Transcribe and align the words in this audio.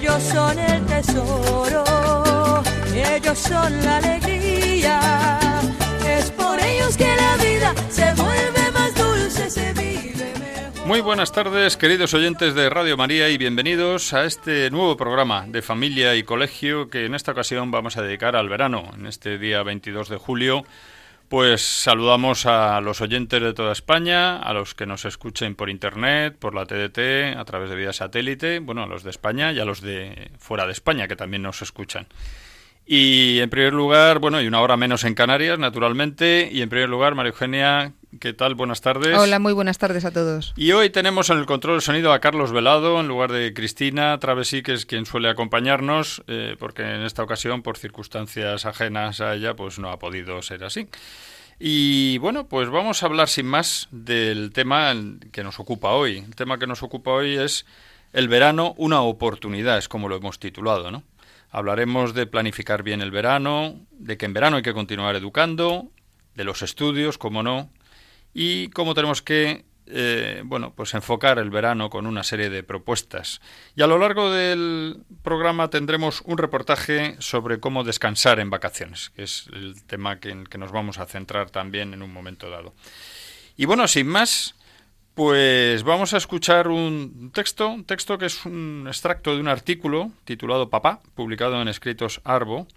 Ellos 0.00 0.22
son 0.22 0.58
el 0.58 0.86
tesoro, 0.86 1.84
ellos 2.94 3.38
son 3.38 3.84
la 3.84 3.98
alegría. 3.98 5.38
Es 6.08 6.30
por 6.30 6.58
ellos 6.58 6.96
que 6.96 7.04
la 7.04 7.36
vida 7.36 7.74
se 7.90 8.14
vuelve 8.14 8.70
más 8.72 8.94
dulce, 8.94 9.50
se 9.50 9.74
vive 9.74 10.32
mejor. 10.38 10.86
Muy 10.86 11.02
buenas 11.02 11.32
tardes, 11.32 11.76
queridos 11.76 12.14
oyentes 12.14 12.54
de 12.54 12.70
Radio 12.70 12.96
María, 12.96 13.28
y 13.28 13.36
bienvenidos 13.36 14.14
a 14.14 14.24
este 14.24 14.70
nuevo 14.70 14.96
programa 14.96 15.44
de 15.46 15.60
familia 15.60 16.16
y 16.16 16.22
colegio 16.22 16.88
que 16.88 17.04
en 17.04 17.14
esta 17.14 17.32
ocasión 17.32 17.70
vamos 17.70 17.98
a 17.98 18.02
dedicar 18.02 18.36
al 18.36 18.48
verano, 18.48 18.90
en 18.96 19.04
este 19.04 19.36
día 19.36 19.62
22 19.62 20.08
de 20.08 20.16
julio. 20.16 20.64
Pues 21.30 21.62
saludamos 21.62 22.44
a 22.44 22.80
los 22.80 23.00
oyentes 23.00 23.40
de 23.40 23.54
toda 23.54 23.70
España, 23.70 24.36
a 24.36 24.52
los 24.52 24.74
que 24.74 24.84
nos 24.84 25.04
escuchen 25.04 25.54
por 25.54 25.70
internet, 25.70 26.36
por 26.36 26.56
la 26.56 26.66
TDT, 26.66 27.38
a 27.38 27.44
través 27.44 27.70
de 27.70 27.76
vía 27.76 27.92
satélite, 27.92 28.58
bueno, 28.58 28.82
a 28.82 28.88
los 28.88 29.04
de 29.04 29.10
España 29.10 29.52
y 29.52 29.60
a 29.60 29.64
los 29.64 29.80
de 29.80 30.32
fuera 30.40 30.66
de 30.66 30.72
España 30.72 31.06
que 31.06 31.14
también 31.14 31.42
nos 31.42 31.62
escuchan. 31.62 32.08
Y 32.84 33.38
en 33.38 33.48
primer 33.48 33.72
lugar, 33.72 34.18
bueno, 34.18 34.42
y 34.42 34.48
una 34.48 34.60
hora 34.60 34.76
menos 34.76 35.04
en 35.04 35.14
Canarias, 35.14 35.56
naturalmente. 35.56 36.48
Y 36.50 36.62
en 36.62 36.68
primer 36.68 36.88
lugar, 36.88 37.14
María 37.14 37.30
Eugenia, 37.30 37.92
¿qué 38.18 38.32
tal? 38.32 38.54
Buenas 38.54 38.80
tardes. 38.80 39.16
Hola, 39.16 39.38
muy 39.38 39.52
buenas 39.52 39.78
tardes 39.78 40.04
a 40.04 40.10
todos. 40.10 40.52
Y 40.56 40.72
hoy 40.72 40.90
tenemos 40.90 41.30
en 41.30 41.38
el 41.38 41.46
control 41.46 41.76
de 41.76 41.80
sonido 41.82 42.12
a 42.12 42.18
Carlos 42.18 42.52
Velado 42.52 43.00
en 43.00 43.08
lugar 43.08 43.30
de 43.30 43.54
Cristina 43.54 44.18
Travesí, 44.18 44.62
que 44.62 44.72
es 44.72 44.86
quien 44.86 45.06
suele 45.06 45.28
acompañarnos, 45.28 46.22
eh, 46.26 46.56
porque 46.58 46.82
en 46.82 47.02
esta 47.02 47.22
ocasión, 47.22 47.62
por 47.62 47.78
circunstancias 47.78 48.66
ajenas 48.66 49.20
a 49.20 49.34
ella, 49.34 49.54
pues 49.54 49.78
no 49.78 49.90
ha 49.90 49.98
podido 49.98 50.42
ser 50.42 50.64
así. 50.64 50.88
Y 51.58 52.18
bueno, 52.18 52.48
pues 52.48 52.70
vamos 52.70 53.02
a 53.02 53.06
hablar 53.06 53.28
sin 53.28 53.46
más 53.46 53.88
del 53.90 54.50
tema 54.52 54.94
que 55.30 55.44
nos 55.44 55.60
ocupa 55.60 55.90
hoy. 55.90 56.18
El 56.18 56.34
tema 56.34 56.58
que 56.58 56.66
nos 56.66 56.82
ocupa 56.82 57.10
hoy 57.10 57.36
es 57.36 57.66
el 58.12 58.28
verano, 58.28 58.74
una 58.78 59.02
oportunidad, 59.02 59.78
es 59.78 59.88
como 59.88 60.08
lo 60.08 60.16
hemos 60.16 60.38
titulado, 60.38 60.90
¿no? 60.90 61.02
Hablaremos 61.50 62.14
de 62.14 62.26
planificar 62.26 62.82
bien 62.82 63.02
el 63.02 63.10
verano, 63.10 63.76
de 63.90 64.16
que 64.16 64.24
en 64.24 64.32
verano 64.32 64.56
hay 64.56 64.62
que 64.62 64.72
continuar 64.72 65.16
educando, 65.16 65.88
de 66.34 66.44
los 66.44 66.62
estudios, 66.62 67.18
como 67.18 67.42
no, 67.42 67.68
y 68.34 68.68
cómo 68.70 68.94
tenemos 68.94 69.22
que 69.22 69.64
eh, 69.92 70.42
bueno, 70.44 70.72
pues 70.74 70.94
enfocar 70.94 71.38
el 71.38 71.50
verano 71.50 71.90
con 71.90 72.06
una 72.06 72.22
serie 72.22 72.48
de 72.48 72.62
propuestas. 72.62 73.40
Y 73.74 73.82
a 73.82 73.88
lo 73.88 73.98
largo 73.98 74.30
del 74.30 75.02
programa 75.22 75.68
tendremos 75.68 76.22
un 76.24 76.38
reportaje 76.38 77.16
sobre 77.18 77.58
cómo 77.58 77.82
descansar 77.82 78.38
en 78.38 78.50
vacaciones, 78.50 79.10
que 79.10 79.24
es 79.24 79.48
el 79.52 79.82
tema 79.84 80.20
que, 80.20 80.30
en 80.30 80.44
que 80.44 80.58
nos 80.58 80.70
vamos 80.70 80.98
a 80.98 81.06
centrar 81.06 81.50
también 81.50 81.92
en 81.92 82.02
un 82.02 82.12
momento 82.12 82.48
dado. 82.50 82.72
Y 83.56 83.64
bueno, 83.64 83.88
sin 83.88 84.06
más, 84.06 84.54
pues 85.14 85.82
vamos 85.82 86.14
a 86.14 86.18
escuchar 86.18 86.68
un 86.68 87.32
texto, 87.34 87.68
un 87.68 87.84
texto 87.84 88.16
que 88.16 88.26
es 88.26 88.46
un 88.46 88.84
extracto 88.86 89.34
de 89.34 89.40
un 89.40 89.48
artículo 89.48 90.12
titulado 90.24 90.70
Papá, 90.70 91.00
publicado 91.14 91.60
en 91.60 91.68
Escritos 91.68 92.20
Arbo, 92.22 92.68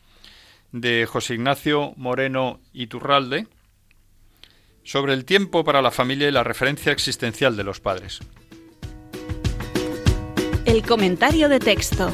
de 0.71 1.05
José 1.05 1.35
Ignacio 1.35 1.93
Moreno 1.95 2.59
Iturralde, 2.73 3.45
sobre 4.83 5.13
el 5.13 5.25
tiempo 5.25 5.63
para 5.63 5.81
la 5.81 5.91
familia 5.91 6.27
y 6.27 6.31
la 6.31 6.43
referencia 6.43 6.91
existencial 6.91 7.55
de 7.55 7.63
los 7.63 7.79
padres. 7.79 8.19
El 10.65 10.81
comentario 10.83 11.49
de 11.49 11.59
texto. 11.59 12.13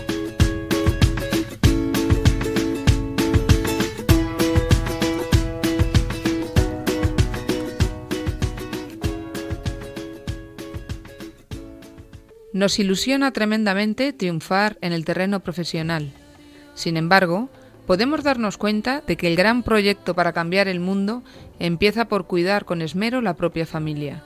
Nos 12.51 12.80
ilusiona 12.80 13.31
tremendamente 13.31 14.12
triunfar 14.12 14.78
en 14.81 14.91
el 14.91 15.06
terreno 15.06 15.40
profesional. 15.40 16.12
Sin 16.74 16.97
embargo, 16.97 17.50
podemos 17.89 18.22
darnos 18.22 18.57
cuenta 18.57 19.01
de 19.07 19.17
que 19.17 19.25
el 19.25 19.35
gran 19.35 19.63
proyecto 19.63 20.13
para 20.13 20.31
cambiar 20.31 20.67
el 20.67 20.79
mundo 20.79 21.23
empieza 21.57 22.05
por 22.05 22.27
cuidar 22.27 22.63
con 22.63 22.83
esmero 22.83 23.19
la 23.19 23.33
propia 23.33 23.66
familia, 23.66 24.22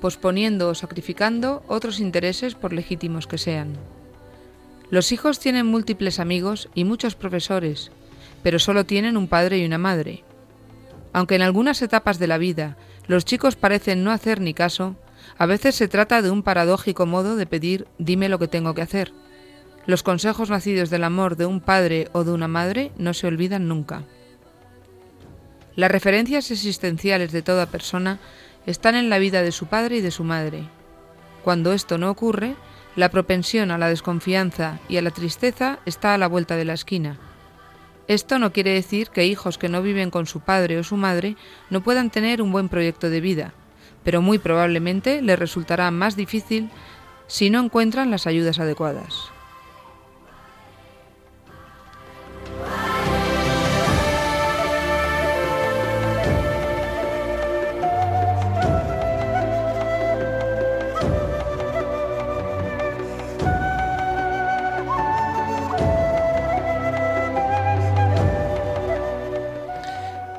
posponiendo 0.00 0.68
o 0.68 0.74
sacrificando 0.74 1.62
otros 1.68 2.00
intereses 2.00 2.56
por 2.56 2.72
legítimos 2.72 3.28
que 3.28 3.38
sean. 3.38 3.74
Los 4.90 5.12
hijos 5.12 5.38
tienen 5.38 5.64
múltiples 5.64 6.18
amigos 6.18 6.68
y 6.74 6.82
muchos 6.82 7.14
profesores, 7.14 7.92
pero 8.42 8.58
solo 8.58 8.84
tienen 8.84 9.16
un 9.16 9.28
padre 9.28 9.58
y 9.58 9.64
una 9.64 9.78
madre. 9.78 10.24
Aunque 11.12 11.36
en 11.36 11.42
algunas 11.42 11.82
etapas 11.82 12.18
de 12.18 12.26
la 12.26 12.38
vida 12.38 12.76
los 13.06 13.24
chicos 13.24 13.54
parecen 13.54 14.02
no 14.02 14.10
hacer 14.10 14.40
ni 14.40 14.54
caso, 14.54 14.96
a 15.38 15.46
veces 15.46 15.76
se 15.76 15.86
trata 15.86 16.20
de 16.20 16.32
un 16.32 16.42
paradójico 16.42 17.06
modo 17.06 17.36
de 17.36 17.46
pedir 17.46 17.86
dime 17.96 18.28
lo 18.28 18.40
que 18.40 18.48
tengo 18.48 18.74
que 18.74 18.82
hacer. 18.82 19.12
Los 19.86 20.02
consejos 20.02 20.48
nacidos 20.48 20.88
del 20.88 21.04
amor 21.04 21.36
de 21.36 21.44
un 21.44 21.60
padre 21.60 22.08
o 22.12 22.24
de 22.24 22.32
una 22.32 22.48
madre 22.48 22.90
no 22.96 23.12
se 23.12 23.26
olvidan 23.26 23.68
nunca. 23.68 24.02
Las 25.76 25.90
referencias 25.90 26.50
existenciales 26.50 27.32
de 27.32 27.42
toda 27.42 27.66
persona 27.66 28.18
están 28.64 28.94
en 28.94 29.10
la 29.10 29.18
vida 29.18 29.42
de 29.42 29.52
su 29.52 29.66
padre 29.66 29.96
y 29.96 30.00
de 30.00 30.10
su 30.10 30.24
madre. 30.24 30.68
Cuando 31.42 31.74
esto 31.74 31.98
no 31.98 32.10
ocurre, 32.10 32.56
la 32.96 33.10
propensión 33.10 33.70
a 33.70 33.76
la 33.78 33.88
desconfianza 33.88 34.78
y 34.88 34.96
a 34.96 35.02
la 35.02 35.10
tristeza 35.10 35.80
está 35.84 36.14
a 36.14 36.18
la 36.18 36.28
vuelta 36.28 36.56
de 36.56 36.64
la 36.64 36.72
esquina. 36.72 37.18
Esto 38.08 38.38
no 38.38 38.52
quiere 38.52 38.70
decir 38.70 39.08
que 39.08 39.26
hijos 39.26 39.58
que 39.58 39.68
no 39.68 39.82
viven 39.82 40.10
con 40.10 40.26
su 40.26 40.40
padre 40.40 40.78
o 40.78 40.84
su 40.84 40.96
madre 40.96 41.36
no 41.68 41.82
puedan 41.82 42.10
tener 42.10 42.40
un 42.40 42.52
buen 42.52 42.70
proyecto 42.70 43.10
de 43.10 43.20
vida, 43.20 43.52
pero 44.02 44.22
muy 44.22 44.38
probablemente 44.38 45.20
les 45.20 45.38
resultará 45.38 45.90
más 45.90 46.16
difícil 46.16 46.70
si 47.26 47.50
no 47.50 47.60
encuentran 47.60 48.10
las 48.10 48.26
ayudas 48.26 48.60
adecuadas. 48.60 49.33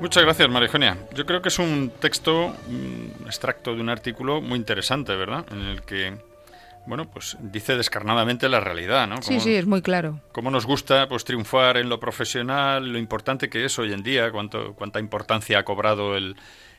Muchas 0.05 0.21
gracias, 0.21 0.47
María 0.49 0.67
Eugenia. 0.67 0.97
Yo 1.15 1.25
creo 1.25 1.41
que 1.41 1.49
es 1.49 1.57
un 1.57 1.91
texto, 1.99 2.55
un 2.67 3.11
extracto 3.25 3.73
de 3.73 3.81
un 3.81 3.89
artículo 3.89 4.39
muy 4.39 4.59
interesante, 4.59 5.15
¿verdad? 5.15 5.47
En 5.51 5.61
el 5.61 5.81
que, 5.81 6.15
bueno, 6.85 7.09
pues 7.09 7.35
dice 7.41 7.75
descarnadamente 7.75 8.47
la 8.47 8.59
realidad, 8.59 9.07
¿no? 9.07 9.19
Sí, 9.23 9.39
sí, 9.39 9.55
es 9.55 9.65
muy 9.65 9.81
claro. 9.81 10.21
Cómo 10.31 10.51
nos 10.51 10.67
gusta 10.67 11.09
pues 11.09 11.25
triunfar 11.25 11.77
en 11.77 11.89
lo 11.89 11.99
profesional, 11.99 12.87
lo 12.87 12.99
importante 12.99 13.49
que 13.49 13.65
es 13.65 13.79
hoy 13.79 13.93
en 13.93 14.03
día, 14.03 14.31
cuánto, 14.31 14.75
cuánta 14.75 14.99
importancia 14.99 15.57
ha 15.57 15.65
cobrado 15.65 16.15
el, 16.15 16.35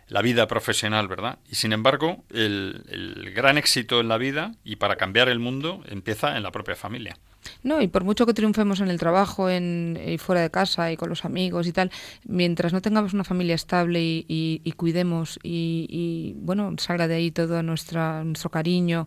la 0.06 0.22
vida 0.22 0.46
profesional, 0.46 1.08
¿verdad? 1.08 1.40
Y 1.50 1.56
sin 1.56 1.72
embargo, 1.72 2.22
el, 2.32 2.84
el 2.88 3.32
gran 3.34 3.58
éxito 3.58 3.98
en 3.98 4.06
la 4.06 4.18
vida 4.18 4.52
y 4.62 4.76
para 4.76 4.94
cambiar 4.94 5.28
el 5.28 5.40
mundo 5.40 5.82
empieza 5.88 6.36
en 6.36 6.44
la 6.44 6.52
propia 6.52 6.76
familia. 6.76 7.16
No, 7.62 7.80
y 7.82 7.88
por 7.88 8.04
mucho 8.04 8.26
que 8.26 8.34
triunfemos 8.34 8.80
en 8.80 8.88
el 8.88 8.98
trabajo, 8.98 9.48
en, 9.50 9.98
y 10.06 10.18
fuera 10.18 10.40
de 10.42 10.50
casa 10.50 10.90
y 10.92 10.96
con 10.96 11.08
los 11.08 11.24
amigos 11.24 11.66
y 11.66 11.72
tal, 11.72 11.90
mientras 12.24 12.72
no 12.72 12.80
tengamos 12.82 13.12
una 13.14 13.24
familia 13.24 13.54
estable 13.54 14.02
y, 14.02 14.24
y- 14.28 14.60
y 14.64 14.72
cuidemos 14.72 15.38
y, 15.42 15.86
y, 15.90 16.34
bueno, 16.40 16.74
salga 16.78 17.08
de 17.08 17.14
ahí 17.16 17.30
todo 17.30 17.62
nuestra, 17.62 18.24
nuestro 18.24 18.50
cariño 18.50 19.06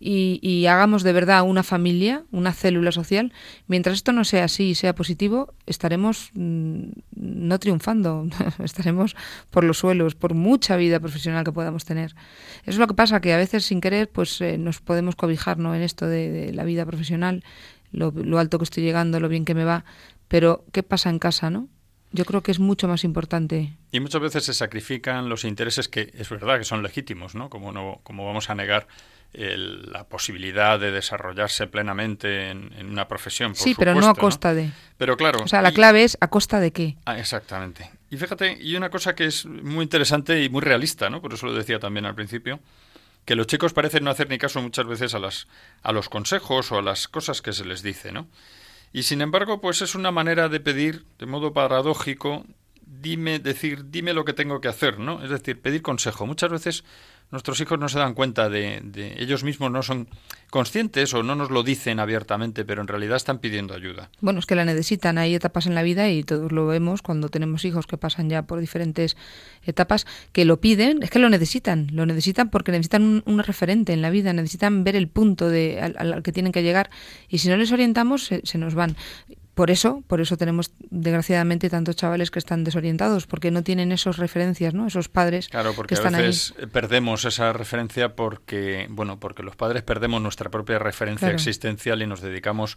y, 0.00 0.38
y 0.42 0.66
hagamos 0.66 1.02
de 1.02 1.12
verdad 1.12 1.42
una 1.42 1.62
familia, 1.62 2.24
una 2.32 2.52
célula 2.52 2.92
social, 2.92 3.32
mientras 3.66 3.96
esto 3.96 4.12
no 4.12 4.24
sea 4.24 4.44
así 4.44 4.70
y 4.70 4.74
sea 4.74 4.94
positivo, 4.94 5.54
estaremos 5.66 6.30
mm, 6.34 6.84
no 7.14 7.58
triunfando, 7.58 8.28
estaremos 8.62 9.16
por 9.50 9.64
los 9.64 9.78
suelos, 9.78 10.14
por 10.14 10.34
mucha 10.34 10.76
vida 10.76 11.00
profesional 11.00 11.44
que 11.44 11.52
podamos 11.52 11.84
tener. 11.84 12.14
Eso 12.62 12.72
es 12.72 12.78
lo 12.78 12.86
que 12.86 12.94
pasa, 12.94 13.20
que 13.20 13.32
a 13.32 13.36
veces 13.36 13.64
sin 13.64 13.80
querer 13.80 14.10
pues 14.10 14.40
eh, 14.40 14.58
nos 14.58 14.80
podemos 14.80 15.16
cobijar 15.16 15.58
¿no? 15.58 15.74
en 15.74 15.82
esto 15.82 16.06
de, 16.06 16.30
de 16.30 16.52
la 16.52 16.64
vida 16.64 16.84
profesional, 16.86 17.44
lo, 17.92 18.10
lo 18.10 18.38
alto 18.38 18.58
que 18.58 18.64
estoy 18.64 18.82
llegando, 18.82 19.20
lo 19.20 19.28
bien 19.28 19.44
que 19.44 19.54
me 19.54 19.64
va, 19.64 19.84
pero 20.28 20.64
¿qué 20.72 20.82
pasa 20.82 21.10
en 21.10 21.18
casa, 21.18 21.50
no? 21.50 21.68
Yo 22.12 22.24
creo 22.24 22.42
que 22.42 22.50
es 22.50 22.60
mucho 22.60 22.88
más 22.88 23.04
importante. 23.04 23.76
Y 23.92 24.00
muchas 24.00 24.20
veces 24.20 24.44
se 24.44 24.54
sacrifican 24.54 25.28
los 25.28 25.44
intereses 25.44 25.88
que 25.88 26.12
es 26.14 26.30
verdad 26.30 26.58
que 26.58 26.64
son 26.64 26.82
legítimos, 26.82 27.34
¿no? 27.34 27.50
Como 27.50 27.72
no, 27.72 28.00
como 28.04 28.24
vamos 28.24 28.48
a 28.48 28.54
negar 28.54 28.86
la 29.36 30.04
posibilidad 30.04 30.80
de 30.80 30.90
desarrollarse 30.90 31.66
plenamente 31.66 32.50
en, 32.50 32.72
una 32.90 33.06
profesión. 33.06 33.54
sí, 33.54 33.74
pero 33.76 33.94
no 33.94 34.08
a 34.08 34.14
costa 34.14 34.54
de. 34.54 34.70
Pero 34.96 35.16
claro. 35.16 35.42
O 35.42 35.48
sea, 35.48 35.62
la 35.62 35.72
clave 35.72 36.04
es 36.04 36.16
a 36.20 36.28
costa 36.28 36.58
de 36.58 36.72
qué. 36.72 36.96
Ah, 37.04 37.18
exactamente. 37.18 37.90
Y 38.10 38.16
fíjate, 38.16 38.56
y 38.60 38.76
una 38.76 38.90
cosa 38.90 39.14
que 39.14 39.26
es 39.26 39.44
muy 39.46 39.82
interesante 39.82 40.42
y 40.42 40.48
muy 40.48 40.62
realista, 40.62 41.10
¿no? 41.10 41.20
Por 41.20 41.34
eso 41.34 41.46
lo 41.46 41.54
decía 41.54 41.78
también 41.78 42.06
al 42.06 42.14
principio, 42.14 42.60
que 43.24 43.34
los 43.34 43.46
chicos 43.46 43.72
parecen 43.72 44.04
no 44.04 44.10
hacer 44.10 44.30
ni 44.30 44.38
caso 44.38 44.62
muchas 44.62 44.86
veces 44.86 45.14
a 45.14 45.18
las 45.18 45.48
a 45.82 45.92
los 45.92 46.08
consejos 46.08 46.72
o 46.72 46.78
a 46.78 46.82
las 46.82 47.08
cosas 47.08 47.42
que 47.42 47.52
se 47.52 47.64
les 47.64 47.82
dice, 47.82 48.12
¿no? 48.12 48.28
Y 48.92 49.02
sin 49.02 49.20
embargo, 49.20 49.60
pues 49.60 49.82
es 49.82 49.94
una 49.94 50.10
manera 50.10 50.48
de 50.48 50.60
pedir, 50.60 51.04
de 51.18 51.26
modo 51.26 51.52
paradójico, 51.52 52.46
dime, 52.86 53.38
decir, 53.38 53.90
dime 53.90 54.14
lo 54.14 54.24
que 54.24 54.32
tengo 54.32 54.60
que 54.60 54.68
hacer, 54.68 54.98
¿no? 54.98 55.22
Es 55.22 55.30
decir, 55.30 55.60
pedir 55.60 55.82
consejo. 55.82 56.26
Muchas 56.26 56.50
veces 56.50 56.84
nuestros 57.30 57.60
hijos 57.60 57.78
no 57.78 57.88
se 57.88 57.98
dan 57.98 58.14
cuenta 58.14 58.48
de, 58.48 58.82
ellos 59.18 59.42
mismos 59.44 59.70
no 59.70 59.82
son 59.82 60.08
conscientes 60.50 61.12
o 61.12 61.22
no 61.22 61.34
nos 61.34 61.50
lo 61.50 61.62
dicen 61.62 61.98
abiertamente, 61.98 62.64
pero 62.64 62.80
en 62.80 62.88
realidad 62.88 63.16
están 63.16 63.38
pidiendo 63.38 63.74
ayuda. 63.74 64.10
Bueno, 64.20 64.38
es 64.38 64.46
que 64.46 64.54
la 64.54 64.64
necesitan. 64.64 65.18
Hay 65.18 65.34
etapas 65.34 65.66
en 65.66 65.74
la 65.74 65.82
vida 65.82 66.08
y 66.08 66.22
todos 66.22 66.52
lo 66.52 66.66
vemos 66.66 67.02
cuando 67.02 67.28
tenemos 67.28 67.64
hijos 67.64 67.86
que 67.86 67.98
pasan 67.98 68.30
ya 68.30 68.42
por 68.42 68.60
diferentes 68.60 69.16
etapas 69.64 70.06
que 70.32 70.44
lo 70.44 70.60
piden, 70.60 71.02
es 71.02 71.10
que 71.10 71.18
lo 71.18 71.28
necesitan, 71.28 71.88
lo 71.92 72.06
necesitan 72.06 72.50
porque 72.50 72.72
necesitan 72.72 73.22
un, 73.24 73.38
referente 73.38 73.92
en 73.92 74.02
la 74.02 74.10
vida, 74.10 74.32
necesitan 74.32 74.84
ver 74.84 74.96
el 74.96 75.08
punto 75.08 75.48
de, 75.48 75.80
al, 75.80 76.22
que 76.22 76.32
tienen 76.32 76.52
que 76.52 76.62
llegar 76.62 76.90
y 77.28 77.38
si 77.38 77.48
no 77.48 77.56
les 77.56 77.70
orientamos 77.70 78.30
se 78.42 78.58
nos 78.58 78.74
van 78.74 78.96
por 79.56 79.70
eso, 79.70 80.02
por 80.06 80.20
eso 80.20 80.36
tenemos 80.36 80.70
desgraciadamente 80.90 81.70
tantos 81.70 81.96
chavales 81.96 82.30
que 82.30 82.38
están 82.38 82.62
desorientados, 82.62 83.26
porque 83.26 83.50
no 83.50 83.62
tienen 83.62 83.90
esas 83.90 84.18
referencias, 84.18 84.74
¿no? 84.74 84.86
Esos 84.86 85.08
padres 85.08 85.48
claro, 85.48 85.72
porque 85.74 85.94
que 85.94 85.94
están 85.94 86.14
a 86.14 86.18
veces 86.18 86.52
perdemos 86.70 87.24
esa 87.24 87.54
referencia 87.54 88.14
porque, 88.14 88.86
bueno, 88.90 89.18
porque 89.18 89.42
los 89.42 89.56
padres 89.56 89.82
perdemos 89.82 90.20
nuestra 90.20 90.50
propia 90.50 90.78
referencia 90.78 91.30
existencial 91.30 92.02
y 92.02 92.06
nos 92.06 92.20
dedicamos 92.20 92.76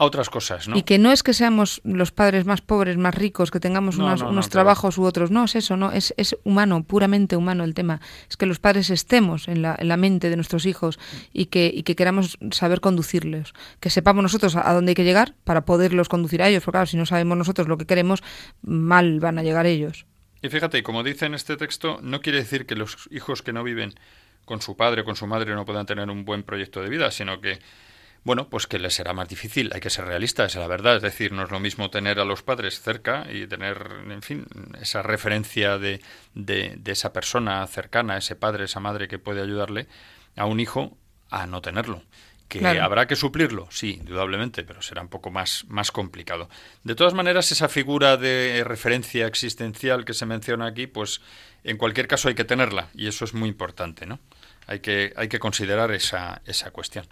a 0.00 0.04
otras 0.06 0.30
cosas, 0.30 0.66
¿no? 0.66 0.78
Y 0.78 0.82
que 0.82 0.96
no 0.98 1.12
es 1.12 1.22
que 1.22 1.34
seamos 1.34 1.82
los 1.84 2.10
padres 2.10 2.46
más 2.46 2.62
pobres, 2.62 2.96
más 2.96 3.14
ricos, 3.14 3.50
que 3.50 3.60
tengamos 3.60 3.98
unos, 3.98 4.48
trabajos 4.48 4.96
u 4.96 5.04
otros, 5.04 5.30
no 5.30 5.44
es 5.44 5.54
eso, 5.54 5.76
no, 5.76 5.92
es, 5.92 6.14
es 6.16 6.38
humano, 6.42 6.82
puramente 6.84 7.36
humano 7.36 7.64
el 7.64 7.74
tema. 7.74 8.00
Es 8.26 8.38
que 8.38 8.46
los 8.46 8.58
padres 8.58 8.88
estemos 8.88 9.46
en 9.46 9.60
la, 9.60 9.76
en 9.78 9.88
la 9.88 9.98
mente 9.98 10.30
de 10.30 10.36
nuestros 10.36 10.64
hijos 10.64 10.98
y 11.34 11.46
que, 11.46 11.70
y 11.72 11.82
que 11.82 11.96
queramos 11.96 12.38
saber 12.50 12.80
conducirlos, 12.80 13.52
que 13.78 13.90
sepamos 13.90 14.22
nosotros 14.22 14.56
a, 14.56 14.72
dónde 14.72 14.92
hay 14.92 14.94
que 14.94 15.04
llegar 15.04 15.34
para 15.44 15.66
poderlos 15.66 16.08
conducir 16.08 16.40
a 16.40 16.48
ellos, 16.48 16.62
porque 16.64 16.76
claro, 16.76 16.86
si 16.86 16.96
no 16.96 17.04
sabemos 17.04 17.36
nosotros 17.36 17.68
lo 17.68 17.76
que 17.76 17.84
queremos, 17.84 18.22
mal 18.62 19.20
van 19.20 19.38
a 19.38 19.42
llegar 19.42 19.66
ellos. 19.66 20.06
Y 20.40 20.48
fíjate, 20.48 20.82
como 20.82 21.02
dice 21.02 21.26
en 21.26 21.34
este 21.34 21.58
texto, 21.58 21.98
no 22.00 22.22
quiere 22.22 22.38
decir 22.38 22.64
que 22.64 22.74
los 22.74 23.06
hijos 23.10 23.42
que 23.42 23.52
no 23.52 23.62
viven 23.62 23.92
con 24.46 24.62
su 24.62 24.78
padre 24.78 25.02
o 25.02 25.04
con 25.04 25.16
su 25.16 25.26
madre 25.26 25.54
no 25.54 25.66
puedan 25.66 25.84
tener 25.84 26.08
un 26.08 26.24
buen 26.24 26.42
proyecto 26.42 26.80
de 26.80 26.88
vida, 26.88 27.10
sino 27.10 27.42
que 27.42 27.58
bueno, 28.22 28.48
pues 28.50 28.66
que 28.66 28.78
les 28.78 28.94
será 28.94 29.14
más 29.14 29.28
difícil, 29.28 29.70
hay 29.72 29.80
que 29.80 29.88
ser 29.88 30.04
realistas, 30.04 30.54
es 30.54 30.60
la 30.60 30.66
verdad, 30.66 30.96
es 30.96 31.02
decir, 31.02 31.32
no 31.32 31.42
es 31.42 31.50
lo 31.50 31.58
mismo 31.58 31.90
tener 31.90 32.20
a 32.20 32.24
los 32.24 32.42
padres 32.42 32.80
cerca 32.80 33.26
y 33.32 33.46
tener, 33.46 34.02
en 34.10 34.22
fin, 34.22 34.46
esa 34.80 35.02
referencia 35.02 35.78
de, 35.78 36.02
de, 36.34 36.78
esa 36.84 37.12
persona 37.12 37.66
cercana, 37.66 38.18
ese 38.18 38.36
padre, 38.36 38.64
esa 38.64 38.80
madre 38.80 39.08
que 39.08 39.18
puede 39.18 39.40
ayudarle 39.40 39.88
a 40.36 40.44
un 40.44 40.60
hijo 40.60 40.98
a 41.30 41.46
no 41.46 41.62
tenerlo. 41.62 42.02
Que 42.48 42.66
habrá 42.66 43.06
que 43.06 43.14
suplirlo, 43.14 43.68
sí, 43.70 43.98
indudablemente, 44.00 44.64
pero 44.64 44.82
será 44.82 45.02
un 45.02 45.08
poco 45.08 45.30
más, 45.30 45.64
más 45.68 45.92
complicado. 45.92 46.50
De 46.82 46.96
todas 46.96 47.14
maneras, 47.14 47.52
esa 47.52 47.68
figura 47.68 48.16
de 48.16 48.64
referencia 48.66 49.28
existencial 49.28 50.04
que 50.04 50.14
se 50.14 50.26
menciona 50.26 50.66
aquí, 50.66 50.88
pues 50.88 51.20
en 51.62 51.76
cualquier 51.76 52.08
caso 52.08 52.28
hay 52.28 52.34
que 52.34 52.44
tenerla, 52.44 52.88
y 52.92 53.06
eso 53.06 53.24
es 53.24 53.34
muy 53.34 53.48
importante, 53.48 54.04
¿no? 54.04 54.18
Hay 54.66 54.80
que, 54.80 55.12
hay 55.16 55.28
que 55.28 55.38
considerar 55.38 55.92
esa, 55.92 56.42
esa 56.44 56.72
cuestión. 56.72 57.06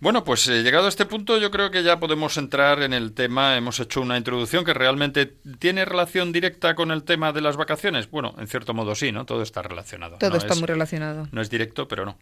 Bueno, 0.00 0.24
pues 0.24 0.46
eh, 0.48 0.62
llegado 0.62 0.86
a 0.86 0.88
este 0.88 1.06
punto 1.06 1.38
yo 1.38 1.50
creo 1.50 1.70
que 1.70 1.82
ya 1.82 1.98
podemos 1.98 2.36
entrar 2.36 2.82
en 2.82 2.92
el 2.92 3.12
tema. 3.12 3.56
Hemos 3.56 3.80
hecho 3.80 4.00
una 4.00 4.16
introducción 4.16 4.64
que 4.64 4.74
realmente 4.74 5.26
tiene 5.58 5.84
relación 5.84 6.32
directa 6.32 6.74
con 6.74 6.90
el 6.90 7.04
tema 7.04 7.32
de 7.32 7.40
las 7.40 7.56
vacaciones. 7.56 8.10
Bueno, 8.10 8.34
en 8.38 8.48
cierto 8.48 8.74
modo 8.74 8.94
sí, 8.94 9.12
¿no? 9.12 9.24
Todo 9.24 9.42
está 9.42 9.62
relacionado. 9.62 10.18
Todo 10.18 10.36
está 10.36 10.54
muy 10.54 10.66
relacionado. 10.66 11.28
No 11.32 11.40
es 11.40 11.50
directo, 11.50 11.88
pero 11.88 12.04
no. 12.04 12.18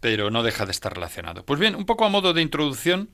Pero 0.00 0.30
no 0.30 0.42
deja 0.42 0.66
de 0.66 0.72
estar 0.72 0.92
relacionado. 0.92 1.44
Pues 1.44 1.60
bien, 1.60 1.74
un 1.74 1.86
poco 1.86 2.04
a 2.04 2.08
modo 2.08 2.32
de 2.32 2.42
introducción, 2.42 3.10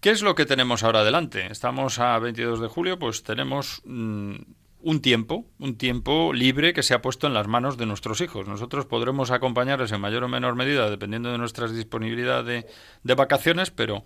¿qué 0.00 0.10
es 0.10 0.22
lo 0.22 0.34
que 0.34 0.46
tenemos 0.46 0.82
ahora 0.82 1.00
adelante? 1.00 1.46
Estamos 1.50 1.98
a 1.98 2.18
22 2.18 2.60
de 2.60 2.68
julio, 2.68 2.98
pues 2.98 3.22
tenemos 3.22 3.82
mm, 3.84 4.36
un 4.80 5.00
tiempo, 5.00 5.44
un 5.58 5.76
tiempo 5.76 6.32
libre 6.32 6.72
que 6.72 6.82
se 6.82 6.94
ha 6.94 7.02
puesto 7.02 7.26
en 7.26 7.34
las 7.34 7.48
manos 7.48 7.76
de 7.76 7.86
nuestros 7.86 8.20
hijos. 8.20 8.46
Nosotros 8.46 8.86
podremos 8.86 9.30
acompañarles 9.30 9.90
en 9.92 10.00
mayor 10.00 10.24
o 10.24 10.28
menor 10.28 10.54
medida 10.54 10.88
dependiendo 10.88 11.32
de 11.32 11.38
nuestra 11.38 11.68
disponibilidad 11.68 12.44
de, 12.44 12.66
vacaciones, 13.02 13.70
pero... 13.70 14.04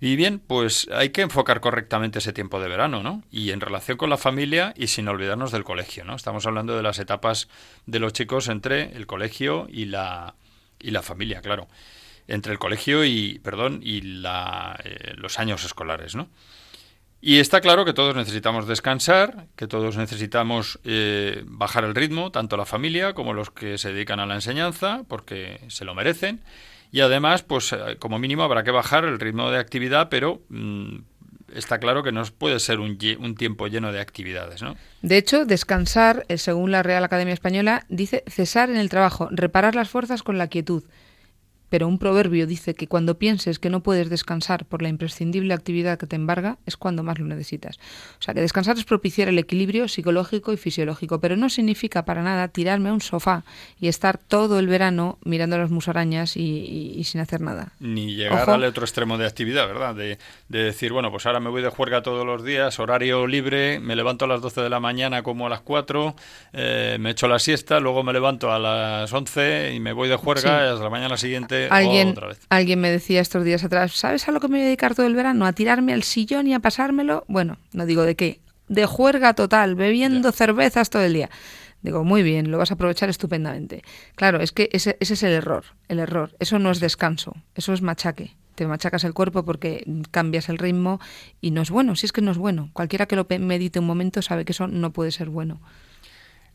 Y 0.00 0.14
bien, 0.14 0.38
pues 0.38 0.86
hay 0.92 1.10
que 1.10 1.22
enfocar 1.22 1.60
correctamente 1.60 2.20
ese 2.20 2.32
tiempo 2.32 2.60
de 2.60 2.68
verano, 2.68 3.02
¿no? 3.02 3.24
Y 3.32 3.50
en 3.50 3.60
relación 3.60 3.96
con 3.96 4.10
la 4.10 4.16
familia 4.16 4.72
y 4.76 4.86
sin 4.86 5.08
olvidarnos 5.08 5.50
del 5.50 5.64
colegio, 5.64 6.04
¿no? 6.04 6.14
Estamos 6.14 6.46
hablando 6.46 6.76
de 6.76 6.84
las 6.84 7.00
etapas 7.00 7.48
de 7.86 7.98
los 7.98 8.12
chicos 8.12 8.46
entre 8.46 8.96
el 8.96 9.08
colegio 9.08 9.66
y 9.68 9.86
la, 9.86 10.36
y 10.78 10.92
la 10.92 11.02
familia, 11.02 11.40
claro. 11.40 11.66
Entre 12.28 12.52
el 12.52 12.60
colegio 12.60 13.04
y, 13.04 13.40
perdón, 13.40 13.80
y 13.82 14.02
la, 14.02 14.78
eh, 14.84 15.14
los 15.16 15.40
años 15.40 15.64
escolares, 15.64 16.14
¿no? 16.14 16.28
Y 17.20 17.38
está 17.38 17.60
claro 17.60 17.84
que 17.84 17.92
todos 17.92 18.14
necesitamos 18.14 18.68
descansar, 18.68 19.46
que 19.56 19.66
todos 19.66 19.96
necesitamos 19.96 20.78
eh, 20.84 21.42
bajar 21.46 21.84
el 21.84 21.94
ritmo, 21.94 22.30
tanto 22.30 22.56
la 22.56 22.64
familia 22.64 23.12
como 23.12 23.32
los 23.32 23.50
que 23.50 23.76
se 23.76 23.92
dedican 23.92 24.20
a 24.20 24.26
la 24.26 24.36
enseñanza, 24.36 25.02
porque 25.08 25.60
se 25.68 25.84
lo 25.84 25.94
merecen. 25.96 26.40
Y 26.92 27.00
además, 27.00 27.42
pues 27.42 27.72
eh, 27.72 27.96
como 27.98 28.18
mínimo 28.18 28.44
habrá 28.44 28.62
que 28.62 28.70
bajar 28.70 29.04
el 29.04 29.18
ritmo 29.18 29.50
de 29.50 29.58
actividad, 29.58 30.08
pero 30.10 30.42
mm, 30.48 30.98
está 31.54 31.78
claro 31.80 32.04
que 32.04 32.12
no 32.12 32.22
puede 32.24 32.60
ser 32.60 32.78
un, 32.78 32.96
un, 33.18 33.34
tiempo 33.34 33.66
lleno 33.66 33.92
de 33.92 34.00
actividades, 34.00 34.62
¿no? 34.62 34.76
De 35.02 35.16
hecho, 35.16 35.44
descansar, 35.44 36.24
eh, 36.28 36.38
según 36.38 36.70
la 36.70 36.84
Real 36.84 37.02
Academia 37.02 37.34
Española, 37.34 37.84
dice 37.88 38.22
cesar 38.28 38.70
en 38.70 38.76
el 38.76 38.88
trabajo, 38.88 39.28
reparar 39.32 39.74
las 39.74 39.88
fuerzas 39.88 40.22
con 40.22 40.38
la 40.38 40.46
quietud. 40.46 40.84
Pero 41.68 41.86
un 41.86 41.98
proverbio 41.98 42.46
dice 42.46 42.74
que 42.74 42.86
cuando 42.86 43.18
pienses 43.18 43.58
que 43.58 43.70
no 43.70 43.82
puedes 43.82 44.10
descansar 44.10 44.64
por 44.64 44.82
la 44.82 44.88
imprescindible 44.88 45.54
actividad 45.54 45.98
que 45.98 46.06
te 46.06 46.16
embarga, 46.16 46.58
es 46.66 46.76
cuando 46.76 47.02
más 47.02 47.18
lo 47.18 47.26
necesitas. 47.26 47.78
O 48.18 48.22
sea, 48.22 48.34
que 48.34 48.40
descansar 48.40 48.78
es 48.78 48.84
propiciar 48.84 49.28
el 49.28 49.38
equilibrio 49.38 49.88
psicológico 49.88 50.52
y 50.52 50.56
fisiológico, 50.56 51.20
pero 51.20 51.36
no 51.36 51.48
significa 51.48 52.04
para 52.04 52.22
nada 52.22 52.48
tirarme 52.48 52.88
a 52.88 52.92
un 52.92 53.00
sofá 53.00 53.44
y 53.80 53.88
estar 53.88 54.18
todo 54.18 54.58
el 54.58 54.66
verano 54.66 55.18
mirando 55.24 55.58
las 55.58 55.70
musarañas 55.70 56.36
y, 56.36 57.02
sin 57.04 57.20
hacer 57.20 57.40
nada. 57.40 57.72
Ni 57.80 58.14
llegar 58.14 58.48
al 58.48 58.64
otro 58.64 58.84
extremo 58.84 59.18
de 59.18 59.26
actividad, 59.26 59.66
¿verdad? 59.66 59.94
De, 59.94 60.18
decir, 60.48 60.92
bueno, 60.92 61.10
pues 61.10 61.26
ahora 61.26 61.40
me 61.40 61.50
voy 61.50 61.62
de 61.62 61.68
juerga 61.68 62.02
todos 62.02 62.26
los 62.26 62.44
días, 62.44 62.78
horario 62.78 63.26
libre, 63.26 63.80
me 63.80 63.96
levanto 63.96 64.24
a 64.24 64.28
las 64.28 64.40
12 64.40 64.62
de 64.62 64.70
la 64.70 64.80
mañana 64.80 65.22
como 65.22 65.46
a 65.46 65.50
las 65.50 65.60
4, 65.60 66.14
eh, 66.52 66.96
me 67.00 67.10
echo 67.10 67.28
la 67.28 67.38
siesta, 67.38 67.80
luego 67.80 68.02
me 68.02 68.12
levanto 68.12 68.52
a 68.52 68.58
las 68.58 69.12
11 69.12 69.74
y 69.74 69.80
me 69.80 69.92
voy 69.92 70.08
de 70.08 70.16
juerga 70.16 70.66
y 70.66 70.68
hasta 70.68 70.82
la 70.82 70.90
mañana 70.90 71.16
siguiente 71.16 71.57
alguien, 71.70 72.14
Alguien 72.48 72.80
me 72.80 72.90
decía 72.90 73.20
estos 73.20 73.44
días 73.44 73.64
atrás, 73.64 73.92
¿sabes 73.92 74.28
a 74.28 74.32
lo 74.32 74.40
que 74.40 74.48
me 74.48 74.58
voy 74.58 74.62
a 74.62 74.66
dedicar 74.66 74.94
todo 74.94 75.06
el 75.06 75.14
verano? 75.14 75.46
¿A 75.46 75.52
tirarme 75.52 75.92
al 75.92 76.02
sillón 76.02 76.46
y 76.46 76.54
a 76.54 76.60
pasármelo? 76.60 77.24
Bueno, 77.28 77.58
no 77.72 77.86
digo 77.86 78.02
de 78.02 78.16
qué. 78.16 78.40
De 78.68 78.86
juerga 78.86 79.34
total, 79.34 79.74
bebiendo 79.74 80.30
cervezas 80.32 80.90
todo 80.90 81.02
el 81.02 81.14
día. 81.14 81.30
Digo, 81.82 82.04
muy 82.04 82.22
bien, 82.22 82.50
lo 82.50 82.58
vas 82.58 82.70
a 82.70 82.74
aprovechar 82.74 83.08
estupendamente. 83.08 83.82
Claro, 84.14 84.40
es 84.40 84.52
que 84.52 84.68
ese, 84.72 84.96
ese 85.00 85.14
es 85.14 85.22
el 85.22 85.32
error, 85.32 85.64
el 85.88 86.00
error. 86.00 86.34
Eso 86.38 86.58
no 86.58 86.70
es 86.70 86.80
descanso, 86.80 87.34
eso 87.54 87.72
es 87.72 87.82
machaque 87.82 88.36
te 88.58 88.66
machacas 88.66 89.04
el 89.04 89.14
cuerpo 89.14 89.44
porque 89.44 89.84
cambias 90.10 90.48
el 90.48 90.58
ritmo 90.58 91.00
y 91.40 91.52
no 91.52 91.62
es 91.62 91.70
bueno, 91.70 91.94
si 91.94 92.06
es 92.06 92.12
que 92.12 92.22
no 92.22 92.32
es 92.32 92.38
bueno. 92.38 92.70
Cualquiera 92.72 93.06
que 93.06 93.14
lo 93.14 93.24
medite 93.38 93.78
un 93.78 93.86
momento 93.86 94.20
sabe 94.20 94.44
que 94.44 94.50
eso 94.50 94.66
no 94.66 94.92
puede 94.92 95.12
ser 95.12 95.28
bueno. 95.28 95.60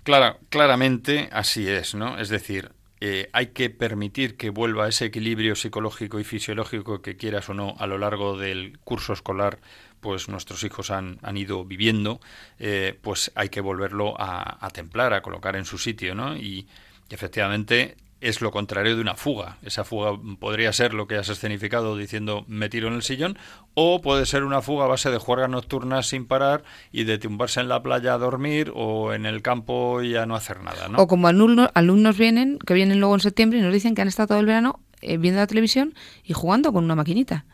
Claro, 0.03 0.37
claramente 0.49 1.29
así 1.31 1.65
es, 1.65 1.95
¿no? 1.95 2.19
Es 2.19 2.27
decir, 2.27 2.73
eh, 3.05 3.29
hay 3.33 3.47
que 3.47 3.69
permitir 3.69 4.37
que 4.37 4.49
vuelva 4.49 4.87
ese 4.87 5.03
equilibrio 5.03 5.57
psicológico 5.57 6.21
y 6.21 6.23
fisiológico 6.23 7.01
que 7.01 7.17
quieras 7.17 7.49
o 7.49 7.53
no 7.53 7.75
a 7.77 7.85
lo 7.85 7.97
largo 7.97 8.37
del 8.37 8.79
curso 8.79 9.11
escolar 9.11 9.59
pues 9.99 10.29
nuestros 10.29 10.63
hijos 10.63 10.89
han, 10.89 11.19
han 11.21 11.35
ido 11.35 11.65
viviendo, 11.65 12.21
eh, 12.59 12.97
pues 13.01 13.29
hay 13.35 13.49
que 13.49 13.59
volverlo 13.59 14.15
a, 14.17 14.69
templar, 14.73 15.13
a 15.13 15.21
colocar 15.21 15.57
en 15.57 15.65
su 15.65 15.77
sitio, 15.77 16.15
¿no? 16.15 16.37
Y 16.37 16.65
efectivamente 17.09 17.97
es 18.23 18.41
lo 18.41 18.51
contrario 18.51 18.95
de 18.95 19.01
una 19.01 19.15
fuga. 19.15 19.57
Esa 19.63 19.83
fuga 19.83 20.17
podría 20.39 20.71
ser 20.71 20.93
lo 20.93 21.07
que 21.07 21.17
has 21.17 21.29
escenificado 21.29 21.97
diciendo 21.97 22.45
me 22.47 22.69
tiro 22.69 22.87
en 22.87 22.93
el 22.93 23.03
sillón, 23.03 23.37
o 23.73 24.01
puede 24.01 24.25
ser 24.25 24.43
una 24.43 24.61
fuga 24.61 24.85
a 24.85 24.87
base 24.87 25.11
de 25.11 25.17
juergas 25.17 25.49
nocturnas 25.49 26.07
sin 26.07 26.25
parar 26.25 26.63
y 26.91 27.03
de 27.03 27.17
tumbarse 27.17 27.59
en 27.59 27.67
la 27.67 27.83
playa 27.83 28.13
a 28.13 28.17
dormir 28.17 28.71
o 28.75 29.13
en 29.13 29.25
el 29.25 29.41
campo 29.41 30.01
y 30.01 30.15
a 30.15 30.25
no 30.25 30.35
hacer 30.35 30.61
nada. 30.61 30.87
¿no? 30.87 30.99
O 30.99 31.07
como 31.07 31.27
alumnos, 31.27 31.69
alumnos 31.73 32.17
vienen, 32.17 32.59
que 32.59 32.73
vienen 32.73 32.99
luego 32.99 33.13
en 33.15 33.21
septiembre 33.21 33.59
y 33.59 33.61
nos 33.61 33.73
dicen 33.73 33.93
que 33.93 34.01
han 34.01 34.07
estado 34.07 34.27
todo 34.27 34.39
el 34.39 34.45
verano 34.45 34.79
eh, 35.01 35.17
viendo 35.17 35.41
la 35.41 35.47
televisión 35.47 35.93
y 36.23 36.33
jugando 36.33 36.71
con 36.71 36.85
una 36.85 36.95
maquinita. 36.95 37.45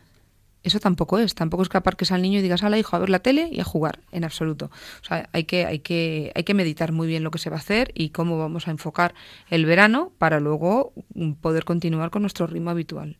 Eso 0.62 0.78
tampoco 0.78 1.18
es, 1.18 1.34
tampoco 1.34 1.62
es 1.62 1.68
que 1.68 1.78
aparques 1.78 2.12
al 2.12 2.20
niño 2.20 2.38
y 2.38 2.42
digas, 2.42 2.62
la 2.62 2.78
hijo, 2.78 2.94
a 2.94 2.98
ver 2.98 3.08
la 3.08 3.20
tele 3.20 3.48
y 3.50 3.60
a 3.60 3.64
jugar, 3.64 4.00
en 4.12 4.24
absoluto. 4.24 4.70
O 5.00 5.04
sea, 5.04 5.28
hay 5.32 5.44
que, 5.44 5.64
hay 5.64 5.78
que, 5.78 6.32
hay 6.34 6.44
que 6.44 6.54
meditar 6.54 6.92
muy 6.92 7.08
bien 7.08 7.24
lo 7.24 7.30
que 7.30 7.38
se 7.38 7.48
va 7.48 7.56
a 7.56 7.60
hacer 7.60 7.92
y 7.94 8.10
cómo 8.10 8.38
vamos 8.38 8.68
a 8.68 8.70
enfocar 8.70 9.14
el 9.48 9.64
verano 9.64 10.12
para 10.18 10.38
luego 10.38 10.92
poder 11.40 11.64
continuar 11.64 12.10
con 12.10 12.22
nuestro 12.22 12.46
ritmo 12.46 12.70
habitual. 12.70 13.16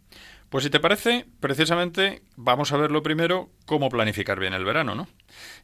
Pues 0.50 0.64
si 0.64 0.70
te 0.70 0.80
parece, 0.80 1.26
precisamente 1.38 2.22
vamos 2.34 2.72
a 2.72 2.76
ver 2.76 2.90
lo 2.90 3.04
primero 3.04 3.50
cómo 3.66 3.88
planificar 3.88 4.40
bien 4.40 4.52
el 4.52 4.64
verano, 4.64 4.96
¿no? 4.96 5.06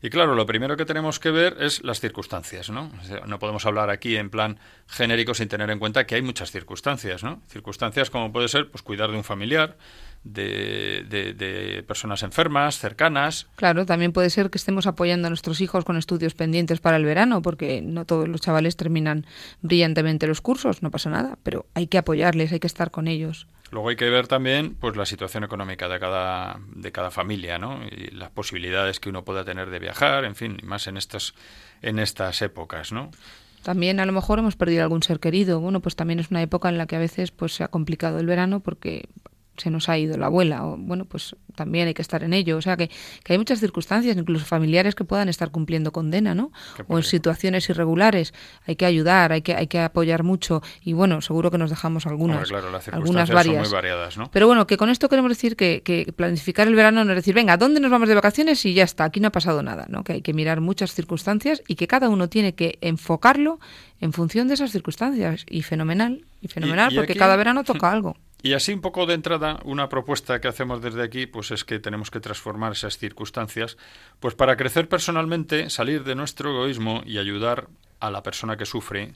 Y 0.01 0.11
claro, 0.11 0.37
lo 0.37 0.47
primero 0.47 0.77
que 0.77 0.85
tenemos 0.85 1.19
que 1.19 1.33
ver 1.33 1.57
es 1.61 1.83
las 1.83 1.99
circunstancias, 1.99 2.71
¿no? 2.71 2.93
No 3.27 3.41
podemos 3.41 3.67
hablar 3.67 3.91
aquí 3.91 4.17
en 4.17 4.31
plan 4.31 4.61
genérico 4.87 5.35
sin 5.35 5.49
tener 5.49 5.71
en 5.71 5.81
cuenta 5.81 6.07
que 6.07 6.15
hay 6.15 6.23
muchas 6.23 6.53
circunstancias, 6.53 7.25
¿no? 7.25 7.43
Circunstancias 7.49 8.11
como 8.11 8.33
puede 8.33 8.47
ser 8.47 8.71
pues 8.71 8.83
cuidar 8.83 9.11
de 9.11 9.17
un 9.17 9.25
familiar, 9.25 9.77
de, 10.23 11.35
de, 11.37 11.83
personas 11.83 12.23
enfermas, 12.23 12.79
cercanas. 12.79 13.49
Claro, 13.57 13.87
también 13.87 14.13
puede 14.13 14.31
ser 14.31 14.51
que 14.51 14.59
estemos 14.59 14.87
apoyando 14.87 15.27
a 15.27 15.31
nuestros 15.31 15.61
hijos 15.61 15.85
con 15.85 15.97
estudios 15.97 16.35
pendientes 16.35 16.81
para 16.81 16.97
el 16.97 17.05
verano, 17.05 17.43
porque 17.43 17.81
no 17.83 18.05
todos 18.05 18.29
los 18.29 18.41
chavales 18.41 18.77
terminan 18.77 19.27
brillantemente 19.63 20.29
los 20.29 20.41
cursos, 20.41 20.83
no 20.83 20.93
pasa 20.93 21.11
nada, 21.11 21.39
pero 21.43 21.67
hay 21.75 21.89
que 21.89 21.99
apoyarles, 21.99 22.53
hay 22.53 22.61
que 22.61 22.67
estar 22.67 22.93
con 22.93 23.09
ellos. 23.09 23.49
Luego 23.71 23.89
hay 23.89 23.97
que 23.97 24.09
ver 24.09 24.29
también 24.29 24.75
pues 24.75 24.97
la 24.97 25.07
situación 25.07 25.45
económica 25.45 25.89
de 25.89 25.99
cada, 25.99 26.61
de 26.75 26.93
cada 26.93 27.11
familia, 27.11 27.59
¿no? 27.59 27.81
Y 27.85 28.11
las 28.13 28.31
posibilidades 28.31 29.01
que 29.01 29.09
uno 29.09 29.25
pueda 29.25 29.45
tener 29.45 29.71
de 29.71 29.79
viajar, 29.79 30.25
en 30.25 30.37
fin, 30.37 30.59
más 30.63 30.87
en 30.87 30.97
estas, 30.97 31.35
en 31.83 31.99
estas 31.99 32.43
épocas, 32.43 32.93
¿no? 32.93 33.11
También 33.63 33.99
a 33.99 34.07
lo 34.07 34.13
mejor 34.13 34.39
hemos 34.39 34.55
perdido 34.55 34.85
algún 34.85 35.03
ser 35.03 35.19
querido. 35.19 35.59
Bueno, 35.59 35.81
pues 35.81 35.97
también 35.97 36.21
es 36.21 36.31
una 36.31 36.41
época 36.41 36.69
en 36.69 36.79
la 36.79 36.87
que 36.87 36.95
a 36.95 37.01
veces 37.01 37.33
pues 37.33 37.53
se 37.55 37.65
ha 37.65 37.69
complicado 37.69 38.21
el 38.21 38.27
verano 38.27 38.61
porque 38.61 39.09
se 39.57 39.71
nos 39.71 39.89
ha 39.89 39.99
ido 39.99 40.17
la 40.17 40.27
abuela, 40.27 40.67
o 40.67 40.77
bueno, 40.77 41.05
pues 41.05 41.37
también 41.55 41.89
hay 41.89 41.95
que 41.95 42.03
estar 42.03 42.23
en 42.23 42.33
ello. 42.33 42.57
O 42.57 42.63
sea 42.63 42.77
que, 42.77 42.91
que 43.25 43.33
hay 43.33 43.39
muchas 43.39 43.61
circunstancias, 43.61 44.17
incluso 44.17 44.45
familiares, 44.45 44.95
que 44.95 45.05
puedan 45.05 45.29
estar 45.29 45.51
cumpliendo 45.51 45.93
condena, 45.93 46.35
¿no? 46.35 46.53
O 46.89 46.99
en 46.99 47.03
situaciones 47.03 47.69
irregulares. 47.69 48.35
Hay 48.67 48.77
que 48.77 48.87
ayudar, 48.87 49.33
hay 49.33 49.43
que, 49.43 49.55
hay 49.55 49.67
que 49.67 49.81
apoyar 49.81 50.23
mucho. 50.23 50.63
Y 50.83 50.93
bueno, 50.93 51.21
seguro 51.21 51.51
que 51.51 51.59
nos 51.59 51.71
dejamos 51.71 52.07
algunas, 52.07 52.51
algunas 52.93 53.31
varias. 53.31 53.71
variadas, 53.71 54.17
¿no? 54.17 54.31
Pero 54.31 54.47
bueno, 54.47 54.67
que 54.67 54.77
con 54.77 54.91
esto 54.91 55.09
queremos 55.09 55.31
decir 55.31 55.57
que, 55.57 55.83
que, 55.83 56.13
planificar 56.13 56.69
el 56.69 56.75
verano 56.75 57.05
no 57.05 57.13
es 57.13 57.17
decir, 57.17 57.35
venga, 57.35 57.57
¿dónde 57.57 57.81
nos 57.81 57.91
vamos 57.91 58.09
de 58.09 58.15
vacaciones? 58.15 58.65
Y 58.65 58.75
ya 58.75 58.85
está, 58.85 59.05
aquí 59.05 59.21
no 59.21 59.29
ha 59.29 59.33
pasado 59.33 59.63
nada, 59.63 59.87
¿no? 59.89 60.05
Que 60.05 60.15
hay 60.15 60.23
que 60.23 60.33
mirar 60.33 60.61
muchas 60.61 60.93
circunstancias 60.93 61.63
y 61.67 61.75
que 61.77 61.87
cada 61.87 62.09
uno 62.09 62.29
tiene 62.29 62.55
que 62.55 62.79
enfocarlo 62.81 63.59
en 64.01 64.13
función 64.13 64.49
de 64.49 64.55
esas 64.55 64.71
circunstancias. 64.71 65.45
Y 65.49 65.63
fenomenal, 65.63 66.25
y 66.41 66.49
fenomenal, 66.49 66.93
porque 66.95 67.15
cada 67.15 67.37
verano 67.37 67.65
toca 67.65 67.91
algo. 67.91 68.17
Y 68.47 68.55
así 68.55 68.73
un 68.73 68.81
poco 68.81 69.07
de 69.07 69.15
entrada, 69.15 69.59
una 69.65 69.89
propuesta 69.89 70.41
que 70.41 70.47
hacemos 70.47 70.81
desde 70.81 71.03
aquí, 71.03 71.27
pues 71.27 71.51
es 71.51 71.65
que 71.65 71.81
tenemos 71.81 72.13
que 72.13 72.21
transformar 72.21 72.71
esas 72.71 72.97
circunstancias, 72.97 73.77
pues 74.21 74.37
para 74.37 74.57
crecer 74.57 74.89
personalmente, 74.89 75.69
salir 75.69 76.05
de 76.05 76.15
nuestro 76.15 76.51
egoísmo 76.51 77.03
y 77.05 77.19
ayudar 77.19 77.67
a 77.99 78.13
la 78.13 78.23
persona 78.23 78.57
que 78.57 78.65
sufre 78.65 79.15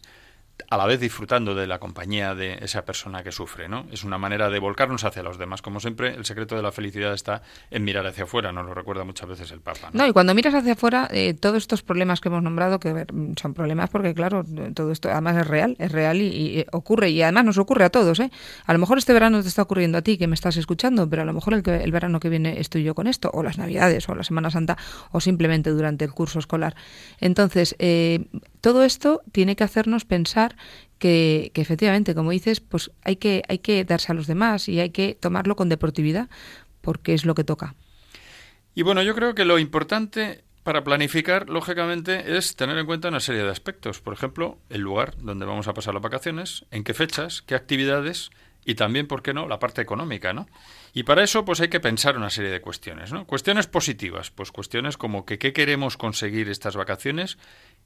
a 0.68 0.76
la 0.76 0.86
vez 0.86 1.00
disfrutando 1.00 1.54
de 1.54 1.66
la 1.66 1.78
compañía 1.78 2.34
de 2.34 2.58
esa 2.62 2.84
persona 2.84 3.22
que 3.22 3.32
sufre, 3.32 3.68
¿no? 3.68 3.86
Es 3.90 4.04
una 4.04 4.18
manera 4.18 4.50
de 4.50 4.58
volcarnos 4.58 5.04
hacia 5.04 5.22
los 5.22 5.38
demás. 5.38 5.62
Como 5.62 5.80
siempre, 5.80 6.14
el 6.14 6.24
secreto 6.24 6.56
de 6.56 6.62
la 6.62 6.72
felicidad 6.72 7.14
está 7.14 7.42
en 7.70 7.84
mirar 7.84 8.06
hacia 8.06 8.24
afuera, 8.24 8.52
nos 8.52 8.66
lo 8.66 8.74
recuerda 8.74 9.04
muchas 9.04 9.28
veces 9.28 9.50
el 9.52 9.60
Papa. 9.60 9.90
No, 9.92 10.06
y 10.06 10.12
cuando 10.12 10.34
miras 10.34 10.54
hacia 10.54 10.72
afuera, 10.72 11.08
eh, 11.10 11.34
todos 11.34 11.58
estos 11.58 11.82
problemas 11.82 12.20
que 12.20 12.28
hemos 12.28 12.42
nombrado, 12.42 12.80
que 12.80 13.06
son 13.40 13.54
problemas 13.54 13.90
porque, 13.90 14.14
claro, 14.14 14.44
todo 14.74 14.92
esto 14.92 15.10
además 15.10 15.36
es 15.38 15.46
real, 15.46 15.76
es 15.78 15.92
real 15.92 16.20
y, 16.20 16.64
ocurre, 16.72 17.10
y 17.10 17.22
además 17.22 17.44
nos 17.44 17.58
ocurre 17.58 17.84
a 17.84 17.90
todos, 17.90 18.20
¿eh? 18.20 18.30
A 18.66 18.72
lo 18.72 18.78
mejor 18.78 18.98
este 18.98 19.12
verano 19.12 19.42
te 19.42 19.48
está 19.48 19.62
ocurriendo 19.62 19.98
a 19.98 20.02
ti, 20.02 20.18
que 20.18 20.26
me 20.26 20.34
estás 20.34 20.56
escuchando, 20.56 21.08
pero 21.08 21.22
a 21.22 21.24
lo 21.24 21.32
mejor 21.32 21.54
el, 21.54 21.68
el 21.68 21.92
verano 21.92 22.20
que 22.20 22.28
viene 22.28 22.60
estoy 22.60 22.82
yo 22.82 22.94
con 22.94 23.06
esto, 23.06 23.30
o 23.32 23.42
las 23.42 23.58
Navidades, 23.58 24.08
o 24.08 24.14
la 24.14 24.24
Semana 24.24 24.50
Santa, 24.50 24.76
o 25.12 25.20
simplemente 25.20 25.70
durante 25.70 26.04
el 26.04 26.12
curso 26.12 26.38
escolar. 26.38 26.74
Entonces, 27.20 27.76
eh, 27.78 28.26
todo 28.60 28.84
esto 28.84 29.22
tiene 29.32 29.56
que 29.56 29.64
hacernos 29.64 30.04
pensar 30.04 30.56
que, 30.98 31.50
efectivamente, 31.54 32.14
como 32.14 32.30
dices, 32.30 32.60
pues 32.60 32.90
hay 33.02 33.16
que, 33.16 33.42
hay 33.48 33.58
que 33.58 33.84
darse 33.84 34.12
a 34.12 34.14
los 34.14 34.26
demás 34.26 34.68
y 34.68 34.80
hay 34.80 34.90
que 34.90 35.16
tomarlo 35.18 35.56
con 35.56 35.68
deportividad, 35.68 36.28
porque 36.80 37.14
es 37.14 37.24
lo 37.24 37.34
que 37.34 37.44
toca. 37.44 37.74
Y 38.74 38.82
bueno, 38.82 39.02
yo 39.02 39.14
creo 39.14 39.34
que 39.34 39.44
lo 39.44 39.58
importante 39.58 40.44
para 40.62 40.84
planificar, 40.84 41.48
lógicamente, 41.48 42.36
es 42.36 42.54
tener 42.54 42.76
en 42.76 42.86
cuenta 42.86 43.08
una 43.08 43.20
serie 43.20 43.42
de 43.42 43.50
aspectos. 43.50 44.00
Por 44.00 44.12
ejemplo, 44.12 44.58
el 44.68 44.82
lugar 44.82 45.16
donde 45.16 45.46
vamos 45.46 45.68
a 45.68 45.74
pasar 45.74 45.94
las 45.94 46.02
vacaciones, 46.02 46.66
en 46.70 46.84
qué 46.84 46.92
fechas, 46.92 47.42
qué 47.42 47.54
actividades 47.54 48.30
y 48.64 48.74
también, 48.74 49.06
¿por 49.06 49.22
qué 49.22 49.32
no?, 49.32 49.48
la 49.48 49.58
parte 49.58 49.80
económica, 49.80 50.34
¿no? 50.34 50.46
Y 50.92 51.04
para 51.04 51.22
eso, 51.22 51.44
pues 51.44 51.60
hay 51.60 51.68
que 51.68 51.80
pensar 51.80 52.16
una 52.16 52.28
serie 52.28 52.50
de 52.50 52.60
cuestiones, 52.60 53.10
¿no? 53.10 53.26
Cuestiones 53.26 53.66
positivas, 53.66 54.30
pues 54.30 54.52
cuestiones 54.52 54.98
como 54.98 55.24
que 55.24 55.38
qué 55.38 55.52
queremos 55.52 55.96
conseguir 55.96 56.50
estas 56.50 56.76
vacaciones 56.76 57.38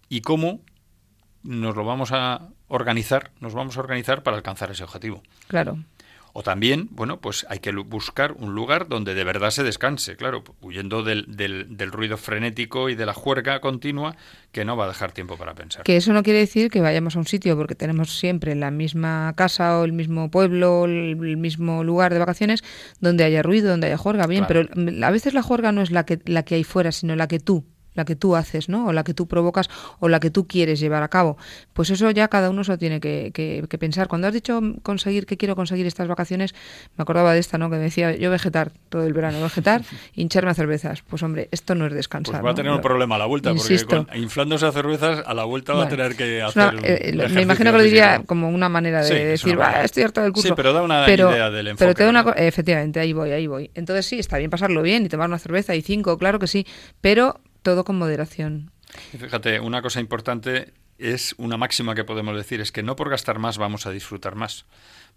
y 0.09 0.21
cómo 0.21 0.61
nos 1.43 1.77
lo 1.77 1.85
vamos 1.85 2.11
a 2.13 2.49
organizar, 2.69 3.31
nos 3.41 3.55
vamos 3.55 3.77
a 3.77 3.81
organizar 3.81 4.23
para 4.23 4.37
alcanzar 4.37 4.71
ese 4.71 4.85
objetivo. 4.85 5.23
Claro. 5.49 5.79
O 6.37 6.43
también, 6.43 6.89
bueno, 6.91 7.21
pues 7.21 7.47
hay 7.49 7.61
que 7.61 7.71
buscar 7.71 8.33
un 8.33 8.57
lugar 8.57 8.89
donde 8.89 9.15
de 9.15 9.23
verdad 9.23 9.51
se 9.51 9.63
descanse, 9.63 10.17
claro, 10.17 10.43
huyendo 10.61 11.05
del, 11.05 11.27
del, 11.29 11.77
del, 11.77 11.93
ruido 11.93 12.17
frenético 12.17 12.89
y 12.89 12.97
de 12.97 13.07
la 13.07 13.15
juerga 13.15 13.61
continua 13.61 14.17
que 14.51 14.65
no 14.65 14.77
va 14.77 14.87
a 14.87 14.89
dejar 14.89 15.13
tiempo 15.13 15.37
para 15.37 15.55
pensar. 15.55 15.85
Que 15.85 15.97
eso 15.97 16.13
no 16.13 16.25
quiere 16.25 16.41
decir 16.41 16.73
que 16.73 16.81
vayamos 16.81 17.15
a 17.15 17.21
un 17.21 17.27
sitio 17.29 17.57
porque 17.57 17.77
tenemos 17.77 18.19
siempre 18.19 18.57
la 18.57 18.73
misma 18.73 19.33
casa 19.37 19.79
o 19.79 19.85
el 19.85 19.93
mismo 19.93 20.29
pueblo, 20.29 20.87
el, 20.87 21.37
mismo 21.37 21.85
lugar 21.85 22.13
de 22.13 22.19
vacaciones 22.19 22.65
donde 22.99 23.23
haya 23.23 23.45
ruido, 23.45 23.71
donde 23.71 23.87
haya 23.87 23.97
juerga, 23.97 24.27
bien, 24.27 24.47
pero 24.49 24.63
a 25.07 25.11
veces 25.13 25.35
la 25.35 25.43
juerga 25.43 25.71
no 25.71 25.83
es 25.83 25.93
la 25.93 26.05
que, 26.05 26.19
la 26.25 26.45
que 26.45 26.57
hay 26.57 26.65
fuera, 26.65 26.91
sino 26.91 27.15
la 27.15 27.29
que 27.29 27.39
tú 27.39 27.65
la 27.95 28.05
que 28.05 28.17
tú 28.17 28.37
haces, 28.37 28.69
¿no? 28.69 28.87
O 28.87 28.93
la 28.93 29.05
que 29.05 29.15
tú 29.15 29.27
provocas 29.27 29.71
o 30.01 30.09
la 30.09 30.21
que 30.21 30.31
tú 30.31 30.47
quieres 30.47 30.81
llevar 30.81 31.03
a 31.03 31.09
cabo. 31.09 31.37
Pues 31.73 31.91
eso 31.91 32.11
ya 32.11 32.29
cada 32.29 32.51
uno 32.51 32.65
se 32.65 32.73
lo 32.73 32.79
tiene 32.79 33.01
que, 33.01 33.31
que, 33.33 33.79
pensar. 33.79 34.09
Cuando 34.09 34.29
has 34.29 34.35
dicho 34.35 34.61
conseguir 34.83 35.27
que 35.27 35.37
quiero 35.37 35.57
conseguir 35.57 35.87
estas 35.87 36.09
vacaciones, 36.09 36.55
me 36.97 37.03
acordaba 37.03 37.33
de 37.33 37.41
esta, 37.41 37.59
¿no? 37.59 37.71
Que 37.71 37.77
decía 37.77 38.17
yo 38.17 38.31
vegetar 38.31 38.73
todo 38.89 39.05
el 39.05 39.13
verano, 39.13 39.41
vegetar, 39.43 39.83
hincharme 40.15 40.51
a 40.51 40.55
cervezas. 40.55 41.03
Pues 41.03 41.23
hombre, 41.23 41.49
esto 41.51 41.75
no 41.75 41.87
es 41.87 41.93
descansar. 41.93 42.41
Pues 42.41 42.45
va 42.45 42.51
a 42.51 42.55
tener 42.55 42.73
un 42.73 42.81
problema 42.81 43.17
a 43.17 43.19
la 43.19 43.27
vuelta, 43.27 43.53
porque 43.55 43.85
con, 43.85 44.09
inflándose 44.15 44.67
a 44.67 44.73
cervezas, 44.73 45.23
a 45.27 45.35
la 45.35 45.45
vuelta 45.45 45.75
va 45.75 45.85
a 45.85 45.89
tener 45.89 46.17
que 46.17 46.43
hacer. 46.43 46.75
Eh, 46.83 47.29
me 47.31 47.43
imagino 47.43 47.73
que 47.73 47.79
lo 47.79 47.85
diría 47.85 48.23
como 48.27 48.49
una 48.49 48.69
manera 48.69 49.03
de 49.03 49.25
decir, 49.25 49.59
estoy 49.83 50.03
harto 50.03 50.21
del 50.21 50.33
curso. 50.33 50.49
Sí, 50.49 50.55
pero 50.57 50.73
da 50.73 50.83
una 50.83 51.09
idea 51.09 51.51
del 51.51 51.69
enfoque. 51.69 51.85
Pero 51.85 51.95
te 51.95 52.05
da 52.05 52.11
una, 52.11 52.33
efectivamente, 52.37 53.01
ahí 53.01 53.13
voy, 53.13 53.31
ahí 53.31 53.47
voy. 53.47 53.71
Entonces 53.75 54.07
sí, 54.07 54.19
está 54.19 54.39
bien 54.39 54.51
pasarlo 54.51 54.83
bien 54.83 55.05
y 55.05 55.09
tomar 55.09 55.29
una 55.29 55.39
cerveza 55.39 55.75
y 55.75 55.83
cinco, 55.83 56.19
claro 56.19 56.39
que 56.39 56.47
sí, 56.47 56.67
pero 57.01 57.41
todo 57.65 57.85
con 57.85 57.99
moderación. 57.99 58.71
fíjate, 59.19 59.59
una 59.59 59.83
cosa 59.83 59.99
importante 59.99 60.73
es 60.99 61.35
una 61.39 61.57
máxima 61.57 61.97
que 61.97 62.05
podemos 62.05 62.37
decir, 62.37 62.61
es 62.61 62.71
que 62.71 62.85
no 62.85 62.95
por 62.95 63.11
gastar 63.11 63.41
más 63.41 63.59
vamos 63.59 63.87
a 63.87 63.91
disfrutar 63.91 64.37
más. 64.37 64.67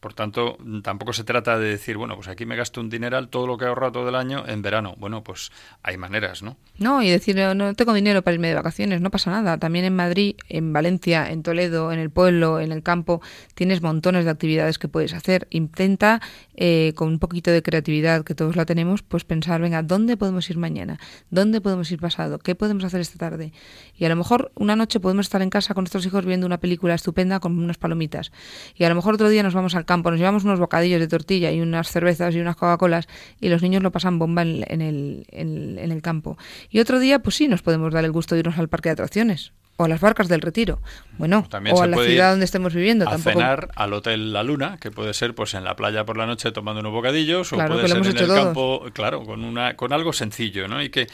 Por 0.08 0.14
tanto, 0.14 0.58
tampoco 0.84 1.12
se 1.12 1.26
trata 1.26 1.60
de 1.60 1.68
decir, 1.68 1.98
bueno, 1.98 2.16
pues 2.16 2.30
aquí 2.30 2.46
me 2.46 2.56
gasto 2.56 2.80
un 2.80 2.90
dineral, 2.90 3.28
todo 3.28 3.46
lo 3.46 3.58
que 3.58 3.66
he 3.66 3.68
ahorrado 3.68 3.92
todo 3.92 4.08
el 4.08 4.16
año 4.16 4.46
en 4.48 4.62
verano. 4.62 4.96
Bueno, 4.98 5.22
pues 5.22 5.52
hay 5.84 5.98
maneras, 5.98 6.44
¿no? 6.44 6.56
No, 6.78 7.04
y 7.04 7.10
decir, 7.10 7.36
no 7.36 7.74
tengo 7.74 7.92
dinero 7.92 8.22
para 8.22 8.36
irme 8.36 8.48
de 8.48 8.56
vacaciones, 8.56 9.02
no 9.02 9.12
pasa 9.12 9.32
nada. 9.32 9.58
También 9.58 9.84
en 9.84 9.98
Madrid, 9.98 10.38
en 10.48 10.72
Valencia, 10.72 11.30
en 11.30 11.44
Toledo, 11.44 11.92
en 11.92 12.00
el 12.00 12.10
pueblo, 12.10 12.62
en 12.62 12.72
el 12.72 12.84
campo, 12.84 13.22
tienes 13.54 13.82
montones 13.82 14.24
de 14.24 14.32
actividades 14.32 14.80
que 14.80 14.88
puedes 14.88 15.14
hacer. 15.14 15.46
Intenta, 15.50 16.22
eh, 16.56 16.94
con 16.96 17.10
un 17.10 17.20
poquito 17.20 17.52
de 17.52 17.62
creatividad, 17.62 18.24
que 18.24 18.34
todos 18.34 18.56
la 18.56 18.64
tenemos, 18.64 19.02
pues 19.02 19.26
pensar, 19.26 19.60
venga, 19.60 19.84
¿dónde 19.84 20.16
podemos 20.16 20.50
ir 20.50 20.58
mañana? 20.58 21.02
¿Dónde 21.32 21.60
podemos 21.60 21.92
ir 21.92 22.00
pasado? 22.00 22.40
¿Qué 22.40 22.56
podemos 22.56 22.86
hacer 22.86 23.02
esta 23.02 23.18
tarde? 23.18 23.52
Y 23.98 24.06
a 24.06 24.10
lo 24.10 24.16
mejor 24.16 24.54
una 24.56 24.78
noche 24.78 25.02
podemos 25.02 25.26
estar 25.26 25.42
en 25.42 25.50
casa 25.50 25.74
con 25.74 25.84
nuestros 25.84 26.06
hijos 26.06 26.26
viendo 26.26 26.46
una 26.46 26.60
película 26.60 26.94
estupenda 26.94 27.42
con 27.42 27.60
unas 27.60 27.78
palomitas. 27.78 28.32
Y 28.74 28.86
a 28.86 28.90
lo 28.90 28.96
mejor 28.96 29.16
otro 29.16 29.28
día 29.28 29.44
nos 29.44 29.54
vamos 29.54 29.76
al 29.76 29.84
campo, 29.84 29.97
nos 30.04 30.20
llevamos 30.20 30.44
unos 30.44 30.60
bocadillos 30.60 31.00
de 31.00 31.08
tortilla 31.08 31.52
y 31.52 31.62
unas 31.62 31.90
cervezas 31.90 32.36
y 32.36 32.40
unas 32.40 32.56
Coca-Colas 32.56 33.08
y 33.40 33.50
los 33.50 33.62
niños 33.62 33.84
lo 33.84 33.92
pasan 33.92 34.20
bomba 34.20 34.42
en, 34.42 34.82
el, 34.82 35.26
en, 35.32 35.78
el 35.80 36.02
campo. 36.02 36.38
Y 36.70 36.80
otro 36.80 37.00
día, 37.00 37.20
pues 37.20 37.36
sí, 37.36 37.48
nos 37.48 37.62
podemos 37.62 37.94
dar 37.94 38.06
el 38.06 38.12
gusto 38.12 38.36
de 38.36 38.40
irnos 38.40 38.58
al 38.58 38.70
parque 38.70 38.90
de 38.90 38.94
atracciones 38.94 39.54
o 39.78 39.86
a 39.86 39.88
las 39.88 40.02
barcas 40.02 40.28
del 40.28 40.42
retiro. 40.42 40.80
Bueno, 41.18 41.48
o 41.72 41.82
a 41.82 41.88
la 41.88 41.98
ciudad 41.98 42.32
donde 42.32 42.46
estemos 42.46 42.74
viviendo. 42.74 43.08
A 43.08 43.18
cenar 43.18 43.70
al 43.76 43.94
Hotel 43.94 44.34
La 44.34 44.44
Luna, 44.44 44.78
que 44.80 44.92
puede 44.92 45.14
ser 45.14 45.36
pues 45.36 45.54
en 45.54 45.64
la 45.64 45.76
playa 45.76 46.04
por 46.06 46.18
la 46.18 46.26
noche 46.26 46.52
tomando 46.52 46.82
unos 46.82 46.92
bocadillos, 46.92 47.54
o 47.54 47.58
puede 47.58 47.88
ser 47.88 47.98
en 47.98 48.18
el 48.18 48.28
campo, 48.28 48.86
claro, 48.94 49.24
con, 49.24 49.44
una, 49.44 49.76
con 49.76 49.94
algo 49.94 50.14
sencillo, 50.14 50.68
¿no? 50.68 50.82
Y 50.82 50.90
que 50.90 51.08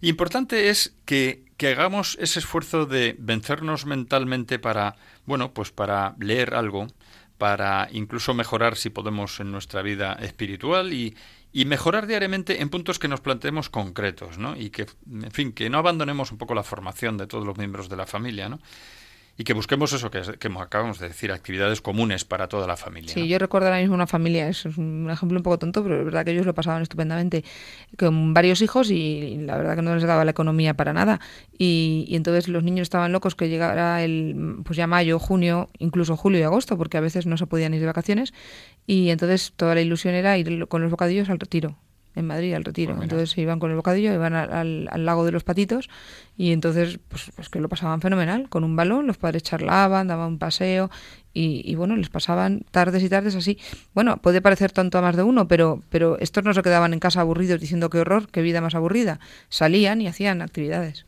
importante 0.00 0.70
es 0.70 0.94
que, 1.04 1.44
que 1.56 1.68
hagamos 1.68 2.16
ese 2.20 2.38
esfuerzo 2.38 2.86
de 2.86 3.16
vencernos 3.18 3.84
mentalmente 3.86 4.58
para, 4.58 4.96
bueno, 5.26 5.52
pues 5.52 5.70
para 5.70 6.14
leer 6.18 6.54
algo, 6.54 6.86
para 7.38 7.88
incluso 7.92 8.34
mejorar 8.34 8.76
si 8.76 8.90
podemos 8.90 9.40
en 9.40 9.52
nuestra 9.52 9.82
vida 9.82 10.14
espiritual 10.14 10.92
y, 10.92 11.16
y 11.52 11.64
mejorar 11.64 12.06
diariamente 12.06 12.60
en 12.60 12.68
puntos 12.68 12.98
que 12.98 13.08
nos 13.08 13.20
planteemos 13.20 13.70
concretos, 13.70 14.38
¿no? 14.38 14.56
Y 14.56 14.70
que, 14.70 14.86
en 15.10 15.30
fin, 15.30 15.52
que 15.52 15.70
no 15.70 15.78
abandonemos 15.78 16.32
un 16.32 16.38
poco 16.38 16.54
la 16.54 16.62
formación 16.62 17.16
de 17.16 17.26
todos 17.26 17.46
los 17.46 17.56
miembros 17.56 17.88
de 17.88 17.96
la 17.96 18.06
familia, 18.06 18.48
¿no? 18.48 18.60
Y 19.38 19.44
que 19.44 19.52
busquemos 19.52 19.92
eso 19.92 20.10
que, 20.10 20.22
que 20.38 20.48
acabamos 20.58 20.98
de 20.98 21.08
decir, 21.08 21.30
actividades 21.30 21.80
comunes 21.80 22.24
para 22.24 22.48
toda 22.48 22.66
la 22.66 22.76
familia. 22.76 23.12
Sí, 23.12 23.28
yo 23.28 23.38
recuerdo 23.38 23.68
ahora 23.68 23.80
mismo 23.80 23.94
una 23.94 24.06
familia, 24.06 24.48
es 24.48 24.64
un 24.64 25.08
ejemplo 25.10 25.38
un 25.38 25.42
poco 25.42 25.58
tonto, 25.58 25.82
pero 25.82 25.98
es 25.98 26.04
verdad 26.04 26.24
que 26.24 26.30
ellos 26.30 26.46
lo 26.46 26.54
pasaban 26.54 26.82
estupendamente, 26.82 27.44
con 27.98 28.32
varios 28.32 28.62
hijos 28.62 28.90
y, 28.90 29.36
la 29.40 29.56
verdad 29.56 29.76
que 29.76 29.82
no 29.82 29.94
les 29.94 30.04
daba 30.04 30.24
la 30.24 30.30
economía 30.30 30.74
para 30.74 30.92
nada. 30.92 31.20
Y, 31.58 32.06
entonces 32.10 32.48
los 32.48 32.62
niños 32.64 32.82
estaban 32.84 33.12
locos 33.12 33.34
que 33.34 33.48
llegara 33.48 34.02
el, 34.02 34.56
pues 34.64 34.76
ya 34.76 34.86
mayo, 34.86 35.18
junio, 35.18 35.68
incluso 35.78 36.16
julio 36.16 36.40
y 36.40 36.42
agosto, 36.42 36.78
porque 36.78 36.96
a 36.96 37.00
veces 37.00 37.26
no 37.26 37.36
se 37.36 37.46
podían 37.46 37.74
ir 37.74 37.80
de 37.80 37.86
vacaciones. 37.86 38.32
Y 38.86 39.10
entonces 39.10 39.52
toda 39.56 39.74
la 39.74 39.82
ilusión 39.82 40.14
era 40.14 40.38
ir 40.38 40.66
con 40.68 40.80
los 40.80 40.90
bocadillos 40.90 41.28
al 41.28 41.38
retiro 41.38 41.76
en 42.16 42.26
Madrid 42.26 42.54
al 42.54 42.64
retiro. 42.64 42.94
Pues 42.94 43.04
entonces 43.04 43.30
se 43.30 43.40
iban 43.40 43.60
con 43.60 43.70
el 43.70 43.76
bocadillo, 43.76 44.12
iban 44.12 44.34
al, 44.34 45.04
lago 45.04 45.24
de 45.24 45.30
los 45.30 45.44
patitos 45.44 45.88
y 46.36 46.52
entonces 46.52 46.98
pues, 47.08 47.30
pues, 47.36 47.48
que 47.48 47.60
lo 47.60 47.68
pasaban 47.68 48.00
fenomenal. 48.00 48.48
Con 48.48 48.64
un 48.64 48.74
balón 48.74 49.06
los 49.06 49.18
padres 49.18 49.44
charlaban, 49.44 50.08
daban 50.08 50.28
un 50.28 50.38
paseo 50.38 50.90
y, 51.38 51.74
bueno, 51.74 51.96
les 51.96 52.08
pasaban 52.08 52.64
tardes 52.70 53.02
y 53.02 53.10
tardes 53.10 53.34
así. 53.34 53.58
Bueno, 53.92 54.16
puede 54.16 54.40
parecer 54.40 54.72
tonto 54.72 54.96
a 54.96 55.02
más 55.02 55.16
de 55.16 55.22
uno, 55.22 55.46
pero, 55.46 55.82
pero 55.90 56.18
estos 56.18 56.42
no 56.44 56.54
se 56.54 56.62
quedaban 56.62 56.94
en 56.94 56.98
casa 56.98 57.20
aburridos 57.20 57.60
diciendo 57.60 57.90
qué 57.90 57.98
horror, 57.98 58.28
qué 58.30 58.40
vida 58.40 58.62
más 58.62 58.74
aburrida. 58.74 59.20
Salían 59.50 60.00
y 60.00 60.08
hacían 60.08 60.40
actividades. 60.40 61.04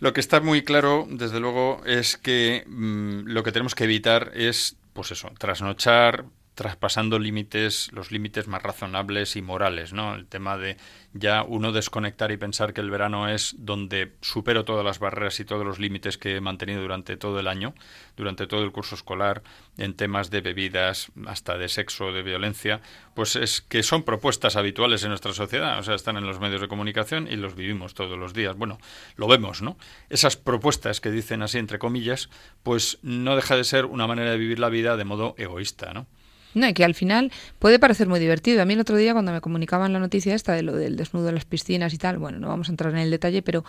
Lo 0.00 0.12
que 0.12 0.20
está 0.20 0.40
muy 0.40 0.62
claro, 0.62 1.06
desde 1.08 1.38
luego, 1.38 1.82
es 1.86 2.16
que 2.16 2.64
mm, 2.66 3.26
lo 3.26 3.44
que 3.44 3.52
tenemos 3.52 3.76
que 3.76 3.84
evitar 3.84 4.32
es, 4.34 4.76
pues 4.92 5.12
eso, 5.12 5.30
trasnochar, 5.38 6.24
traspasando 6.58 7.20
límites, 7.20 7.88
los 7.92 8.10
límites 8.10 8.48
más 8.48 8.60
razonables 8.60 9.36
y 9.36 9.42
morales, 9.42 9.92
¿no? 9.92 10.16
El 10.16 10.26
tema 10.26 10.58
de 10.58 10.76
ya 11.12 11.44
uno 11.44 11.70
desconectar 11.70 12.32
y 12.32 12.36
pensar 12.36 12.74
que 12.74 12.80
el 12.80 12.90
verano 12.90 13.28
es 13.28 13.54
donde 13.58 14.16
supero 14.22 14.64
todas 14.64 14.84
las 14.84 14.98
barreras 14.98 15.38
y 15.38 15.44
todos 15.44 15.64
los 15.64 15.78
límites 15.78 16.18
que 16.18 16.34
he 16.34 16.40
mantenido 16.40 16.82
durante 16.82 17.16
todo 17.16 17.38
el 17.38 17.46
año, 17.46 17.74
durante 18.16 18.48
todo 18.48 18.64
el 18.64 18.72
curso 18.72 18.96
escolar, 18.96 19.44
en 19.76 19.94
temas 19.94 20.30
de 20.32 20.40
bebidas, 20.40 21.12
hasta 21.28 21.56
de 21.58 21.68
sexo, 21.68 22.10
de 22.10 22.24
violencia, 22.24 22.80
pues 23.14 23.36
es 23.36 23.60
que 23.60 23.84
son 23.84 24.02
propuestas 24.02 24.56
habituales 24.56 25.04
en 25.04 25.10
nuestra 25.10 25.32
sociedad, 25.34 25.78
o 25.78 25.84
sea, 25.84 25.94
están 25.94 26.16
en 26.16 26.26
los 26.26 26.40
medios 26.40 26.60
de 26.60 26.66
comunicación 26.66 27.28
y 27.30 27.36
los 27.36 27.54
vivimos 27.54 27.94
todos 27.94 28.18
los 28.18 28.34
días. 28.34 28.56
Bueno, 28.56 28.78
lo 29.14 29.28
vemos, 29.28 29.62
¿no? 29.62 29.78
Esas 30.10 30.36
propuestas 30.36 31.00
que 31.00 31.12
dicen 31.12 31.42
así 31.42 31.58
entre 31.58 31.78
comillas, 31.78 32.30
pues 32.64 32.98
no 33.02 33.36
deja 33.36 33.56
de 33.56 33.62
ser 33.62 33.84
una 33.84 34.08
manera 34.08 34.32
de 34.32 34.38
vivir 34.38 34.58
la 34.58 34.70
vida 34.70 34.96
de 34.96 35.04
modo 35.04 35.36
egoísta, 35.38 35.92
¿no? 35.92 36.08
No, 36.54 36.68
y 36.68 36.72
que 36.74 36.84
al 36.84 36.94
final 36.94 37.30
puede 37.58 37.78
parecer 37.78 38.08
muy 38.08 38.20
divertido. 38.20 38.62
A 38.62 38.64
mí 38.64 38.74
el 38.74 38.80
otro 38.80 38.96
día 38.96 39.12
cuando 39.12 39.32
me 39.32 39.40
comunicaban 39.40 39.92
la 39.92 39.98
noticia 40.00 40.34
esta 40.34 40.54
de 40.54 40.62
lo 40.62 40.74
del 40.74 40.96
desnudo 40.96 41.26
de 41.26 41.32
las 41.32 41.44
piscinas 41.44 41.92
y 41.94 41.98
tal, 41.98 42.18
bueno, 42.18 42.38
no 42.38 42.48
vamos 42.48 42.68
a 42.68 42.72
entrar 42.72 42.92
en 42.92 42.98
el 42.98 43.10
detalle, 43.10 43.42
pero 43.42 43.64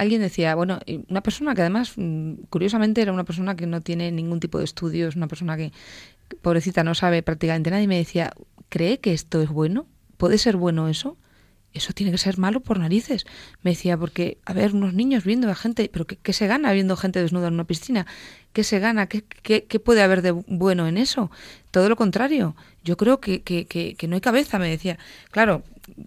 alguien 0.00 0.22
decía, 0.22 0.54
bueno, 0.54 0.80
una 1.08 1.22
persona 1.22 1.54
que 1.54 1.60
además, 1.60 1.92
mm, 1.96 2.32
curiosamente, 2.48 3.02
era 3.02 3.12
una 3.12 3.24
persona 3.24 3.54
que 3.54 3.66
no 3.66 3.82
tiene 3.82 4.10
ningún 4.10 4.40
tipo 4.40 4.58
de 4.58 4.64
estudios, 4.64 5.14
una 5.14 5.28
persona 5.28 5.56
que, 5.58 5.72
pobrecita, 6.42 6.82
no 6.84 6.94
sabe 6.94 7.22
prácticamente 7.22 7.70
nada, 7.70 7.82
y 7.82 7.86
me 7.86 7.98
decía, 7.98 8.32
¿cree 8.70 8.98
que 8.98 9.12
esto 9.12 9.42
es 9.42 9.50
bueno? 9.50 9.86
¿Puede 10.16 10.38
ser 10.38 10.56
bueno 10.56 10.88
eso? 10.88 11.18
Eso 11.72 11.92
tiene 11.92 12.12
que 12.12 12.18
ser 12.18 12.38
malo 12.38 12.60
por 12.60 12.78
narices. 12.78 13.26
Me 13.62 13.72
decía, 13.72 13.96
porque, 13.96 14.38
a 14.46 14.54
ver, 14.54 14.74
unos 14.74 14.94
niños 14.94 15.24
viendo 15.24 15.50
a 15.50 15.54
gente, 15.54 15.90
pero 15.92 16.06
¿qué, 16.06 16.16
qué 16.16 16.32
se 16.32 16.46
gana 16.46 16.72
viendo 16.72 16.96
gente 16.96 17.20
desnuda 17.20 17.48
en 17.48 17.54
una 17.54 17.64
piscina? 17.64 18.06
¿Qué 18.52 18.64
se 18.64 18.80
gana? 18.80 19.06
¿Qué, 19.06 19.22
qué, 19.42 19.64
qué 19.64 19.78
puede 19.78 20.02
haber 20.02 20.22
de 20.22 20.32
bueno 20.32 20.88
en 20.88 20.96
eso? 20.96 21.30
Todo 21.70 21.88
lo 21.88 21.96
contrario. 21.96 22.56
Yo 22.82 22.96
creo 22.96 23.20
que, 23.20 23.42
que, 23.42 23.66
que, 23.66 24.08
no 24.08 24.16
hay 24.16 24.20
cabeza, 24.20 24.58
me 24.58 24.68
decía. 24.68 24.98
Claro, 25.30 25.62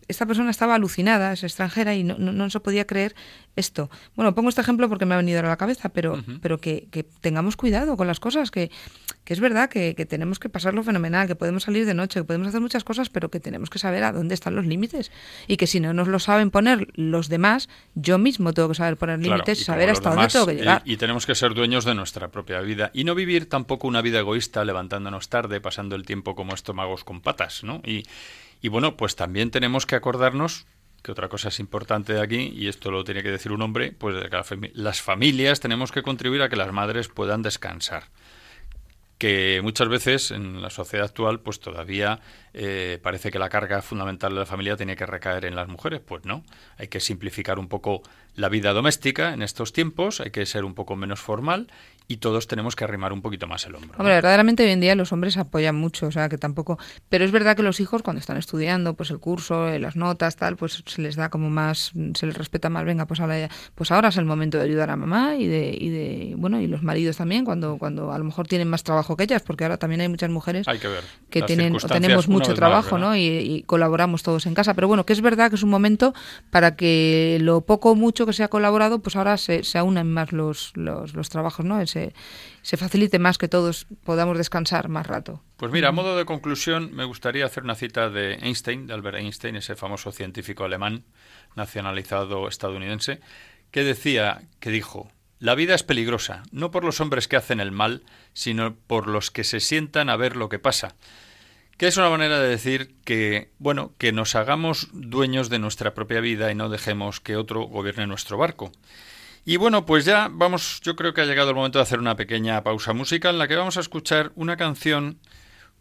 esta 0.07 0.25
persona 0.25 0.49
estaba 0.51 0.75
alucinada, 0.75 1.33
es 1.33 1.43
extranjera 1.43 1.95
y 1.95 2.03
no, 2.03 2.17
no, 2.17 2.49
se 2.49 2.59
podía 2.59 2.85
creer 2.85 3.15
esto. 3.55 3.89
Bueno, 4.15 4.33
pongo 4.35 4.49
este 4.49 4.61
ejemplo 4.61 4.89
porque 4.89 5.05
me 5.05 5.13
ha 5.13 5.17
venido 5.17 5.39
a 5.39 5.43
la 5.43 5.57
cabeza, 5.57 5.89
pero, 5.89 6.23
pero 6.41 6.57
que, 6.57 6.87
que, 6.91 7.03
tengamos 7.03 7.55
cuidado 7.55 7.97
con 7.97 8.07
las 8.07 8.19
cosas, 8.19 8.51
que, 8.51 8.71
que 9.23 9.33
es 9.33 9.39
verdad 9.39 9.69
que, 9.69 9.95
que, 9.95 10.05
tenemos 10.05 10.39
que 10.39 10.49
pasarlo 10.49 10.83
fenomenal, 10.83 11.27
que 11.27 11.35
podemos 11.35 11.63
salir 11.63 11.85
de 11.85 11.93
noche, 11.93 12.19
que 12.19 12.23
podemos 12.23 12.47
hacer 12.47 12.61
muchas 12.61 12.83
cosas, 12.83 13.09
pero 13.09 13.29
que 13.29 13.39
tenemos 13.39 13.69
que 13.69 13.79
saber 13.79 14.03
a 14.03 14.11
dónde 14.11 14.33
están 14.33 14.55
los 14.55 14.65
límites 14.65 15.11
y 15.47 15.57
que 15.57 15.67
si 15.67 15.79
no 15.79 15.93
nos 15.93 16.07
lo 16.07 16.19
saben 16.19 16.51
poner 16.51 16.87
los 16.95 17.29
demás, 17.29 17.69
yo 17.95 18.17
mismo 18.17 18.53
tengo 18.53 18.69
que 18.69 18.75
saber 18.75 18.97
poner 18.97 19.19
límites 19.19 19.61
y 19.61 19.63
saber 19.63 19.89
hasta 19.89 20.09
dónde 20.09 20.27
tengo 20.27 20.45
que 20.47 20.55
llegar. 20.55 20.81
Y, 20.85 20.93
y 20.93 20.97
tenemos 20.97 21.25
que 21.25 21.35
ser 21.35 21.53
dueños 21.53 21.85
de 21.85 21.95
nuestra 21.95 22.29
propia 22.29 22.61
vida 22.61 22.91
y 22.93 23.03
no 23.03 23.15
vivir 23.15 23.47
tampoco 23.49 23.87
una 23.87 24.01
vida 24.01 24.19
egoísta 24.19 24.65
levantándonos 24.65 25.29
tarde, 25.29 25.61
pasando 25.61 25.95
el 25.95 26.05
tiempo 26.05 26.35
como 26.35 26.53
estómagos 26.53 27.03
con 27.03 27.21
patas, 27.21 27.63
¿no? 27.63 27.81
Y, 27.85 28.03
y 28.63 28.69
bueno, 28.69 28.97
pues 28.97 29.15
también 29.17 29.51
tenemos 29.51 29.85
que 29.85 29.95
acordarnos 29.95 30.65
que 31.03 31.11
otra 31.11 31.27
cosa 31.27 31.49
es 31.49 31.59
importante 31.59 32.13
de 32.13 32.21
aquí, 32.21 32.53
y 32.55 32.69
esto 32.69 32.89
lo 32.89 33.03
tiene 33.03 33.21
que 33.21 33.29
decir 33.29 33.51
un 33.51 33.61
hombre, 33.61 33.91
pues 33.91 34.15
de 34.15 34.29
que 34.29 34.71
las 34.73 35.01
familias 35.01 35.59
tenemos 35.59 35.91
que 35.91 36.01
contribuir 36.01 36.41
a 36.41 36.47
que 36.47 36.55
las 36.55 36.71
madres 36.71 37.09
puedan 37.09 37.41
descansar 37.41 38.05
que 39.23 39.61
muchas 39.63 39.87
veces 39.87 40.31
en 40.31 40.61
la 40.61 40.69
sociedad 40.69 41.05
actual 41.05 41.39
pues 41.39 41.61
todavía 41.61 42.19
eh, 42.53 42.99
parece 43.01 43.31
que 43.31 43.39
la 43.39 43.47
carga 43.47 43.81
fundamental 43.81 44.33
de 44.33 44.39
la 44.39 44.45
familia 44.45 44.75
tiene 44.75 44.97
que 44.97 45.05
recaer 45.05 45.45
en 45.45 45.55
las 45.55 45.69
mujeres. 45.69 46.01
Pues 46.05 46.25
no, 46.25 46.43
hay 46.77 46.89
que 46.89 46.99
simplificar 46.99 47.57
un 47.57 47.69
poco 47.69 48.01
la 48.35 48.49
vida 48.49 48.73
doméstica 48.73 49.33
en 49.33 49.41
estos 49.41 49.71
tiempos, 49.71 50.19
hay 50.19 50.31
que 50.31 50.45
ser 50.45 50.65
un 50.65 50.73
poco 50.73 50.97
menos 50.97 51.21
formal 51.21 51.71
y 52.07 52.17
todos 52.17 52.47
tenemos 52.47 52.75
que 52.75 52.83
arrimar 52.83 53.13
un 53.13 53.21
poquito 53.21 53.47
más 53.47 53.65
el 53.65 53.75
hombro. 53.75 53.91
Hombre, 53.97 54.15
verdaderamente 54.15 54.63
hoy 54.63 54.71
en 54.71 54.81
día 54.81 54.95
los 54.95 55.11
hombres 55.11 55.37
apoyan 55.37 55.75
mucho, 55.75 56.07
o 56.07 56.11
sea 56.11 56.29
que 56.29 56.37
tampoco. 56.37 56.77
Pero 57.09 57.25
es 57.25 57.31
verdad 57.31 57.55
que 57.55 57.63
los 57.63 57.79
hijos 57.79 58.01
cuando 58.01 58.19
están 58.19 58.37
estudiando, 58.37 58.93
pues 58.93 59.09
el 59.09 59.19
curso, 59.19 59.67
eh, 59.69 59.79
las 59.79 59.95
notas, 59.95 60.35
tal, 60.35 60.57
pues 60.57 60.83
se 60.85 61.01
les 61.01 61.15
da 61.15 61.29
como 61.29 61.49
más, 61.49 61.93
se 62.15 62.25
les 62.25 62.37
respeta 62.37 62.69
más. 62.69 62.85
Venga, 62.85 63.05
pues 63.05 63.19
ahora, 63.19 63.49
pues 63.75 63.91
ahora 63.91 64.09
es 64.09 64.17
el 64.17 64.25
momento 64.25 64.57
de 64.57 64.65
ayudar 64.65 64.89
a 64.89 64.95
mamá 64.95 65.35
y 65.35 65.47
de, 65.47 65.75
y 65.79 65.89
de, 65.89 66.35
bueno, 66.37 66.59
y 66.59 66.67
los 66.67 66.83
maridos 66.83 67.17
también 67.17 67.45
cuando, 67.45 67.77
cuando 67.77 68.11
a 68.11 68.17
lo 68.17 68.23
mejor 68.25 68.47
tienen 68.47 68.67
más 68.67 68.83
trabajo 68.83 69.15
que 69.15 69.23
ellas, 69.23 69.41
porque 69.41 69.63
ahora 69.63 69.77
también 69.77 70.01
hay 70.01 70.09
muchas 70.09 70.29
mujeres 70.29 70.67
que, 71.29 71.41
tienen, 71.43 71.77
tenemos 71.77 72.27
mucho 72.27 72.53
trabajo, 72.53 72.97
¿no? 72.97 73.15
Y, 73.15 73.63
colaboramos 73.65 74.23
todos 74.23 74.45
en 74.45 74.53
casa. 74.53 74.73
Pero 74.73 74.87
bueno, 74.87 75.05
que 75.05 75.13
es 75.13 75.21
verdad 75.21 75.49
que 75.49 75.55
es 75.55 75.63
un 75.63 75.69
momento 75.69 76.13
para 76.49 76.75
que 76.75 77.37
lo 77.41 77.61
poco 77.61 77.91
o 77.91 77.95
mucho 77.95 78.25
que 78.25 78.33
se 78.33 78.43
ha 78.43 78.49
colaborado, 78.49 78.99
pues 78.99 79.15
ahora 79.15 79.37
se, 79.37 79.63
se 79.63 79.81
unan 79.81 80.11
más 80.11 80.31
los, 80.31 80.71
los, 80.75 81.13
los 81.13 81.29
trabajos, 81.29 81.65
¿no? 81.65 81.79
Se, 82.61 82.77
facilite 82.77 83.19
más 83.19 83.37
que 83.37 83.47
todos 83.47 83.87
podamos 84.03 84.37
descansar 84.37 84.89
más 84.89 85.07
rato. 85.07 85.41
Pues 85.57 85.71
mira, 85.71 85.89
a 85.89 85.91
modo 85.91 86.17
de 86.17 86.25
conclusión, 86.25 86.93
me 86.93 87.05
gustaría 87.05 87.45
hacer 87.45 87.63
una 87.63 87.75
cita 87.75 88.09
de 88.09 88.35
Einstein, 88.35 88.87
de 88.87 88.93
Albert 88.93 89.17
Einstein, 89.17 89.55
ese 89.55 89.75
famoso 89.75 90.11
científico 90.11 90.63
alemán 90.63 91.03
nacionalizado 91.55 92.47
estadounidense, 92.47 93.19
que 93.71 93.83
decía, 93.83 94.43
que 94.59 94.69
dijo, 94.69 95.11
la 95.39 95.55
vida 95.55 95.75
es 95.75 95.83
peligrosa, 95.83 96.43
no 96.51 96.71
por 96.71 96.83
los 96.85 97.01
hombres 97.01 97.27
que 97.27 97.35
hacen 97.35 97.59
el 97.59 97.71
mal, 97.71 98.03
sino 98.33 98.75
por 98.75 99.07
los 99.07 99.29
que 99.29 99.43
se 99.43 99.59
sientan 99.59 100.09
a 100.09 100.15
ver 100.15 100.35
lo 100.35 100.47
que 100.49 100.59
pasa. 100.59 100.95
Que 101.77 101.87
es 101.87 101.97
una 101.97 102.09
manera 102.09 102.39
de 102.39 102.47
decir 102.47 102.95
que, 103.03 103.49
bueno, 103.57 103.93
que 103.97 104.11
nos 104.11 104.35
hagamos 104.35 104.87
dueños 104.93 105.49
de 105.49 105.59
nuestra 105.59 105.93
propia 105.93 106.21
vida 106.21 106.51
y 106.51 106.55
no 106.55 106.69
dejemos 106.69 107.19
que 107.19 107.35
otro 107.35 107.63
gobierne 107.63 108.07
nuestro 108.07 108.37
barco. 108.37 108.71
Y 109.45 109.57
bueno, 109.57 109.85
pues 109.85 110.05
ya 110.05 110.29
vamos, 110.31 110.79
yo 110.81 110.95
creo 110.95 111.13
que 111.13 111.21
ha 111.21 111.25
llegado 111.25 111.49
el 111.49 111.55
momento 111.55 111.79
de 111.79 111.83
hacer 111.83 111.99
una 111.99 112.15
pequeña 112.15 112.63
pausa 112.63 112.93
musical 112.93 113.35
en 113.35 113.39
la 113.39 113.47
que 113.47 113.57
vamos 113.57 113.75
a 113.75 113.81
escuchar 113.81 114.31
una 114.35 114.55
canción 114.55 115.19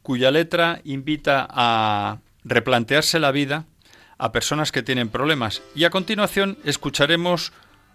cuya 0.02 0.32
letra 0.32 0.80
invita 0.82 1.46
a 1.48 2.18
replantearse 2.44 3.20
la 3.20 3.30
vida 3.30 3.66
a 4.18 4.32
personas 4.32 4.72
que 4.72 4.82
tienen 4.82 5.08
problemas. 5.08 5.62
Y 5.76 5.84
a 5.84 5.90
continuación 5.90 6.58
escucharemos 6.64 7.52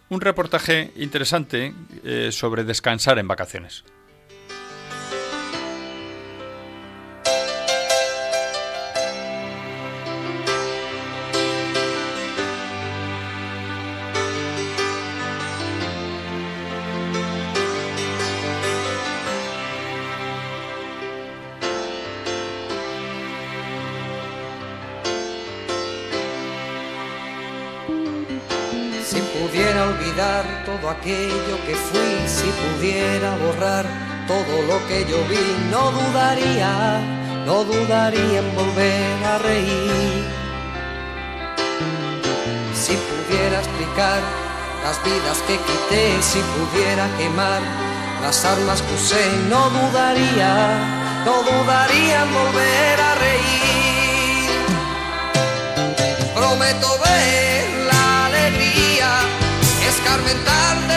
un 0.09 0.21
reportaje 0.21 0.91
interesante 0.95 1.73
eh, 2.05 2.29
sobre 2.31 2.63
descansar 2.63 3.19
en 3.19 3.27
vacaciones. 3.27 3.83
Yo 35.09 35.17
vi, 35.29 35.45
no 35.71 35.91
dudaría, 35.91 36.99
no 37.45 37.63
dudaría 37.63 38.39
en 38.39 38.55
volver 38.55 39.23
a 39.25 39.37
reír. 39.37 40.25
Si 42.73 42.93
pudiera 43.09 43.59
explicar 43.59 44.21
las 44.83 45.03
vidas 45.03 45.37
que 45.47 45.57
quité, 45.67 46.21
si 46.21 46.39
pudiera 46.55 47.07
quemar 47.17 47.61
las 48.21 48.43
armas 48.45 48.81
que 48.81 48.93
usé, 48.95 49.25
no 49.49 49.69
dudaría, 49.69 50.53
no 51.25 51.35
dudaría 51.43 52.23
en 52.23 52.33
volver 52.33 53.01
a 53.09 53.15
reír. 53.15 54.49
Prometo 56.35 56.89
ver 57.05 57.85
la 57.91 58.25
alegría 58.27 59.09
escarmentar 59.87 60.75
de 60.87 60.96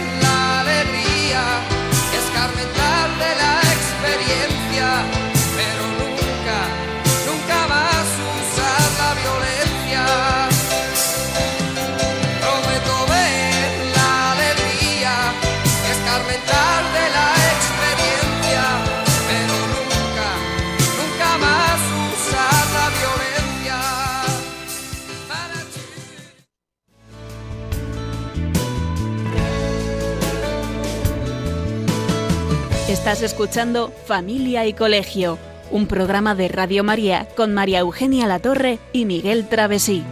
Estás 33.01 33.23
escuchando 33.23 33.91
Familia 34.05 34.67
y 34.67 34.73
Colegio, 34.73 35.39
un 35.71 35.87
programa 35.87 36.35
de 36.35 36.47
Radio 36.49 36.83
María 36.83 37.27
con 37.35 37.51
María 37.51 37.79
Eugenia 37.79 38.27
Latorre 38.27 38.77
y 38.93 39.05
Miguel 39.05 39.47
Travesí. 39.49 40.03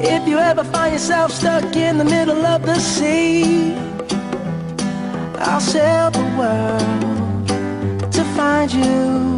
If 0.00 0.26
you 0.26 0.38
ever 0.38 0.64
find 0.64 0.92
yourself 0.92 1.30
stuck 1.30 1.76
in 1.76 1.98
the 1.98 2.04
middle 2.04 2.46
of 2.46 2.62
the 2.62 2.80
sea, 2.80 3.74
I'll 5.40 5.60
sail 5.60 6.10
the 6.10 6.24
world 6.38 7.46
to 8.12 8.24
find 8.34 8.72
you. 8.72 9.35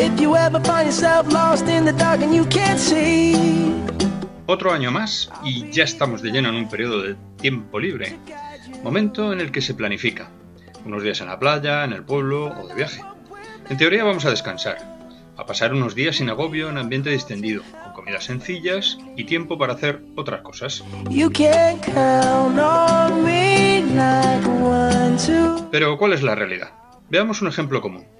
If 0.00 0.20
you 0.20 0.36
ever 0.36 0.60
find 0.60 0.86
yourself 0.86 1.26
lost 1.32 1.66
in 1.66 1.84
the 1.84 1.92
dark 1.92 2.22
and 2.22 2.32
you 2.32 2.46
can't 2.46 2.78
see, 2.78 3.34
Otro 4.46 4.72
año 4.72 4.92
más 4.92 5.28
y 5.42 5.68
ya 5.72 5.82
estamos 5.82 6.22
de 6.22 6.30
lleno 6.30 6.50
en 6.50 6.54
un 6.54 6.68
periodo 6.68 7.02
de 7.02 7.16
tiempo 7.36 7.80
libre, 7.80 8.16
momento 8.84 9.32
en 9.32 9.40
el 9.40 9.50
que 9.50 9.60
se 9.60 9.74
planifica, 9.74 10.30
unos 10.84 11.02
días 11.02 11.20
en 11.20 11.26
la 11.26 11.40
playa, 11.40 11.82
en 11.82 11.92
el 11.92 12.04
pueblo 12.04 12.46
o 12.46 12.68
de 12.68 12.76
viaje. 12.76 13.02
En 13.68 13.76
teoría 13.76 14.04
vamos 14.04 14.24
a 14.24 14.30
descansar, 14.30 14.78
a 15.36 15.44
pasar 15.46 15.74
unos 15.74 15.96
días 15.96 16.14
sin 16.14 16.30
agobio 16.30 16.68
en 16.70 16.78
ambiente 16.78 17.10
distendido, 17.10 17.64
con 17.82 17.92
comidas 17.94 18.22
sencillas 18.22 18.98
y 19.16 19.24
tiempo 19.24 19.58
para 19.58 19.72
hacer 19.72 20.00
otras 20.14 20.42
cosas. 20.42 20.84
Pero 25.72 25.98
¿cuál 25.98 26.12
es 26.12 26.22
la 26.22 26.36
realidad? 26.36 26.70
Veamos 27.10 27.42
un 27.42 27.48
ejemplo 27.48 27.80
común. 27.80 28.17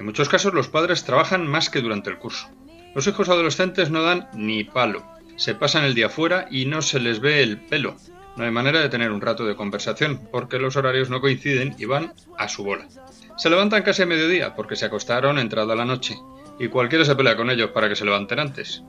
En 0.00 0.06
muchos 0.06 0.30
casos 0.30 0.54
los 0.54 0.68
padres 0.68 1.04
trabajan 1.04 1.46
más 1.46 1.68
que 1.68 1.82
durante 1.82 2.08
el 2.08 2.16
curso. 2.16 2.48
Los 2.94 3.06
hijos 3.06 3.28
adolescentes 3.28 3.90
no 3.90 4.02
dan 4.02 4.30
ni 4.32 4.64
palo. 4.64 5.04
Se 5.36 5.54
pasan 5.54 5.84
el 5.84 5.94
día 5.94 6.08
fuera 6.08 6.48
y 6.50 6.64
no 6.64 6.80
se 6.80 6.98
les 7.00 7.20
ve 7.20 7.42
el 7.42 7.58
pelo. 7.58 7.96
No 8.34 8.44
hay 8.44 8.50
manera 8.50 8.80
de 8.80 8.88
tener 8.88 9.12
un 9.12 9.20
rato 9.20 9.44
de 9.44 9.56
conversación 9.56 10.26
porque 10.32 10.58
los 10.58 10.76
horarios 10.76 11.10
no 11.10 11.20
coinciden 11.20 11.74
y 11.76 11.84
van 11.84 12.14
a 12.38 12.48
su 12.48 12.64
bola. 12.64 12.88
Se 13.36 13.50
levantan 13.50 13.82
casi 13.82 14.00
a 14.00 14.06
mediodía 14.06 14.56
porque 14.56 14.74
se 14.74 14.86
acostaron 14.86 15.38
entrada 15.38 15.76
la 15.76 15.84
noche 15.84 16.16
y 16.58 16.68
cualquiera 16.68 17.04
se 17.04 17.14
pelea 17.14 17.36
con 17.36 17.50
ellos 17.50 17.70
para 17.72 17.90
que 17.90 17.96
se 17.96 18.06
levanten 18.06 18.40
antes. 18.40 18.82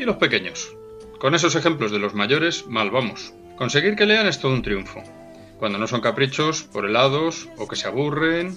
¿Y 0.00 0.04
los 0.04 0.16
pequeños? 0.16 0.74
Con 1.20 1.36
esos 1.36 1.54
ejemplos 1.54 1.92
de 1.92 2.00
los 2.00 2.14
mayores, 2.14 2.66
mal 2.66 2.90
vamos. 2.90 3.34
Conseguir 3.56 3.94
que 3.94 4.06
lean 4.06 4.26
es 4.26 4.40
todo 4.40 4.52
un 4.52 4.62
triunfo. 4.62 5.00
Cuando 5.60 5.78
no 5.78 5.86
son 5.86 6.00
caprichos, 6.00 6.64
por 6.64 6.86
helados 6.86 7.48
o 7.56 7.68
que 7.68 7.76
se 7.76 7.86
aburren. 7.86 8.56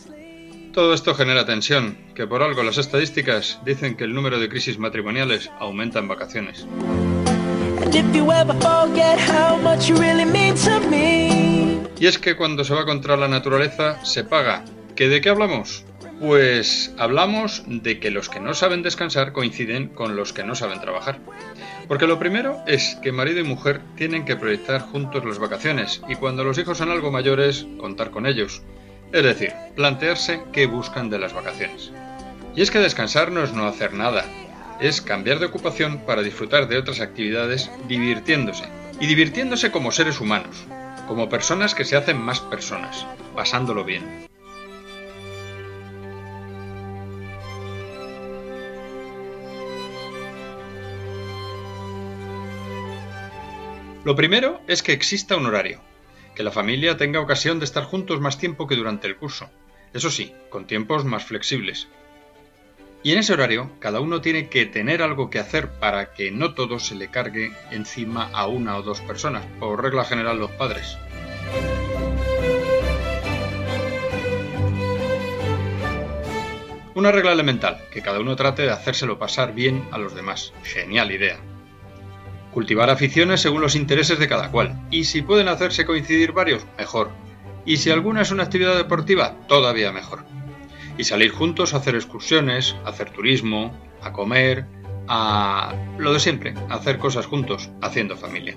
Todo 0.74 0.96
esto 0.96 1.14
genera 1.14 1.46
tensión, 1.46 2.00
que 2.16 2.26
por 2.26 2.42
algo 2.42 2.64
las 2.64 2.80
estadísticas 2.80 3.60
dicen 3.64 3.96
que 3.96 4.06
el 4.06 4.16
número 4.16 4.40
de 4.40 4.50
crisis 4.50 4.80
matrimoniales 4.80 5.52
aumenta 5.60 6.00
en 6.00 6.08
vacaciones. 6.08 6.66
Y 12.00 12.08
es 12.08 12.18
que 12.18 12.36
cuando 12.36 12.64
se 12.64 12.74
va 12.74 12.86
contra 12.86 13.16
la 13.16 13.28
naturaleza 13.28 14.04
se 14.04 14.24
paga. 14.24 14.66
¿Que 14.96 15.10
de 15.10 15.22
qué 15.22 15.30
hablamos? 15.30 15.86
Pues 16.20 16.92
hablamos 16.98 17.64
de 17.68 18.00
que 18.00 18.10
los 18.10 18.30
que 18.30 18.40
no 18.40 18.56
saben 18.56 18.82
descansar 18.82 19.32
coinciden 19.32 19.90
con 19.90 20.16
los 20.16 20.34
que 20.34 20.44
no 20.44 20.56
saben 20.56 20.82
trabajar. 20.82 21.20
Porque 21.88 22.08
lo 22.08 22.18
primero 22.18 22.58
es 22.66 22.98
que 23.04 23.12
marido 23.12 23.42
y 23.42 23.44
mujer 23.44 23.82
tienen 23.96 24.26
que 24.26 24.38
proyectar 24.38 24.82
juntos 24.82 25.24
las 25.24 25.38
vacaciones 25.38 26.02
y 26.10 26.16
cuando 26.16 26.44
los 26.44 26.58
hijos 26.58 26.80
son 26.80 26.90
algo 26.90 27.12
mayores, 27.12 27.68
contar 27.78 28.10
con 28.10 28.26
ellos. 28.26 28.64
Es 29.14 29.22
decir, 29.22 29.54
plantearse 29.76 30.42
qué 30.52 30.66
buscan 30.66 31.12
de 31.12 31.20
las 31.20 31.34
vacaciones. 31.34 31.92
Y 32.56 32.64
es 32.64 32.72
que 32.72 32.80
descansar 32.80 33.32
no 33.32 33.44
es 33.44 33.54
no 33.54 33.68
hacer 33.68 33.94
nada, 33.94 34.26
es 34.80 35.02
cambiar 35.02 35.38
de 35.38 35.46
ocupación 35.46 36.00
para 36.00 36.24
disfrutar 36.24 36.68
de 36.68 36.80
otras 36.80 37.00
actividades 37.00 37.70
divirtiéndose. 37.88 38.64
Y 39.00 39.06
divirtiéndose 39.06 39.70
como 39.70 39.92
seres 39.92 40.20
humanos, 40.20 40.66
como 41.08 41.30
personas 41.30 41.76
que 41.76 41.86
se 41.86 41.96
hacen 41.96 42.18
más 42.20 42.40
personas, 42.40 43.06
pasándolo 43.36 43.84
bien. 43.84 44.26
Lo 54.04 54.16
primero 54.16 54.60
es 54.68 54.82
que 54.82 54.92
exista 54.92 55.38
un 55.38 55.46
horario, 55.46 55.82
que 56.36 56.44
la 56.44 56.52
familia 56.52 56.98
tenga 56.98 57.20
ocasión 57.20 57.60
de 57.60 57.66
estar 57.66 57.84
juntos 57.84 58.20
más 58.20 58.38
tiempo 58.38 58.68
que 58.68 58.76
durante 58.76 59.08
el 59.08 59.18
curso, 59.18 59.50
eso 59.94 60.10
sí, 60.10 60.34
con 60.50 60.66
tiempos 60.66 61.06
más 61.06 61.24
flexibles. 61.24 61.88
Y 63.04 63.12
en 63.12 63.20
ese 63.20 63.34
horario, 63.34 63.70
cada 63.80 64.00
uno 64.00 64.22
tiene 64.22 64.48
que 64.48 64.66
tener 64.66 65.02
algo 65.02 65.30
que 65.30 65.40
hacer 65.40 65.70
para 65.80 66.14
que 66.14 66.32
no 66.32 66.54
todo 66.54 66.80
se 66.80 66.96
le 66.96 67.10
cargue 67.10 67.52
encima 67.70 68.30
a 68.34 68.48
una 68.48 68.78
o 68.78 68.82
dos 68.82 69.02
personas, 69.02 69.46
por 69.60 69.84
regla 69.84 70.06
general 70.06 70.40
los 70.40 70.52
padres. 70.52 70.98
Una 76.96 77.12
regla 77.12 77.34
elemental, 77.34 77.82
que 77.92 78.02
cada 78.02 78.20
uno 78.20 78.36
trate 78.36 78.62
de 78.62 78.72
hacérselo 78.72 79.20
pasar 79.20 79.54
bien 79.54 79.86
a 79.92 79.98
los 79.98 80.16
demás. 80.16 80.54
Genial 80.64 81.12
idea. 81.12 81.53
Cultivar 82.54 82.90
aficiones 82.90 83.42
según 83.42 83.62
los 83.62 83.76
intereses 83.76 84.20
de 84.20 84.28
cada 84.28 84.52
cual, 84.52 84.80
y 84.92 85.06
si 85.06 85.22
pueden 85.22 85.48
hacerse 85.48 85.86
coincidir 85.86 86.34
varios, 86.34 86.66
mejor. 86.78 87.10
Y 87.66 87.78
si 87.78 87.90
alguna 87.90 88.22
es 88.22 88.32
una 88.32 88.44
actividad 88.44 88.76
deportiva, 88.76 89.36
todavía 89.48 89.92
mejor. 89.92 90.24
Y 90.98 91.06
salir 91.06 91.32
juntos 91.32 91.74
a 91.74 91.78
hacer 91.78 91.96
excursiones, 91.96 92.76
a 92.86 92.90
hacer 92.90 93.10
turismo, 93.10 93.76
a 94.04 94.12
comer, 94.12 94.66
a 95.08 95.74
lo 95.98 96.14
de 96.14 96.20
siempre, 96.20 96.54
hacer 96.70 97.00
cosas 97.00 97.26
juntos, 97.26 97.72
haciendo 97.82 98.18
familia. 98.18 98.56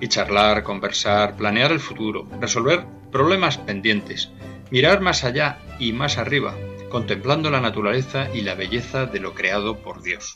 Y 0.00 0.08
charlar, 0.08 0.62
conversar, 0.62 1.36
planear 1.36 1.72
el 1.72 1.80
futuro, 1.80 2.28
resolver 2.40 2.84
problemas 3.10 3.56
pendientes, 3.56 4.32
mirar 4.70 5.00
más 5.00 5.24
allá 5.24 5.58
y 5.78 5.92
más 5.92 6.18
arriba, 6.18 6.54
contemplando 6.90 7.50
la 7.50 7.60
naturaleza 7.60 8.28
y 8.34 8.42
la 8.42 8.54
belleza 8.54 9.06
de 9.06 9.20
lo 9.20 9.34
creado 9.34 9.78
por 9.78 10.02
Dios. 10.02 10.34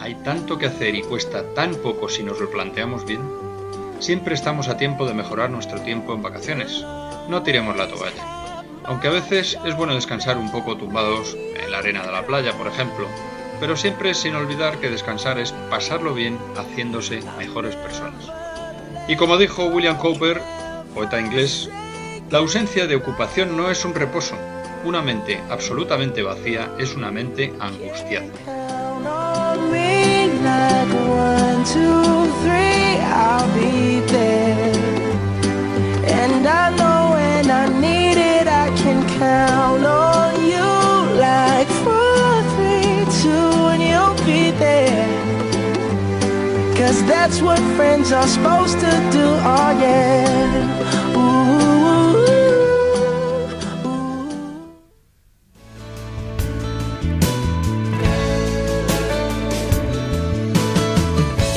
Hay 0.00 0.16
tanto 0.24 0.58
que 0.58 0.66
hacer 0.66 0.96
y 0.96 1.02
cuesta 1.02 1.44
tan 1.54 1.76
poco 1.76 2.08
si 2.08 2.24
nos 2.24 2.40
lo 2.40 2.50
planteamos 2.50 3.04
bien. 3.04 3.20
Siempre 4.00 4.34
estamos 4.34 4.66
a 4.66 4.76
tiempo 4.76 5.06
de 5.06 5.14
mejorar 5.14 5.50
nuestro 5.50 5.80
tiempo 5.82 6.14
en 6.14 6.22
vacaciones. 6.22 6.84
No 7.28 7.44
tiremos 7.44 7.76
la 7.76 7.86
toalla. 7.86 8.64
Aunque 8.82 9.06
a 9.06 9.12
veces 9.12 9.56
es 9.64 9.76
bueno 9.76 9.94
descansar 9.94 10.36
un 10.36 10.50
poco 10.50 10.76
tumbados 10.76 11.36
en 11.62 11.70
la 11.70 11.78
arena 11.78 12.04
de 12.04 12.10
la 12.10 12.26
playa, 12.26 12.58
por 12.58 12.66
ejemplo, 12.66 13.06
pero 13.60 13.76
siempre 13.76 14.14
sin 14.14 14.34
olvidar 14.34 14.80
que 14.80 14.90
descansar 14.90 15.38
es 15.38 15.52
pasarlo 15.70 16.12
bien 16.12 16.40
haciéndose 16.56 17.20
mejores 17.38 17.76
personas. 17.76 18.28
Y 19.06 19.14
como 19.14 19.38
dijo 19.38 19.66
William 19.66 19.96
Cowper, 19.96 20.42
poeta 20.92 21.20
inglés, 21.20 21.70
la 22.30 22.38
ausencia 22.38 22.86
de 22.86 22.94
ocupación 22.94 23.56
no 23.56 23.70
es 23.70 23.84
un 23.84 23.94
reposo. 23.94 24.36
Una 24.84 25.02
mente 25.02 25.42
absolutamente 25.50 26.22
vacía 26.22 26.72
es 26.78 26.94
una 26.94 27.10
mente 27.10 27.52
angustiada. 27.58 28.26
That's 47.06 47.42
what 47.42 47.58
friends 47.76 48.12
are 48.12 48.26
supposed 48.26 48.80
to 48.80 48.90
do, 49.12 49.24
oh 49.44 49.78
yeah. 49.80 50.79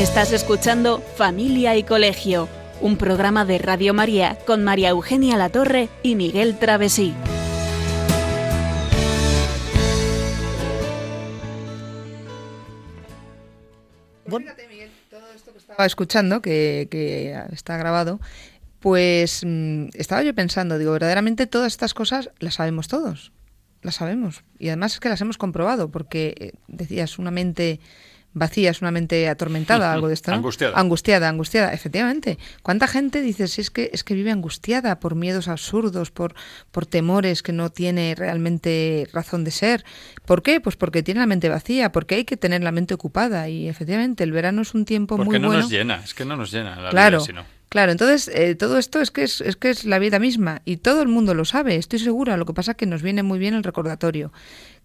Estás 0.04 0.34
escuchando 0.34 1.00
Familia 1.00 1.78
y 1.78 1.84
Colegio, 1.84 2.50
un 2.82 2.98
programa 2.98 3.46
de 3.46 3.58
Radio 3.58 3.94
María 3.94 4.38
con 4.46 4.62
María 4.62 4.90
Eugenia 4.90 5.38
Latorre 5.38 5.88
y 6.04 6.16
Miguel 6.16 6.60
Travesí. 6.60 7.14
Fíjate, 14.28 14.68
Miguel, 14.68 14.92
todo 15.10 15.32
esto 15.34 15.54
que 15.54 15.60
estaba 15.60 15.86
escuchando, 15.86 16.42
que, 16.42 16.90
que 16.92 17.42
está 17.54 17.78
grabado, 17.78 18.20
pues 18.82 19.44
mm, 19.46 19.86
estaba 19.94 20.22
yo 20.22 20.36
pensando, 20.36 20.78
digo, 20.78 20.92
verdaderamente 20.92 21.48
todas 21.48 21.72
estas 21.72 21.94
cosas 21.94 22.30
las 22.40 22.56
sabemos 22.56 22.90
todos, 22.90 23.32
las 23.82 23.96
sabemos. 23.96 24.44
Y 24.60 24.68
además 24.68 24.96
es 24.96 25.00
que 25.00 25.08
las 25.08 25.22
hemos 25.22 25.38
comprobado, 25.38 25.92
porque 25.92 26.36
eh, 26.38 26.52
decías, 26.68 27.20
una 27.20 27.32
mente 27.32 27.80
vacía 28.34 28.72
es 28.72 28.82
una 28.82 28.92
mente 28.92 29.28
atormentada, 29.30 29.94
algo 29.94 30.08
de 30.08 30.14
esto, 30.16 30.32
¿no? 30.32 30.38
Angustiada. 30.38 30.78
Angustiada, 30.80 31.30
angustiada, 31.30 31.74
efectivamente. 31.74 32.38
¿Cuánta 32.62 32.88
gente 32.88 33.22
dices 33.22 33.52
si 33.52 33.62
es 33.62 33.70
que 33.70 33.90
es 33.94 34.04
que 34.04 34.14
vive 34.14 34.32
angustiada 34.32 35.00
por 35.00 35.16
miedos 35.16 35.48
absurdos, 35.48 36.12
por 36.12 36.34
por 36.72 36.86
temores 36.86 37.44
que 37.44 37.54
no 37.54 37.70
tiene 37.72 38.16
realmente 38.16 39.08
razón 39.14 39.44
de 39.44 39.52
ser? 39.52 39.86
¿Por 40.26 40.42
qué? 40.44 40.60
Pues 40.62 40.76
porque 40.76 41.04
tiene 41.04 41.20
la 41.20 41.28
mente 41.28 41.50
vacía, 41.50 41.92
porque 41.92 42.16
hay 42.16 42.26
que 42.26 42.38
tener 42.38 42.64
la 42.64 42.72
mente 42.72 42.94
ocupada 42.94 43.50
y 43.50 43.68
efectivamente 43.70 44.24
el 44.24 44.32
verano 44.32 44.62
es 44.62 44.74
un 44.74 44.86
tiempo 44.86 45.16
Porque 45.18 45.32
muy 45.32 45.40
no 45.40 45.48
bueno. 45.48 45.62
nos 45.64 45.72
llena, 45.72 46.02
es 46.04 46.14
que 46.14 46.26
no 46.26 46.36
nos 46.36 46.52
llena 46.52 46.80
la 46.82 46.90
Claro. 46.90 47.24
vida. 47.24 47.46
Claro, 47.70 47.92
entonces 47.92 48.28
eh, 48.36 48.54
todo 48.54 48.78
esto 48.78 49.02
es 49.02 49.10
que 49.10 49.24
es, 49.24 49.42
es 49.42 49.56
que 49.56 49.72
es 49.72 49.84
la 49.84 49.98
vida 49.98 50.20
misma 50.20 50.62
y 50.64 50.78
todo 50.78 51.02
el 51.02 51.08
mundo 51.08 51.34
lo 51.34 51.44
sabe, 51.44 51.76
estoy 51.76 51.98
segura. 51.98 52.38
Lo 52.38 52.46
que 52.46 52.54
pasa 52.54 52.72
es 52.72 52.78
que 52.78 52.86
nos 52.86 53.02
viene 53.02 53.24
muy 53.24 53.40
bien 53.40 53.56
el 53.56 53.64
recordatorio. 53.64 54.32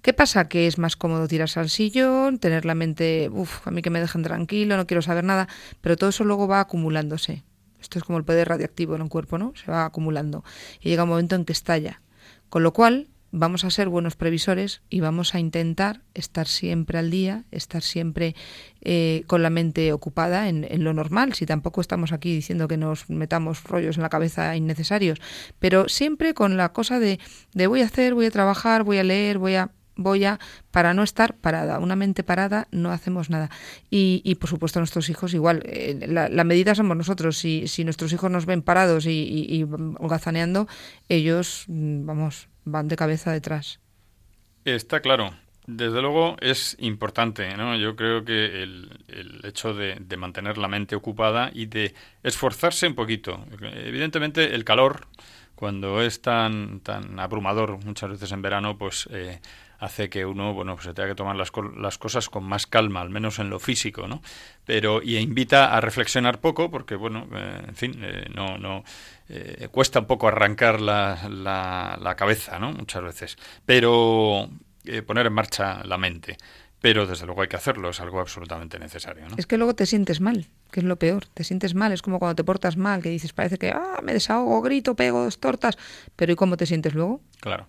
¿Qué 0.03 0.13
pasa? 0.13 0.49
Que 0.49 0.67
es 0.67 0.79
más 0.79 0.97
cómodo 0.97 1.27
tirarse 1.27 1.61
al 1.61 1.71
sillón, 1.71 2.39
tener 2.39 2.65
la 2.65 2.75
mente, 2.75 3.29
uff, 3.33 3.67
a 3.67 3.71
mí 3.71 3.83
que 3.83 3.91
me 3.91 4.01
dejen 4.01 4.23
tranquilo, 4.23 4.77
no 4.77 4.87
quiero 4.87 5.03
saber 5.03 5.25
nada, 5.25 5.49
pero 5.81 5.97
todo 5.97 6.11
eso 6.11 6.25
luego 6.25 6.47
va 6.47 6.61
acumulándose. 6.61 7.45
Esto 7.81 7.99
es 7.99 8.05
como 8.05 8.19
el 8.19 8.25
poder 8.25 8.49
radioactivo 8.49 8.95
en 8.95 9.03
un 9.03 9.09
cuerpo, 9.09 9.39
¿no? 9.39 9.53
Se 9.57 9.71
va 9.71 9.85
acumulando 9.85 10.45
y 10.81 10.89
llega 10.89 11.05
un 11.05 11.11
momento 11.11 11.35
en 11.35 11.45
que 11.45 11.53
estalla. 11.53 12.01
Con 12.49 12.63
lo 12.63 12.73
cual, 12.73 13.09
vamos 13.31 13.65
a 13.65 13.71
ser 13.71 13.89
buenos 13.89 14.17
previsores 14.17 14.83
y 14.89 15.01
vamos 15.01 15.35
a 15.35 15.41
intentar 15.41 16.03
estar 16.15 16.47
siempre 16.47 16.99
al 16.99 17.11
día, 17.11 17.45
estar 17.51 17.83
siempre 17.83 18.35
eh, 18.81 19.25
con 19.27 19.43
la 19.43 19.51
mente 19.51 19.93
ocupada 19.93 20.49
en, 20.49 20.65
en 20.65 20.85
lo 20.85 20.95
normal, 20.95 21.35
si 21.35 21.45
tampoco 21.45 21.81
estamos 21.81 22.13
aquí 22.13 22.35
diciendo 22.35 22.69
que 22.69 22.77
nos 22.77 23.11
metamos 23.11 23.65
rollos 23.65 23.97
en 23.97 24.03
la 24.03 24.09
cabeza 24.09 24.57
innecesarios, 24.57 25.21
pero 25.59 25.89
siempre 25.89 26.35
con 26.35 26.57
la 26.57 26.73
cosa 26.73 26.99
de, 26.99 27.19
de 27.53 27.67
voy 27.67 27.83
a 27.83 27.87
hacer, 27.87 28.15
voy 28.15 28.27
a 28.27 28.31
trabajar, 28.31 28.83
voy 28.83 28.99
a 28.99 29.05
leer, 29.05 29.39
voy 29.39 29.57
a 29.57 29.73
voy 29.99 30.25
a 30.25 30.41
para 30.71 30.95
no 30.95 31.03
estar 31.03 31.37
parada 31.37 31.79
una 31.79 31.97
mente 31.97 32.23
parada 32.23 32.69
no 32.71 32.91
hacemos 32.91 33.29
nada 33.29 33.51
y, 33.91 34.23
y 34.25 34.37
por 34.37 34.49
supuesto 34.49 34.81
nuestros 34.81 35.11
hijos 35.11 35.35
igual 35.35 35.63
eh, 35.67 36.07
la, 36.09 36.45
medida 36.45 36.75
somos 36.75 36.97
nosotros 36.97 37.37
si, 37.37 37.69
si 37.69 37.85
nuestros 37.85 38.11
hijos 38.15 38.31
nos 38.31 38.47
ven 38.47 38.63
parados 38.63 39.05
y, 39.05 39.11
y, 39.11 39.57
y 39.57 39.63
holgazaneando 39.99 40.67
ellos 41.11 41.65
mm, 41.69 42.07
vamos 42.07 42.49
van 42.65 42.89
de 42.89 42.97
cabeza 42.97 43.33
detrás 43.33 43.81
Está 44.75 45.01
claro. 45.01 45.31
Desde 45.67 46.01
luego 46.01 46.37
es 46.41 46.77
importante, 46.81 47.55
¿no? 47.57 47.77
Yo 47.77 47.95
creo 47.95 48.25
que 48.25 48.63
el, 48.63 48.91
el 49.09 49.41
hecho 49.45 49.75
de, 49.75 49.97
de 50.01 50.17
mantener 50.17 50.57
la 50.57 50.69
mente 50.69 50.97
ocupada 50.97 51.51
y 51.53 51.67
de 51.67 51.95
esforzarse 52.23 52.87
un 52.87 52.95
poquito. 52.95 53.45
Evidentemente 53.61 54.55
el 54.55 54.65
calor, 54.65 55.07
cuando 55.55 56.01
es 56.01 56.23
tan, 56.23 56.81
tan 56.81 57.21
abrumador 57.21 57.85
muchas 57.85 58.11
veces 58.11 58.33
en 58.33 58.41
verano, 58.41 58.79
pues 58.79 59.09
eh, 59.11 59.41
hace 59.79 60.11
que 60.11 60.27
uno, 60.27 60.55
bueno, 60.55 60.75
pues 60.75 60.87
se 60.87 60.95
tenga 60.95 61.09
que 61.09 61.15
tomar 61.15 61.37
las, 61.37 61.53
las 61.77 61.99
cosas 61.99 62.29
con 62.29 62.45
más 62.45 62.67
calma, 62.67 63.01
al 63.01 63.11
menos 63.11 63.39
en 63.39 63.51
lo 63.51 63.59
físico, 63.59 64.09
¿no? 64.09 64.23
Pero, 64.65 65.03
y 65.03 65.17
invita 65.17 65.77
a 65.77 65.81
reflexionar 65.81 66.41
poco, 66.41 66.71
porque, 66.71 66.97
bueno, 66.97 67.27
eh, 67.33 67.63
en 67.69 67.77
fin, 67.77 68.01
eh, 68.03 68.27
no, 68.35 68.59
no, 68.59 68.85
eh, 69.29 69.69
cuesta 69.71 70.01
un 70.01 70.07
poco 70.07 70.29
arrancar 70.29 70.81
la, 70.81 71.29
la, 71.29 71.99
la 72.01 72.17
cabeza, 72.17 72.59
¿no? 72.59 72.73
Muchas 72.73 73.03
veces. 73.03 73.37
Pero 73.65 74.49
eh, 74.85 75.03
poner 75.03 75.27
en 75.27 75.33
marcha 75.33 75.83
la 75.85 75.99
mente. 75.99 76.39
Pero 76.81 77.07
desde 77.07 77.27
luego 77.27 77.43
hay 77.43 77.49
que 77.49 77.57
hacerlo, 77.57 77.91
es 77.91 78.01
algo 78.01 78.21
absolutamente 78.21 78.79
necesario, 78.79 79.29
¿no? 79.29 79.35
es 79.37 79.47
que 79.47 79.59
luego 79.59 79.75
te 79.75 79.85
sientes 79.85 80.21
mal 80.21 80.47
que 80.71 80.81
es 80.81 80.87
lo 80.87 80.97
peor 80.97 81.27
te 81.27 81.43
sientes 81.43 81.75
mal 81.75 81.93
es 81.93 82.03
como 82.03 82.19
cuando 82.19 82.37
te 82.37 82.45
portas 82.45 82.77
mal 82.77 83.03
que 83.03 83.09
dices 83.09 83.33
parece 83.33 83.59
que 83.59 83.71
ah, 83.71 84.01
me 84.03 84.13
desahogo 84.13 84.61
grito 84.63 84.95
pego 84.95 85.25
dos 85.25 85.41
tortas 85.41 85.77
pero 86.15 86.33
¿y 86.33 86.37
cómo 86.37 86.57
te 86.57 86.67
sientes 86.67 86.95
luego? 86.95 87.21
Claro. 87.41 87.67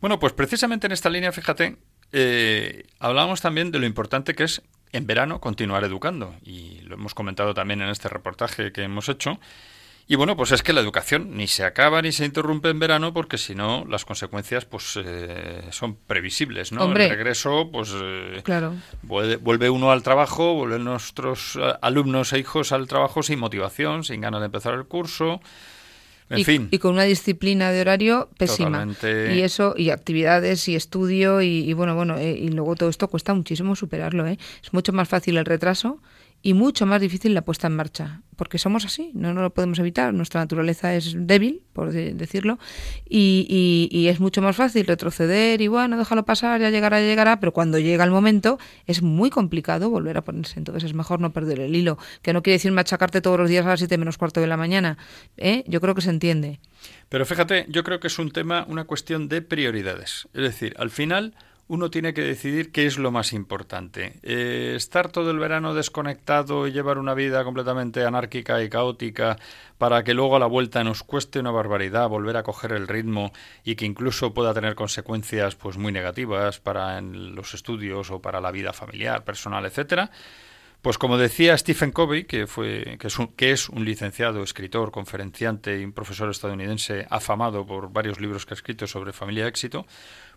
Bueno, 0.00 0.18
pues 0.18 0.32
precisamente 0.32 0.86
en 0.86 0.92
esta 0.92 1.10
línea, 1.10 1.32
fíjate, 1.32 1.76
eh, 2.12 2.86
hablábamos 2.98 3.40
también 3.40 3.70
de 3.70 3.78
lo 3.78 3.86
importante 3.86 4.34
que 4.34 4.44
es 4.44 4.62
en 4.92 5.06
verano 5.06 5.40
continuar 5.40 5.84
educando. 5.84 6.34
Y 6.42 6.80
lo 6.82 6.94
hemos 6.94 7.14
comentado 7.14 7.54
también 7.54 7.82
en 7.82 7.88
este 7.88 8.08
reportaje 8.08 8.72
que 8.72 8.82
hemos 8.82 9.08
hecho. 9.08 9.38
Y 10.10 10.16
bueno, 10.16 10.36
pues 10.36 10.50
es 10.50 10.64
que 10.64 10.72
la 10.72 10.80
educación 10.80 11.36
ni 11.36 11.46
se 11.46 11.62
acaba 11.62 12.02
ni 12.02 12.10
se 12.10 12.24
interrumpe 12.24 12.68
en 12.68 12.80
verano 12.80 13.14
porque 13.14 13.38
si 13.38 13.54
no 13.54 13.84
las 13.88 14.04
consecuencias 14.04 14.64
pues 14.64 14.98
eh, 15.00 15.62
son 15.70 15.94
previsibles, 15.94 16.72
¿no? 16.72 16.82
Hombre. 16.82 17.04
El 17.04 17.10
regreso 17.10 17.70
pues 17.70 17.94
eh, 17.94 18.40
claro 18.42 18.74
vuelve, 19.02 19.36
vuelve 19.36 19.70
uno 19.70 19.92
al 19.92 20.02
trabajo, 20.02 20.54
vuelven 20.54 20.82
nuestros 20.82 21.54
eh, 21.54 21.74
alumnos 21.80 22.32
e 22.32 22.40
hijos 22.40 22.72
al 22.72 22.88
trabajo 22.88 23.22
sin 23.22 23.38
motivación, 23.38 24.02
sin 24.02 24.20
ganas 24.20 24.40
de 24.40 24.46
empezar 24.46 24.74
el 24.74 24.86
curso. 24.86 25.40
En 26.30 26.38
y, 26.38 26.44
fin. 26.44 26.68
y 26.70 26.78
con 26.78 26.92
una 26.94 27.02
disciplina 27.02 27.72
de 27.72 27.80
horario 27.80 28.28
pésima 28.38 28.86
Totalmente. 28.86 29.34
y 29.34 29.42
eso 29.42 29.74
y 29.76 29.90
actividades 29.90 30.68
y 30.68 30.76
estudio 30.76 31.42
y, 31.42 31.68
y 31.68 31.72
bueno 31.72 31.96
bueno 31.96 32.16
eh, 32.18 32.38
y 32.38 32.48
luego 32.48 32.76
todo 32.76 32.88
esto 32.88 33.08
cuesta 33.08 33.34
muchísimo 33.34 33.74
superarlo 33.74 34.26
¿eh? 34.28 34.38
es 34.62 34.72
mucho 34.72 34.92
más 34.92 35.08
fácil 35.08 35.36
el 35.38 35.44
retraso 35.44 36.00
y 36.42 36.54
mucho 36.54 36.86
más 36.86 37.00
difícil 37.00 37.34
la 37.34 37.42
puesta 37.42 37.66
en 37.66 37.76
marcha 37.76 38.22
porque 38.36 38.56
somos 38.56 38.86
así 38.86 39.10
no, 39.14 39.34
no 39.34 39.42
lo 39.42 39.52
podemos 39.52 39.78
evitar 39.78 40.14
nuestra 40.14 40.40
naturaleza 40.40 40.94
es 40.94 41.14
débil 41.14 41.62
por 41.74 41.92
de- 41.92 42.14
decirlo 42.14 42.58
y, 43.08 43.46
y- 43.48 43.96
y 43.98 44.08
es 44.08 44.20
mucho 44.20 44.40
más 44.40 44.56
fácil 44.56 44.86
retroceder 44.86 45.60
y 45.60 45.68
bueno 45.68 45.98
déjalo 45.98 46.24
pasar 46.24 46.60
ya 46.60 46.70
llegará 46.70 46.98
ya 47.00 47.06
llegará 47.06 47.40
pero 47.40 47.52
cuando 47.52 47.78
llega 47.78 48.04
el 48.04 48.10
momento 48.10 48.58
es 48.86 49.02
muy 49.02 49.28
complicado 49.28 49.90
volver 49.90 50.16
a 50.16 50.24
ponerse 50.24 50.58
entonces 50.58 50.84
es 50.84 50.94
mejor 50.94 51.20
no 51.20 51.32
perder 51.32 51.60
el 51.60 51.76
hilo 51.76 51.98
que 52.22 52.32
no 52.32 52.42
quiere 52.42 52.54
decir 52.56 52.72
machacarte 52.72 53.20
todos 53.20 53.38
los 53.38 53.48
días 53.50 53.66
a 53.66 53.70
las 53.70 53.80
7 53.80 53.98
menos 53.98 54.16
cuarto 54.16 54.40
de 54.40 54.46
la 54.46 54.56
mañana 54.56 54.96
¿eh? 55.36 55.62
yo 55.66 55.80
creo 55.82 55.94
que 55.94 56.00
se 56.00 56.10
entiende 56.10 56.58
Pero 57.10 57.26
fíjate, 57.26 57.66
yo 57.68 57.84
creo 57.84 58.00
que 58.00 58.06
es 58.06 58.18
un 58.18 58.30
tema, 58.30 58.64
una 58.68 58.84
cuestión 58.84 59.28
de 59.28 59.42
prioridades. 59.42 60.28
Es 60.32 60.42
decir, 60.42 60.74
al 60.78 60.90
final 60.90 61.34
uno 61.70 61.88
tiene 61.88 62.12
que 62.12 62.22
decidir 62.22 62.72
qué 62.72 62.86
es 62.86 62.98
lo 62.98 63.12
más 63.12 63.32
importante. 63.32 64.18
Eh, 64.24 64.72
estar 64.74 65.12
todo 65.12 65.30
el 65.30 65.38
verano 65.38 65.72
desconectado 65.72 66.66
y 66.66 66.72
llevar 66.72 66.98
una 66.98 67.14
vida 67.14 67.44
completamente 67.44 68.04
anárquica 68.04 68.60
y 68.60 68.68
caótica 68.68 69.38
para 69.78 70.02
que 70.02 70.12
luego 70.12 70.34
a 70.34 70.40
la 70.40 70.46
vuelta 70.46 70.82
nos 70.82 71.04
cueste 71.04 71.38
una 71.38 71.52
barbaridad 71.52 72.08
volver 72.08 72.36
a 72.36 72.42
coger 72.42 72.72
el 72.72 72.88
ritmo 72.88 73.32
y 73.62 73.76
que 73.76 73.86
incluso 73.86 74.34
pueda 74.34 74.52
tener 74.52 74.74
consecuencias 74.74 75.54
pues 75.54 75.78
muy 75.78 75.92
negativas 75.92 76.58
para 76.58 77.00
los 77.00 77.54
estudios 77.54 78.10
o 78.10 78.20
para 78.20 78.40
la 78.40 78.50
vida 78.50 78.72
familiar, 78.72 79.22
personal, 79.22 79.64
etcétera. 79.64 80.10
Pues 80.82 80.96
como 80.96 81.18
decía 81.18 81.58
Stephen 81.58 81.92
Covey, 81.92 82.24
que, 82.24 82.46
fue, 82.46 82.96
que, 82.98 83.08
es 83.08 83.18
un, 83.18 83.28
que 83.28 83.52
es 83.52 83.68
un 83.68 83.84
licenciado, 83.84 84.42
escritor, 84.42 84.90
conferenciante 84.90 85.78
y 85.78 85.84
un 85.84 85.92
profesor 85.92 86.30
estadounidense 86.30 87.06
afamado 87.10 87.66
por 87.66 87.92
varios 87.92 88.18
libros 88.18 88.46
que 88.46 88.54
ha 88.54 88.56
escrito 88.56 88.86
sobre 88.86 89.12
familia 89.12 89.44
de 89.44 89.50
éxito, 89.50 89.86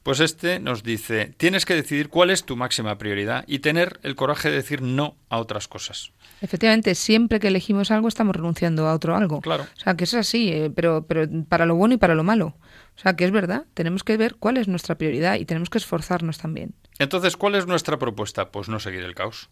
pues 0.03 0.19
este 0.19 0.59
nos 0.59 0.83
dice, 0.83 1.33
tienes 1.37 1.65
que 1.65 1.75
decidir 1.75 2.09
cuál 2.09 2.29
es 2.29 2.43
tu 2.43 2.57
máxima 2.57 2.97
prioridad 2.97 3.45
y 3.47 3.59
tener 3.59 3.99
el 4.03 4.15
coraje 4.15 4.49
de 4.49 4.57
decir 4.57 4.81
no 4.81 5.15
a 5.29 5.39
otras 5.39 5.67
cosas. 5.67 6.11
Efectivamente, 6.41 6.93
siempre 6.93 7.39
que 7.39 7.47
elegimos 7.47 7.89
algo 7.89 8.09
estamos 8.09 8.35
renunciando 8.35 8.85
a 8.87 8.93
otro 8.93 9.15
algo. 9.15 9.39
Claro. 9.39 9.63
O 9.63 9.79
sea, 9.79 9.95
que 9.95 10.03
es 10.03 10.13
así, 10.13 10.49
eh, 10.49 10.69
pero, 10.75 11.05
pero 11.07 11.27
para 11.47 11.65
lo 11.65 11.75
bueno 11.75 11.95
y 11.95 11.97
para 11.97 12.15
lo 12.15 12.23
malo. 12.23 12.57
O 12.95 12.99
sea, 12.99 13.15
que 13.15 13.23
es 13.23 13.31
verdad, 13.31 13.65
tenemos 13.73 14.03
que 14.03 14.17
ver 14.17 14.35
cuál 14.35 14.57
es 14.57 14.67
nuestra 14.67 14.95
prioridad 14.95 15.35
y 15.35 15.45
tenemos 15.45 15.69
que 15.69 15.77
esforzarnos 15.77 16.37
también. 16.37 16.75
Entonces, 16.99 17.37
¿cuál 17.37 17.55
es 17.55 17.65
nuestra 17.65 17.97
propuesta? 17.97 18.51
Pues 18.51 18.67
no 18.67 18.79
seguir 18.79 19.03
el 19.03 19.15
caos. 19.15 19.47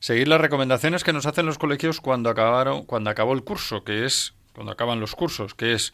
Seguir 0.00 0.28
las 0.28 0.40
recomendaciones 0.40 1.04
que 1.04 1.12
nos 1.12 1.26
hacen 1.26 1.44
los 1.44 1.58
colegios 1.58 2.00
cuando 2.00 2.30
acabaron, 2.30 2.84
cuando 2.84 3.10
acabó 3.10 3.34
el 3.34 3.42
curso, 3.42 3.84
que 3.84 4.04
es 4.04 4.34
cuando 4.54 4.72
acaban 4.72 5.00
los 5.00 5.14
cursos, 5.14 5.54
que 5.54 5.72
es, 5.72 5.92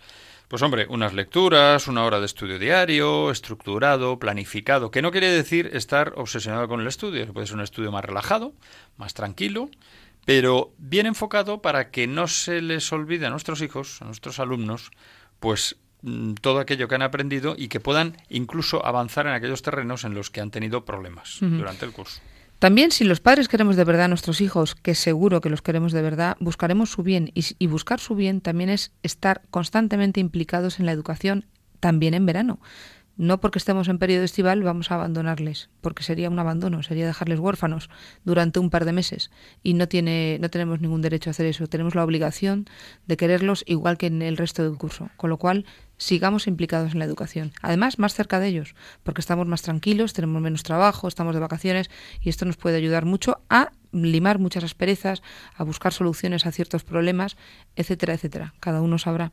pues 0.48 0.62
hombre, 0.62 0.86
unas 0.88 1.12
lecturas, 1.12 1.88
una 1.88 2.04
hora 2.04 2.20
de 2.20 2.26
estudio 2.26 2.58
diario, 2.58 3.30
estructurado, 3.30 4.18
planificado, 4.18 4.90
que 4.90 5.02
no 5.02 5.12
quiere 5.12 5.30
decir 5.30 5.70
estar 5.74 6.14
obsesionado 6.16 6.66
con 6.68 6.80
el 6.80 6.86
estudio, 6.86 7.30
puede 7.34 7.46
ser 7.46 7.56
un 7.56 7.62
estudio 7.62 7.92
más 7.92 8.04
relajado, 8.04 8.54
más 8.96 9.12
tranquilo, 9.12 9.70
pero 10.24 10.72
bien 10.78 11.06
enfocado 11.06 11.60
para 11.60 11.90
que 11.90 12.06
no 12.06 12.28
se 12.28 12.62
les 12.62 12.90
olvide 12.92 13.26
a 13.26 13.30
nuestros 13.30 13.60
hijos, 13.60 14.00
a 14.00 14.06
nuestros 14.06 14.38
alumnos, 14.40 14.90
pues 15.38 15.76
mm, 16.00 16.34
todo 16.34 16.60
aquello 16.60 16.88
que 16.88 16.94
han 16.94 17.02
aprendido 17.02 17.54
y 17.56 17.68
que 17.68 17.80
puedan 17.80 18.16
incluso 18.30 18.84
avanzar 18.86 19.26
en 19.26 19.34
aquellos 19.34 19.60
terrenos 19.60 20.04
en 20.04 20.14
los 20.14 20.30
que 20.30 20.40
han 20.40 20.50
tenido 20.50 20.86
problemas 20.86 21.38
durante 21.40 21.84
el 21.84 21.92
curso. 21.92 22.20
También 22.58 22.90
si 22.90 23.04
los 23.04 23.20
padres 23.20 23.46
queremos 23.46 23.76
de 23.76 23.84
verdad 23.84 24.06
a 24.06 24.08
nuestros 24.08 24.40
hijos, 24.40 24.74
que 24.74 24.96
seguro 24.96 25.40
que 25.40 25.48
los 25.48 25.62
queremos 25.62 25.92
de 25.92 26.02
verdad, 26.02 26.36
buscaremos 26.40 26.90
su 26.90 27.04
bien. 27.04 27.30
Y, 27.34 27.44
y, 27.58 27.66
buscar 27.68 28.00
su 28.00 28.16
bien 28.16 28.40
también 28.40 28.68
es 28.68 28.92
estar 29.04 29.42
constantemente 29.50 30.18
implicados 30.18 30.80
en 30.80 30.86
la 30.86 30.92
educación, 30.92 31.46
también 31.78 32.14
en 32.14 32.26
verano. 32.26 32.58
No 33.18 33.40
porque 33.40 33.58
estemos 33.58 33.88
en 33.88 33.98
periodo 33.98 34.22
estival 34.22 34.62
vamos 34.62 34.92
a 34.92 34.94
abandonarles, 34.94 35.70
porque 35.80 36.04
sería 36.04 36.30
un 36.30 36.38
abandono, 36.38 36.84
sería 36.84 37.04
dejarles 37.04 37.40
huérfanos 37.40 37.90
durante 38.24 38.60
un 38.60 38.70
par 38.70 38.84
de 38.84 38.92
meses. 38.92 39.32
Y 39.64 39.74
no, 39.74 39.88
tiene, 39.88 40.38
no 40.40 40.50
tenemos 40.50 40.80
ningún 40.80 41.02
derecho 41.02 41.28
a 41.28 41.32
hacer 41.32 41.46
eso. 41.46 41.66
Tenemos 41.66 41.96
la 41.96 42.04
obligación 42.04 42.66
de 43.06 43.16
quererlos 43.16 43.64
igual 43.66 43.98
que 43.98 44.06
en 44.06 44.22
el 44.22 44.36
resto 44.36 44.62
del 44.62 44.78
curso. 44.78 45.10
Con 45.16 45.30
lo 45.30 45.36
cual, 45.36 45.64
sigamos 45.98 46.46
implicados 46.46 46.92
en 46.92 47.00
la 47.00 47.04
educación. 47.04 47.52
Además, 47.60 47.98
más 47.98 48.14
cerca 48.14 48.40
de 48.40 48.48
ellos, 48.48 48.74
porque 49.02 49.20
estamos 49.20 49.46
más 49.46 49.62
tranquilos, 49.62 50.14
tenemos 50.14 50.40
menos 50.40 50.62
trabajo, 50.62 51.08
estamos 51.08 51.34
de 51.34 51.40
vacaciones 51.40 51.90
y 52.20 52.30
esto 52.30 52.46
nos 52.46 52.56
puede 52.56 52.78
ayudar 52.78 53.04
mucho 53.04 53.42
a 53.50 53.72
limar 53.92 54.38
muchas 54.38 54.64
asperezas, 54.64 55.22
a 55.54 55.64
buscar 55.64 55.92
soluciones 55.92 56.46
a 56.46 56.52
ciertos 56.52 56.84
problemas, 56.84 57.36
etcétera, 57.76 58.14
etcétera. 58.14 58.54
Cada 58.60 58.80
uno 58.80 58.98
sabrá. 58.98 59.32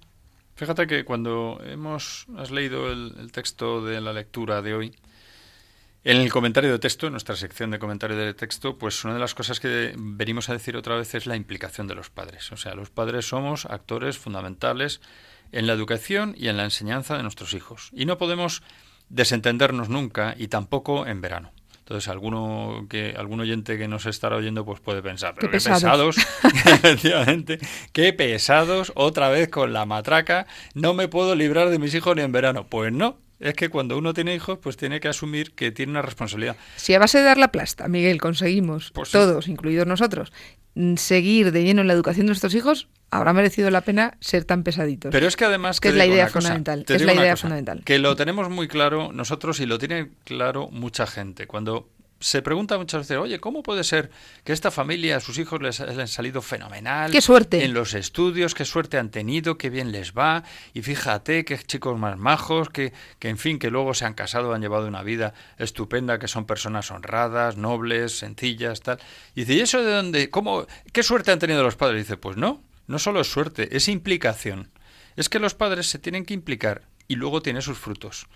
Fíjate 0.55 0.87
que 0.87 1.05
cuando 1.05 1.61
hemos 1.65 2.27
has 2.37 2.51
leído 2.51 2.91
el, 2.91 3.13
el, 3.19 3.31
texto 3.31 3.83
de 3.83 3.99
la 3.99 4.13
lectura 4.13 4.61
de 4.61 4.73
hoy, 4.73 4.95
en 6.05 6.17
el 6.17 6.31
comentario 6.31 6.71
de 6.71 6.79
texto, 6.79 7.07
en 7.07 7.13
nuestra 7.13 7.35
sección 7.35 7.71
de 7.71 7.79
comentario 7.79 8.15
de 8.15 8.33
texto, 8.33 8.77
pues 8.77 9.03
una 9.03 9.15
de 9.15 9.19
las 9.19 9.33
cosas 9.33 9.59
que 9.59 9.93
venimos 9.97 10.49
a 10.49 10.53
decir 10.53 10.77
otra 10.77 10.95
vez 10.95 11.13
es 11.15 11.25
la 11.25 11.35
implicación 11.35 11.87
de 11.87 11.95
los 11.95 12.09
padres. 12.09 12.51
O 12.51 12.57
sea, 12.57 12.75
los 12.75 12.91
padres 12.91 13.27
somos 13.27 13.65
actores 13.65 14.17
fundamentales 14.17 15.01
en 15.51 15.67
la 15.67 15.73
educación 15.73 16.35
y 16.37 16.47
en 16.47 16.57
la 16.57 16.63
enseñanza 16.63 17.17
de 17.17 17.23
nuestros 17.23 17.53
hijos. 17.53 17.89
Y 17.93 18.05
no 18.05 18.17
podemos 18.17 18.63
desentendernos 19.09 19.89
nunca 19.89 20.35
y 20.37 20.47
tampoco 20.47 21.05
en 21.07 21.21
verano. 21.21 21.51
Entonces, 21.79 22.07
alguno 22.07 22.87
que 22.89 23.13
algún 23.15 23.39
oyente 23.41 23.77
que 23.77 23.87
nos 23.87 24.07
estará 24.07 24.37
oyendo 24.37 24.65
pues 24.65 24.79
puede 24.79 25.03
pensar, 25.03 25.35
pero 25.35 25.51
qué, 25.51 25.59
qué 25.59 25.69
pesados, 25.69 26.17
efectivamente, 26.43 27.59
qué 27.93 28.11
pesados, 28.11 28.91
otra 28.95 29.29
vez 29.29 29.49
con 29.49 29.71
la 29.71 29.85
matraca, 29.85 30.47
no 30.73 30.95
me 30.95 31.07
puedo 31.07 31.35
librar 31.35 31.69
de 31.69 31.77
mis 31.77 31.93
hijos 31.93 32.15
ni 32.15 32.23
en 32.23 32.31
verano. 32.31 32.65
Pues 32.67 32.91
no, 32.91 33.19
es 33.39 33.53
que 33.53 33.69
cuando 33.69 33.99
uno 33.99 34.15
tiene 34.15 34.33
hijos, 34.33 34.57
pues 34.57 34.77
tiene 34.77 34.99
que 34.99 35.09
asumir 35.09 35.53
que 35.53 35.71
tiene 35.71 35.91
una 35.91 36.01
responsabilidad. 36.01 36.55
Si 36.75 36.95
a 36.95 36.99
base 36.99 37.19
de 37.19 37.25
dar 37.25 37.37
la 37.37 37.51
plasta, 37.51 37.87
Miguel, 37.87 38.19
conseguimos, 38.19 38.91
pues 38.91 39.11
todos, 39.11 39.45
sí. 39.45 39.51
incluidos 39.51 39.85
nosotros, 39.85 40.33
seguir 40.97 41.51
de 41.51 41.63
lleno 41.63 41.81
en 41.81 41.87
la 41.87 41.93
educación 41.93 42.25
de 42.25 42.29
nuestros 42.29 42.53
hijos, 42.55 42.87
habrá 43.11 43.33
merecido 43.33 43.69
la 43.71 43.81
pena 43.81 44.17
ser 44.19 44.45
tan 44.45 44.63
pesaditos. 44.63 45.11
Pero 45.11 45.27
es 45.27 45.35
que 45.35 45.45
además 45.45 45.79
que 45.79 45.89
es 45.89 45.95
la 45.95 46.05
idea 46.05 46.27
fundamental, 46.27 46.85
cosa, 46.85 46.95
es 46.95 47.01
la 47.03 47.13
idea 47.13 47.31
cosa, 47.31 47.41
fundamental. 47.41 47.83
Que 47.83 47.99
lo 47.99 48.15
tenemos 48.15 48.49
muy 48.49 48.67
claro 48.67 49.11
nosotros 49.13 49.59
y 49.59 49.65
lo 49.65 49.77
tiene 49.77 50.09
claro 50.23 50.69
mucha 50.71 51.07
gente. 51.07 51.47
Cuando 51.47 51.89
se 52.19 52.41
pregunta 52.41 52.77
muchas 52.77 53.01
veces, 53.01 53.17
oye, 53.17 53.39
¿cómo 53.39 53.61
puede 53.61 53.83
ser 53.83 54.09
que 54.43 54.53
esta 54.53 54.71
familia, 54.71 55.17
a 55.17 55.19
sus 55.19 55.37
hijos 55.37 55.61
les, 55.61 55.79
les 55.79 55.97
han 55.97 56.07
salido 56.07 56.41
fenomenal? 56.41 57.11
¡Qué 57.11 57.21
suerte! 57.21 57.63
En 57.63 57.73
los 57.73 57.93
estudios, 57.93 58.55
qué 58.55 58.65
suerte 58.65 58.97
han 58.97 59.11
tenido, 59.11 59.57
qué 59.57 59.69
bien 59.69 59.91
les 59.91 60.13
va, 60.13 60.43
y 60.73 60.81
fíjate, 60.81 61.45
qué 61.45 61.57
chicos 61.57 61.99
más 61.99 62.17
majos, 62.17 62.69
que, 62.69 62.93
que 63.19 63.29
en 63.29 63.37
fin, 63.37 63.59
que 63.59 63.69
luego 63.69 63.93
se 63.93 64.05
han 64.05 64.13
casado, 64.13 64.53
han 64.53 64.61
llevado 64.61 64.87
una 64.87 65.03
vida 65.03 65.33
estupenda, 65.57 66.17
que 66.17 66.27
son 66.27 66.45
personas 66.45 66.89
honradas, 66.89 67.57
nobles, 67.57 68.17
sencillas, 68.17 68.81
tal. 68.81 68.99
Y 69.35 69.41
dice, 69.41 69.53
¿y 69.53 69.59
eso 69.59 69.83
de 69.83 69.91
dónde? 69.91 70.29
¿Cómo? 70.29 70.65
¿Qué 70.93 71.03
suerte 71.03 71.31
han 71.31 71.39
tenido 71.39 71.63
los 71.63 71.75
padres? 71.75 71.97
Y 71.97 72.03
dice, 72.03 72.17
pues 72.17 72.37
no, 72.37 72.63
no 72.87 72.99
solo 72.99 73.21
es 73.21 73.27
suerte, 73.27 73.75
es 73.75 73.87
implicación. 73.87 74.69
Es 75.15 75.29
que 75.29 75.39
los 75.39 75.53
padres 75.53 75.87
se 75.87 75.99
tienen 75.99 76.25
que 76.25 76.33
implicar 76.33 76.83
y 77.07 77.15
luego 77.15 77.41
tiene 77.41 77.61
sus 77.61 77.77
frutos 77.77 78.27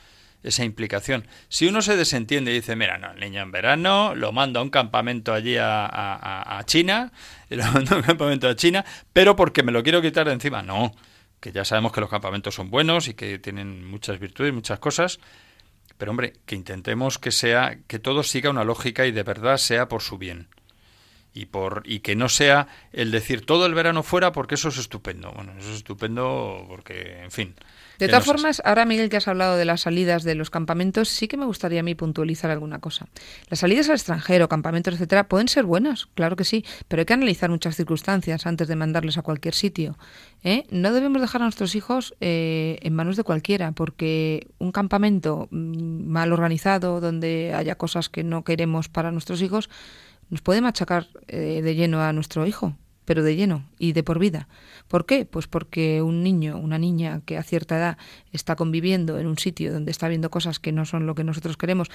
esa 0.44 0.64
implicación. 0.64 1.28
Si 1.50 1.68
uno 1.68 1.82
se 1.82 1.98
desentiende 1.98 2.52
y 2.52 2.56
dice, 2.56 2.76
mira, 2.76 2.98
no, 2.98 3.12
el 3.12 3.20
niño 3.20 3.42
en 3.42 3.52
verano 3.52 4.16
lo 4.16 4.32
mando 4.32 4.60
a 4.60 4.64
un 4.64 4.70
campamento 4.70 5.34
allí 5.34 5.58
a, 5.58 6.58
a, 6.58 6.64
China, 6.66 7.12
lo 7.50 7.66
mando 7.72 7.96
a 7.96 7.98
un 7.98 8.04
campamento 8.04 8.48
a 8.48 8.56
China, 8.56 8.86
pero 9.14 9.36
porque 9.36 9.64
me 9.64 9.72
lo 9.72 9.84
quiero 9.84 10.02
quitar 10.02 10.28
de 10.28 10.34
encima. 10.34 10.62
No, 10.62 10.96
que 11.40 11.52
ya 11.52 11.66
sabemos 11.66 11.92
que 11.92 12.02
los 12.02 12.10
campamentos 12.10 12.56
son 12.56 12.70
buenos 12.70 13.08
y 13.08 13.14
que 13.14 13.40
tienen 13.40 13.86
muchas 13.86 14.20
virtudes, 14.20 14.54
muchas 14.54 14.80
cosas, 14.80 15.20
pero 15.98 16.12
hombre, 16.12 16.34
que 16.46 16.56
intentemos 16.56 17.18
que 17.18 17.32
sea, 17.32 17.80
que 17.88 18.00
todo 18.00 18.24
siga 18.24 18.50
una 18.50 18.64
lógica 18.64 19.06
y 19.06 19.12
de 19.12 19.24
verdad 19.24 19.58
sea 19.58 19.90
por 19.90 20.02
su 20.02 20.18
bien. 20.18 20.48
Y, 21.32 21.46
por, 21.46 21.84
y 21.86 22.00
que 22.00 22.16
no 22.16 22.28
sea 22.28 22.68
el 22.92 23.12
decir 23.12 23.46
todo 23.46 23.66
el 23.68 23.76
verano 23.76 24.02
fuera 24.02 24.32
porque 24.32 24.56
eso 24.56 24.70
es 24.70 24.78
estupendo. 24.78 25.32
Bueno, 25.32 25.54
eso 25.60 25.70
es 25.70 25.76
estupendo 25.76 26.66
porque, 26.68 27.22
en 27.24 27.32
fin, 27.32 27.56
de 28.00 28.08
todas 28.08 28.26
formas, 28.26 28.62
ahora 28.64 28.86
Miguel 28.86 29.10
que 29.10 29.18
has 29.18 29.28
hablado 29.28 29.58
de 29.58 29.66
las 29.66 29.82
salidas 29.82 30.24
de 30.24 30.34
los 30.34 30.50
campamentos, 30.50 31.10
sí 31.10 31.28
que 31.28 31.38
me 31.38 31.46
gustaría 31.46 31.82
a 31.82 31.84
mí 31.84 31.96
puntualizar 31.96 32.50
alguna 32.50 32.80
cosa. 32.80 33.08
Las 33.50 33.60
salidas 33.60 33.90
al 33.90 33.96
extranjero, 33.96 34.48
campamentos, 34.48 34.94
etcétera, 34.94 35.28
pueden 35.28 35.50
ser 35.50 35.66
buenas, 35.66 36.08
claro 36.16 36.36
que 36.36 36.46
sí, 36.46 36.66
pero 36.88 37.02
hay 37.02 37.06
que 37.06 37.14
analizar 37.14 37.50
muchas 37.50 37.76
circunstancias 37.76 38.46
antes 38.46 38.68
de 38.68 38.76
mandarles 38.76 39.18
a 39.18 39.22
cualquier 39.22 39.54
sitio. 39.54 39.98
¿eh? 40.44 40.66
No 40.72 40.94
debemos 40.94 41.22
dejar 41.22 41.42
a 41.42 41.46
nuestros 41.46 41.76
hijos 41.76 42.16
eh, 42.22 42.80
en 42.82 42.94
manos 42.94 43.18
de 43.18 43.24
cualquiera, 43.24 43.74
porque 43.74 44.48
un 44.60 44.72
campamento 44.72 45.50
mal 45.52 46.32
organizado, 46.32 47.02
donde 47.02 47.54
haya 47.54 47.76
cosas 47.76 48.10
que 48.10 48.24
no 48.24 48.44
queremos 48.44 48.88
para 48.88 49.12
nuestros 49.12 49.42
hijos, 49.42 49.70
nos 50.30 50.42
puede 50.42 50.62
machacar 50.62 51.08
eh, 51.28 51.62
de 51.62 51.76
lleno 51.76 52.02
a 52.02 52.14
nuestro 52.14 52.46
hijo 52.46 52.76
pero 53.10 53.24
de 53.24 53.36
lleno 53.36 53.64
y 53.80 53.94
de 53.94 54.04
por 54.04 54.20
vida. 54.20 54.48
¿Por 54.88 55.08
qué? 55.08 55.26
Pues 55.26 55.48
porque 55.48 56.04
un 56.04 56.22
niño, 56.22 56.60
una 56.60 56.78
niña 56.78 57.22
que 57.26 57.40
a 57.40 57.44
cierta 57.44 57.76
edad 57.76 57.98
está 58.32 58.56
conviviendo 58.56 59.18
en 59.18 59.26
un 59.26 59.40
sitio 59.40 59.74
donde 59.74 59.90
está 59.90 60.08
viendo 60.08 60.30
cosas 60.30 60.60
que 60.60 60.72
no 60.72 60.86
son 60.86 61.08
lo 61.08 61.16
que 61.16 61.24
nosotros 61.24 61.58
queremos, 61.58 61.90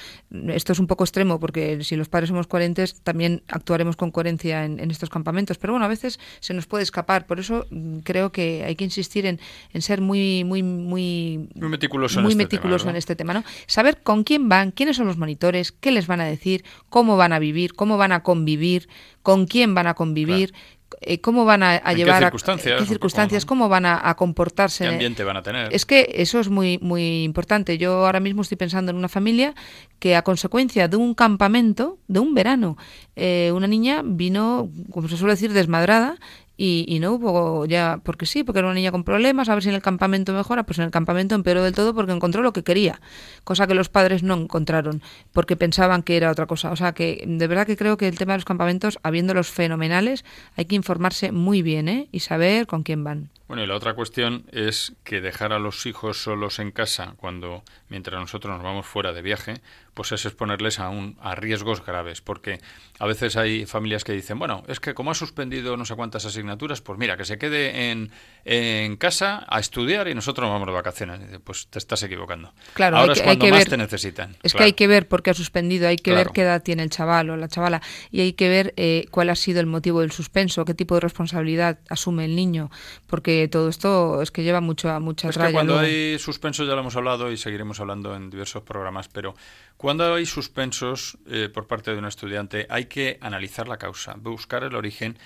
esto 0.48 0.72
es 0.72 0.80
un 0.80 0.88
poco 0.88 1.04
extremo 1.04 1.38
porque 1.38 1.84
si 1.84 1.94
los 1.94 2.08
padres 2.08 2.30
somos 2.30 2.48
coherentes 2.48 3.00
también 3.02 3.44
actuaremos 3.46 3.94
con 3.94 4.10
coherencia 4.10 4.64
en, 4.64 4.80
en 4.80 4.90
estos 4.90 5.08
campamentos, 5.08 5.56
pero 5.56 5.72
bueno, 5.72 5.86
a 5.86 5.88
veces 5.88 6.18
se 6.40 6.52
nos 6.52 6.66
puede 6.66 6.82
escapar, 6.82 7.28
por 7.28 7.38
eso 7.38 7.64
creo 8.02 8.32
que 8.32 8.64
hay 8.64 8.74
que 8.74 8.82
insistir 8.82 9.24
en, 9.26 9.38
en 9.72 9.82
ser 9.82 10.00
muy 10.00 10.42
muy 10.42 10.64
muy, 10.64 11.48
muy 11.54 11.68
meticuloso, 11.68 12.22
muy 12.22 12.32
en, 12.32 12.40
este 12.40 12.56
meticuloso 12.56 12.86
tema, 12.86 12.90
en 12.90 12.96
este 12.96 13.14
tema, 13.14 13.34
¿no? 13.34 13.44
Saber 13.68 14.02
con 14.02 14.24
quién 14.24 14.48
van, 14.48 14.72
quiénes 14.72 14.96
son 14.96 15.06
los 15.06 15.16
monitores, 15.16 15.70
qué 15.70 15.92
les 15.92 16.08
van 16.08 16.20
a 16.20 16.24
decir, 16.24 16.64
cómo 16.88 17.16
van 17.16 17.32
a 17.32 17.38
vivir, 17.38 17.74
cómo 17.74 17.98
van 17.98 18.10
a 18.10 18.24
convivir, 18.24 18.88
con 19.22 19.46
quién 19.46 19.76
van 19.76 19.86
a 19.86 19.94
convivir, 19.94 20.50
claro 20.50 20.74
eh, 21.00 21.20
cómo 21.20 21.44
van 21.44 21.62
a, 21.62 21.76
a 21.76 21.92
llevar 21.92 22.18
qué 22.18 22.24
circunstancias, 22.26 22.74
a, 22.74 22.78
qué 22.82 22.88
circunstancias 22.88 23.46
cómo 23.46 23.68
van 23.68 23.86
a, 23.86 24.08
a, 24.08 24.14
comportarse. 24.16 24.84
Qué 24.84 24.90
ambiente 24.90 25.24
van 25.24 25.36
a 25.36 25.42
tener 25.42 25.74
es 25.74 25.86
que 25.86 26.10
eso 26.14 26.40
es 26.40 26.48
muy 26.48 26.78
muy 26.78 27.24
importante. 27.24 27.78
Yo 27.78 28.06
ahora 28.06 28.20
mismo 28.20 28.42
estoy 28.42 28.56
pensando 28.56 28.90
en 28.90 28.96
una 28.96 29.08
familia 29.08 29.54
que 29.98 30.16
a 30.16 30.22
consecuencia 30.22 30.88
de 30.88 30.96
un 30.96 31.14
campamento 31.14 31.98
de 32.08 32.20
un 32.20 32.34
verano 32.34 32.76
eh, 33.16 33.52
una 33.54 33.66
niña 33.66 34.02
vino 34.04 34.68
como 34.90 35.08
se 35.08 35.16
suele 35.16 35.34
decir 35.34 35.52
desmadrada 35.52 36.18
y, 36.56 36.84
y, 36.88 37.00
no 37.00 37.12
hubo 37.12 37.66
ya, 37.66 38.00
porque 38.02 38.26
sí, 38.26 38.44
porque 38.44 38.60
era 38.60 38.68
una 38.68 38.74
niña 38.74 38.92
con 38.92 39.02
problemas, 39.02 39.48
a 39.48 39.54
ver 39.54 39.62
si 39.62 39.70
en 39.70 39.74
el 39.74 39.82
campamento 39.82 40.32
mejora, 40.32 40.64
pues 40.64 40.78
en 40.78 40.84
el 40.84 40.90
campamento 40.90 41.34
empeoró 41.34 41.62
del 41.64 41.74
todo 41.74 41.94
porque 41.94 42.12
encontró 42.12 42.42
lo 42.42 42.52
que 42.52 42.62
quería, 42.62 43.00
cosa 43.42 43.66
que 43.66 43.74
los 43.74 43.88
padres 43.88 44.22
no 44.22 44.34
encontraron, 44.34 45.02
porque 45.32 45.56
pensaban 45.56 46.02
que 46.02 46.16
era 46.16 46.30
otra 46.30 46.46
cosa. 46.46 46.70
O 46.70 46.76
sea 46.76 46.92
que 46.92 47.24
de 47.26 47.46
verdad 47.46 47.66
que 47.66 47.76
creo 47.76 47.96
que 47.96 48.06
el 48.06 48.18
tema 48.18 48.34
de 48.34 48.38
los 48.38 48.44
campamentos, 48.44 48.98
habiéndolos 49.02 49.50
fenomenales, 49.50 50.24
hay 50.56 50.66
que 50.66 50.76
informarse 50.76 51.32
muy 51.32 51.62
bien 51.62 51.88
¿eh? 51.88 52.08
y 52.12 52.20
saber 52.20 52.66
con 52.66 52.82
quién 52.82 53.02
van. 53.04 53.30
Bueno, 53.46 53.62
y 53.62 53.66
la 53.66 53.74
otra 53.74 53.92
cuestión 53.94 54.46
es 54.52 54.94
que 55.04 55.20
dejar 55.20 55.52
a 55.52 55.58
los 55.58 55.84
hijos 55.84 56.22
solos 56.22 56.58
en 56.58 56.70
casa 56.70 57.14
cuando, 57.18 57.62
mientras 57.90 58.18
nosotros 58.18 58.54
nos 58.54 58.62
vamos 58.62 58.86
fuera 58.86 59.12
de 59.12 59.20
viaje, 59.20 59.60
pues 59.92 60.12
es 60.12 60.24
exponerles 60.24 60.80
a, 60.80 60.88
un, 60.88 61.16
a 61.20 61.34
riesgos 61.34 61.84
graves, 61.84 62.20
porque 62.20 62.58
a 62.98 63.06
veces 63.06 63.36
hay 63.36 63.66
familias 63.66 64.02
que 64.02 64.12
dicen, 64.12 64.38
bueno, 64.38 64.64
es 64.66 64.80
que 64.80 64.94
como 64.94 65.10
ha 65.10 65.14
suspendido 65.14 65.76
no 65.76 65.84
sé 65.84 65.94
cuántas 65.94 66.24
asignaturas, 66.24 66.80
pues 66.80 66.98
mira, 66.98 67.16
que 67.16 67.24
se 67.24 67.38
quede 67.38 67.90
en, 67.90 68.10
en 68.44 68.96
casa 68.96 69.44
a 69.48 69.60
estudiar 69.60 70.08
y 70.08 70.14
nosotros 70.14 70.44
nos 70.46 70.52
vamos 70.54 70.66
de 70.66 70.72
vacaciones. 70.72 71.20
Pues 71.44 71.68
te 71.68 71.78
estás 71.78 72.02
equivocando. 72.02 72.52
Claro, 72.72 72.96
Ahora 72.96 73.12
hay 73.12 73.14
que, 73.14 73.20
es 73.20 73.24
cuando 73.26 73.44
hay 73.44 73.50
que 73.50 73.52
más 73.52 73.60
ver, 73.60 73.68
te 73.68 73.76
necesitan. 73.76 74.36
Es 74.42 74.52
claro. 74.52 74.58
que 74.58 74.64
hay 74.64 74.72
que 74.72 74.86
ver 74.86 75.06
por 75.06 75.22
qué 75.22 75.30
ha 75.30 75.34
suspendido, 75.34 75.86
hay 75.86 75.96
que 75.96 76.10
Claro. 76.12 76.18
ver 76.24 76.32
qué 76.32 76.42
edad 76.42 76.62
tiene 76.62 76.82
el 76.82 76.90
chaval 76.90 77.30
o 77.30 77.36
la 77.36 77.48
chavala 77.48 77.82
y 78.10 78.20
hay 78.22 78.32
que 78.32 78.48
ver 78.48 78.72
eh, 78.76 79.06
cuál 79.10 79.28
ha 79.30 79.36
sido 79.36 79.60
el 79.60 79.66
motivo 79.66 80.00
del 80.00 80.12
suspenso, 80.12 80.64
qué 80.64 80.74
tipo 80.74 80.94
de 80.94 81.02
responsabilidad 81.02 81.78
asume 81.88 82.24
el 82.24 82.34
niño, 82.34 82.70
porque 83.06 83.33
todo 83.50 83.68
esto 83.68 84.22
es 84.22 84.30
que 84.30 84.42
lleva 84.42 84.60
mucho 84.60 84.90
a 84.90 85.00
mucha 85.00 85.28
Es 85.28 85.38
que 85.38 85.52
cuando 85.52 85.74
luego. 85.74 85.86
hay 85.86 86.18
suspensos, 86.18 86.66
ya 86.66 86.74
lo 86.74 86.80
hemos 86.80 86.96
hablado 86.96 87.30
y 87.30 87.36
seguiremos 87.36 87.80
hablando 87.80 88.14
en 88.14 88.30
diversos 88.30 88.62
programas, 88.62 89.08
pero 89.08 89.34
cuando 89.76 90.14
hay 90.14 90.26
suspensos 90.26 91.18
eh, 91.26 91.48
por 91.52 91.66
parte 91.66 91.92
de 91.92 91.98
un 91.98 92.06
estudiante 92.06 92.66
hay 92.68 92.86
que 92.86 93.18
analizar 93.20 93.68
la 93.68 93.76
causa, 93.76 94.14
buscar 94.18 94.64
el 94.64 94.74
origen 94.74 95.16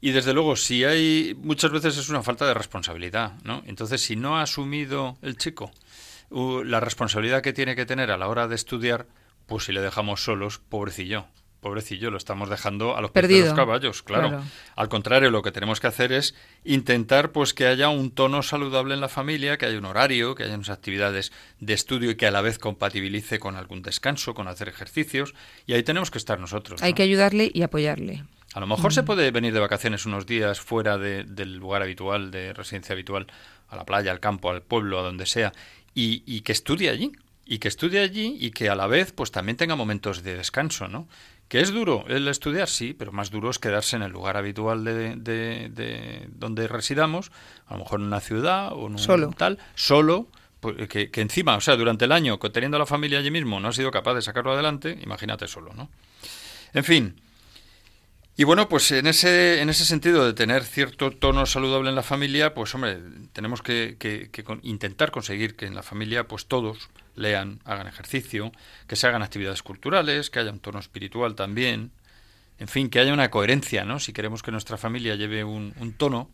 Y 0.00 0.10
desde 0.10 0.34
luego, 0.34 0.56
si 0.56 0.84
hay, 0.84 1.34
muchas 1.42 1.70
veces 1.70 1.96
es 1.96 2.08
una 2.10 2.22
falta 2.22 2.46
de 2.46 2.54
responsabilidad, 2.54 3.32
¿no? 3.44 3.62
Entonces, 3.66 4.02
si 4.02 4.14
no 4.14 4.36
ha 4.36 4.42
asumido 4.42 5.16
el 5.22 5.36
chico 5.36 5.70
la 6.30 6.80
responsabilidad 6.80 7.42
que 7.42 7.52
tiene 7.52 7.76
que 7.76 7.86
tener 7.86 8.10
a 8.10 8.16
la 8.16 8.28
hora 8.28 8.48
de 8.48 8.56
estudiar, 8.56 9.06
pues 9.46 9.64
si 9.64 9.72
le 9.72 9.80
dejamos 9.80 10.22
solos, 10.24 10.58
pobrecillo, 10.58 11.26
pobrecillo, 11.66 12.12
lo 12.12 12.16
estamos 12.16 12.48
dejando 12.48 12.96
a 12.96 13.00
los 13.00 13.10
pies 13.10 13.28
de 13.28 13.40
los 13.40 13.54
caballos, 13.54 14.04
claro. 14.04 14.40
Al 14.76 14.88
contrario, 14.88 15.32
lo 15.32 15.42
que 15.42 15.50
tenemos 15.50 15.80
que 15.80 15.88
hacer 15.88 16.12
es 16.12 16.36
intentar 16.64 17.32
pues 17.32 17.54
que 17.54 17.66
haya 17.66 17.88
un 17.88 18.12
tono 18.12 18.44
saludable 18.44 18.94
en 18.94 19.00
la 19.00 19.08
familia, 19.08 19.58
que 19.58 19.66
haya 19.66 19.76
un 19.76 19.84
horario, 19.84 20.36
que 20.36 20.44
haya 20.44 20.54
unas 20.54 20.70
actividades 20.70 21.32
de 21.58 21.74
estudio 21.74 22.12
y 22.12 22.14
que 22.14 22.28
a 22.28 22.30
la 22.30 22.40
vez 22.40 22.60
compatibilice 22.60 23.40
con 23.40 23.56
algún 23.56 23.82
descanso, 23.82 24.32
con 24.32 24.46
hacer 24.46 24.68
ejercicios, 24.68 25.34
y 25.66 25.72
ahí 25.72 25.82
tenemos 25.82 26.12
que 26.12 26.18
estar 26.18 26.38
nosotros. 26.38 26.80
Hay 26.84 26.92
que 26.92 27.02
ayudarle 27.02 27.50
y 27.52 27.62
apoyarle. 27.62 28.22
A 28.54 28.60
lo 28.60 28.68
mejor 28.68 28.92
se 28.92 29.02
mm. 29.02 29.06
puede 29.06 29.30
venir 29.32 29.52
de 29.52 29.58
vacaciones 29.58 30.06
unos 30.06 30.24
días 30.24 30.60
fuera 30.60 30.98
del 30.98 31.56
lugar 31.56 31.82
habitual, 31.82 32.30
de 32.30 32.52
residencia 32.52 32.92
habitual, 32.92 33.26
a 33.68 33.74
la 33.74 33.84
playa, 33.84 34.12
al 34.12 34.20
campo, 34.20 34.50
al 34.50 34.62
pueblo, 34.62 35.00
a 35.00 35.02
donde 35.02 35.26
sea, 35.26 35.52
y, 35.94 36.22
y 36.26 36.42
que 36.42 36.52
estudie 36.52 36.90
allí, 36.90 37.10
y 37.46 37.58
que 37.58 37.68
estudie 37.68 38.00
allí 38.00 38.36
y 38.40 38.50
que 38.50 38.68
a 38.68 38.74
la 38.74 38.88
vez 38.88 39.12
pues 39.12 39.30
también 39.30 39.56
tenga 39.56 39.76
momentos 39.76 40.24
de 40.24 40.36
descanso, 40.36 40.88
¿no? 40.88 41.08
¿Que 41.48 41.60
es 41.60 41.72
duro 41.72 42.04
el 42.08 42.26
estudiar? 42.26 42.68
Sí, 42.68 42.92
pero 42.92 43.12
más 43.12 43.30
duro 43.30 43.50
es 43.50 43.58
quedarse 43.58 43.96
en 43.96 44.02
el 44.02 44.10
lugar 44.10 44.36
habitual 44.36 44.84
de, 44.84 45.14
de, 45.16 46.28
donde 46.30 46.66
residamos, 46.66 47.30
a 47.66 47.74
lo 47.74 47.80
mejor 47.80 48.00
en 48.00 48.06
una 48.06 48.20
ciudad 48.20 48.72
o 48.72 48.86
en 48.86 48.94
un 48.94 48.98
solo. 48.98 49.30
tal, 49.30 49.58
solo, 49.76 50.26
pues, 50.58 50.88
que, 50.88 51.10
que, 51.10 51.20
encima, 51.20 51.56
o 51.56 51.60
sea, 51.60 51.76
durante 51.76 52.06
el 52.06 52.12
año, 52.12 52.38
teniendo 52.38 52.76
a 52.78 52.80
la 52.80 52.86
familia 52.86 53.20
allí 53.20 53.30
mismo, 53.30 53.60
no 53.60 53.68
ha 53.68 53.72
sido 53.72 53.92
capaz 53.92 54.14
de 54.14 54.22
sacarlo 54.22 54.52
adelante, 54.52 54.98
imagínate 55.02 55.46
solo, 55.46 55.72
¿no? 55.72 55.88
En 56.74 56.82
fin, 56.82 57.20
y 58.36 58.44
bueno, 58.44 58.68
pues 58.68 58.90
en 58.92 59.06
ese, 59.06 59.60
en 59.62 59.70
ese 59.70 59.84
sentido 59.84 60.26
de 60.26 60.34
tener 60.34 60.64
cierto 60.64 61.10
tono 61.10 61.46
saludable 61.46 61.88
en 61.88 61.94
la 61.94 62.02
familia, 62.02 62.54
pues 62.54 62.74
hombre, 62.74 62.98
tenemos 63.32 63.62
que, 63.62 63.96
que, 63.98 64.30
intentar 64.62 65.10
conseguir 65.10 65.56
que 65.56 65.66
en 65.66 65.74
la 65.74 65.82
familia 65.82 66.28
pues 66.28 66.46
todos 66.46 66.90
lean, 67.14 67.60
hagan 67.64 67.86
ejercicio, 67.86 68.52
que 68.86 68.96
se 68.96 69.06
hagan 69.06 69.22
actividades 69.22 69.62
culturales, 69.62 70.28
que 70.28 70.38
haya 70.38 70.52
un 70.52 70.60
tono 70.60 70.78
espiritual 70.78 71.34
también, 71.34 71.92
en 72.58 72.68
fin, 72.68 72.90
que 72.90 73.00
haya 73.00 73.12
una 73.12 73.30
coherencia, 73.30 73.84
¿no? 73.84 74.00
Si 74.00 74.12
queremos 74.12 74.42
que 74.42 74.50
nuestra 74.50 74.76
familia 74.76 75.14
lleve 75.14 75.42
un, 75.42 75.74
un 75.80 75.92
tono, 75.94 76.30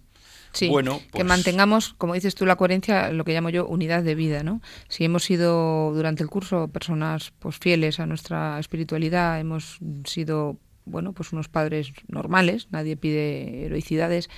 Sí, 0.52 0.68
bueno, 0.68 0.98
que 0.98 1.08
pues 1.12 1.24
mantengamos, 1.24 1.94
como 1.96 2.12
dices 2.12 2.34
tú, 2.34 2.44
la 2.44 2.56
coherencia, 2.56 3.10
lo 3.10 3.24
que 3.24 3.32
llamo 3.32 3.48
yo 3.48 3.66
unidad 3.66 4.02
de 4.02 4.14
vida, 4.14 4.42
¿no? 4.42 4.60
Si 4.88 5.02
hemos 5.04 5.24
sido 5.24 5.92
durante 5.94 6.22
el 6.22 6.28
curso 6.28 6.68
personas 6.68 7.32
pues 7.38 7.56
fieles 7.58 8.00
a 8.00 8.06
nuestra 8.06 8.58
espiritualidad, 8.60 9.40
hemos 9.40 9.78
sido 10.04 10.58
bueno, 10.84 11.12
pues 11.12 11.32
unos 11.32 11.48
padres 11.48 11.92
normales, 12.08 12.68
nadie 12.70 12.96
pide 12.96 13.66
heroicidades, 13.66 14.28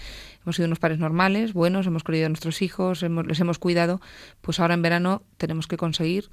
hemos 0.42 0.56
sido 0.56 0.66
unos 0.66 0.78
padres 0.78 0.98
normales, 0.98 1.52
buenos, 1.52 1.86
hemos 1.86 2.04
creído 2.04 2.26
a 2.26 2.28
nuestros 2.28 2.62
hijos, 2.62 3.02
hemos, 3.02 3.26
les 3.26 3.40
hemos 3.40 3.58
cuidado, 3.58 4.00
pues 4.40 4.60
ahora 4.60 4.74
en 4.74 4.82
verano 4.82 5.22
tenemos 5.36 5.66
que 5.66 5.76
conseguir 5.76 6.30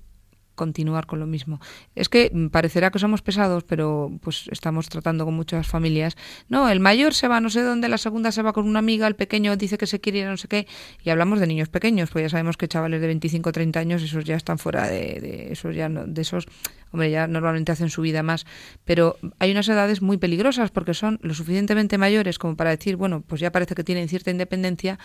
continuar 0.55 1.07
con 1.07 1.19
lo 1.19 1.25
mismo. 1.25 1.59
Es 1.95 2.09
que 2.09 2.31
parecerá 2.51 2.91
que 2.91 2.99
somos 2.99 3.21
pesados, 3.21 3.63
pero 3.63 4.11
pues 4.21 4.47
estamos 4.51 4.89
tratando 4.89 5.25
con 5.25 5.33
muchas 5.33 5.67
familias. 5.67 6.15
No, 6.49 6.69
el 6.69 6.79
mayor 6.79 7.13
se 7.13 7.27
va 7.27 7.39
no 7.39 7.49
sé 7.49 7.61
dónde, 7.61 7.89
la 7.89 7.97
segunda 7.97 8.31
se 8.31 8.41
va 8.41 8.53
con 8.53 8.67
una 8.67 8.79
amiga, 8.79 9.07
el 9.07 9.15
pequeño 9.15 9.55
dice 9.57 9.77
que 9.77 9.87
se 9.87 9.99
quiere 9.99 10.19
ir 10.19 10.25
a 10.27 10.29
no 10.29 10.37
sé 10.37 10.47
qué, 10.47 10.67
y 11.03 11.09
hablamos 11.09 11.39
de 11.39 11.47
niños 11.47 11.69
pequeños, 11.69 12.11
pues 12.11 12.23
ya 12.23 12.29
sabemos 12.29 12.57
que 12.57 12.67
chavales 12.67 13.01
de 13.01 13.07
25 13.07 13.49
o 13.49 13.51
30 13.51 13.79
años, 13.79 14.03
esos 14.03 14.23
ya 14.23 14.35
están 14.35 14.59
fuera 14.59 14.87
de, 14.87 15.19
de 15.19 15.51
esos 15.51 15.75
ya 15.75 15.89
no, 15.89 16.05
de 16.05 16.21
esos 16.21 16.45
hombre, 16.91 17.11
ya 17.11 17.27
normalmente 17.27 17.71
hacen 17.71 17.89
su 17.89 18.01
vida 18.01 18.23
más, 18.23 18.45
pero 18.85 19.17
hay 19.39 19.51
unas 19.51 19.67
edades 19.69 20.01
muy 20.01 20.17
peligrosas 20.17 20.71
porque 20.71 20.93
son 20.93 21.19
lo 21.21 21.33
suficientemente 21.33 21.97
mayores 21.97 22.37
como 22.37 22.55
para 22.55 22.71
decir, 22.71 22.95
bueno, 22.95 23.23
pues 23.25 23.41
ya 23.41 23.51
parece 23.51 23.75
que 23.75 23.83
tienen 23.83 24.07
cierta 24.09 24.31
independencia, 24.31 24.99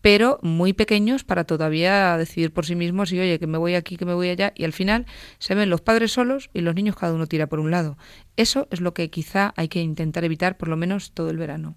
pero 0.00 0.38
muy 0.42 0.72
pequeños 0.72 1.24
para 1.24 1.44
todavía 1.44 2.16
decidir 2.16 2.52
por 2.52 2.66
sí 2.66 2.74
mismos 2.74 3.12
y, 3.12 3.20
oye, 3.20 3.38
que 3.38 3.46
me 3.46 3.58
voy 3.58 3.74
aquí, 3.74 3.96
que 3.96 4.04
me 4.04 4.14
voy 4.14 4.28
allá, 4.28 4.52
y 4.56 4.64
al 4.64 4.72
final 4.72 5.06
se 5.38 5.54
ven 5.54 5.70
los 5.70 5.80
padres 5.80 6.12
solos 6.12 6.50
y 6.52 6.60
los 6.60 6.74
niños 6.74 6.96
cada 6.96 7.14
uno 7.14 7.26
tira 7.26 7.46
por 7.46 7.60
un 7.60 7.70
lado. 7.70 7.96
Eso 8.36 8.68
es 8.70 8.80
lo 8.80 8.94
que 8.94 9.10
quizá 9.10 9.52
hay 9.56 9.68
que 9.68 9.80
intentar 9.80 10.24
evitar 10.24 10.56
por 10.56 10.68
lo 10.68 10.76
menos 10.76 11.12
todo 11.12 11.30
el 11.30 11.38
verano. 11.38 11.76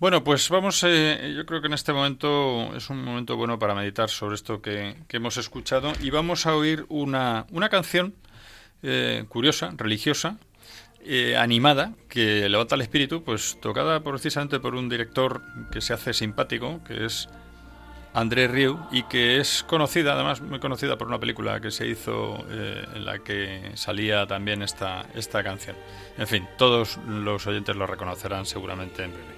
Bueno, 0.00 0.22
pues 0.22 0.48
vamos, 0.48 0.84
eh, 0.86 1.34
yo 1.36 1.44
creo 1.44 1.60
que 1.60 1.66
en 1.66 1.72
este 1.72 1.92
momento 1.92 2.72
es 2.76 2.88
un 2.88 3.02
momento 3.02 3.36
bueno 3.36 3.58
para 3.58 3.74
meditar 3.74 4.08
sobre 4.08 4.36
esto 4.36 4.62
que, 4.62 4.94
hemos 5.08 5.36
escuchado 5.38 5.92
y 6.00 6.10
vamos 6.10 6.46
a 6.46 6.54
oír 6.54 6.86
una, 6.88 7.46
una 7.50 7.68
canción 7.68 8.14
eh, 8.82 9.24
curiosa, 9.28 9.72
religiosa, 9.76 10.38
eh, 11.04 11.36
animada, 11.36 11.94
que 12.08 12.48
levanta 12.48 12.74
el 12.74 12.82
espíritu, 12.82 13.22
pues 13.22 13.58
tocada 13.60 14.00
precisamente 14.00 14.60
por 14.60 14.74
un 14.74 14.88
director 14.88 15.42
que 15.70 15.80
se 15.80 15.94
hace 15.94 16.12
simpático, 16.12 16.80
que 16.84 17.06
es 17.06 17.28
André 18.14 18.48
Rieu, 18.48 18.78
y 18.90 19.04
que 19.04 19.38
es 19.38 19.62
conocida, 19.62 20.14
además 20.14 20.40
muy 20.40 20.58
conocida 20.58 20.98
por 20.98 21.08
una 21.08 21.18
película 21.18 21.60
que 21.60 21.70
se 21.70 21.86
hizo 21.86 22.44
eh, 22.50 22.84
en 22.94 23.04
la 23.04 23.20
que 23.20 23.72
salía 23.74 24.26
también 24.26 24.62
esta, 24.62 25.06
esta 25.14 25.42
canción. 25.42 25.76
En 26.18 26.26
fin, 26.26 26.46
todos 26.58 26.98
los 27.06 27.46
oyentes 27.46 27.76
lo 27.76 27.86
reconocerán 27.86 28.44
seguramente 28.44 29.04
en 29.04 29.12
breve. 29.12 29.37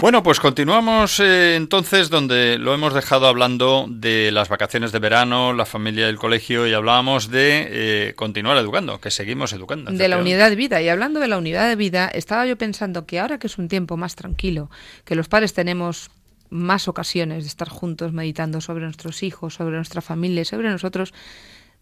Bueno, 0.00 0.22
pues 0.22 0.40
continuamos 0.40 1.20
eh, 1.20 1.56
entonces 1.56 2.08
donde 2.08 2.56
lo 2.56 2.72
hemos 2.72 2.94
dejado 2.94 3.26
hablando 3.26 3.84
de 3.86 4.30
las 4.32 4.48
vacaciones 4.48 4.92
de 4.92 4.98
verano, 4.98 5.52
la 5.52 5.66
familia 5.66 6.06
y 6.06 6.08
el 6.08 6.16
colegio 6.16 6.66
y 6.66 6.72
hablábamos 6.72 7.28
de 7.28 7.68
eh, 8.08 8.14
continuar 8.14 8.56
educando, 8.56 8.98
que 8.98 9.10
seguimos 9.10 9.52
educando. 9.52 9.90
De 9.92 10.08
la 10.08 10.16
unidad 10.16 10.48
de 10.48 10.56
vida. 10.56 10.80
Y 10.80 10.88
hablando 10.88 11.20
de 11.20 11.28
la 11.28 11.36
unidad 11.36 11.68
de 11.68 11.76
vida, 11.76 12.08
estaba 12.08 12.46
yo 12.46 12.56
pensando 12.56 13.04
que 13.04 13.20
ahora 13.20 13.38
que 13.38 13.46
es 13.46 13.58
un 13.58 13.68
tiempo 13.68 13.98
más 13.98 14.16
tranquilo, 14.16 14.70
que 15.04 15.14
los 15.16 15.28
padres 15.28 15.52
tenemos 15.52 16.10
más 16.48 16.88
ocasiones 16.88 17.44
de 17.44 17.48
estar 17.48 17.68
juntos 17.68 18.14
meditando 18.14 18.62
sobre 18.62 18.84
nuestros 18.84 19.22
hijos, 19.22 19.52
sobre 19.52 19.76
nuestra 19.76 20.00
familia, 20.00 20.46
sobre 20.46 20.70
nosotros, 20.70 21.12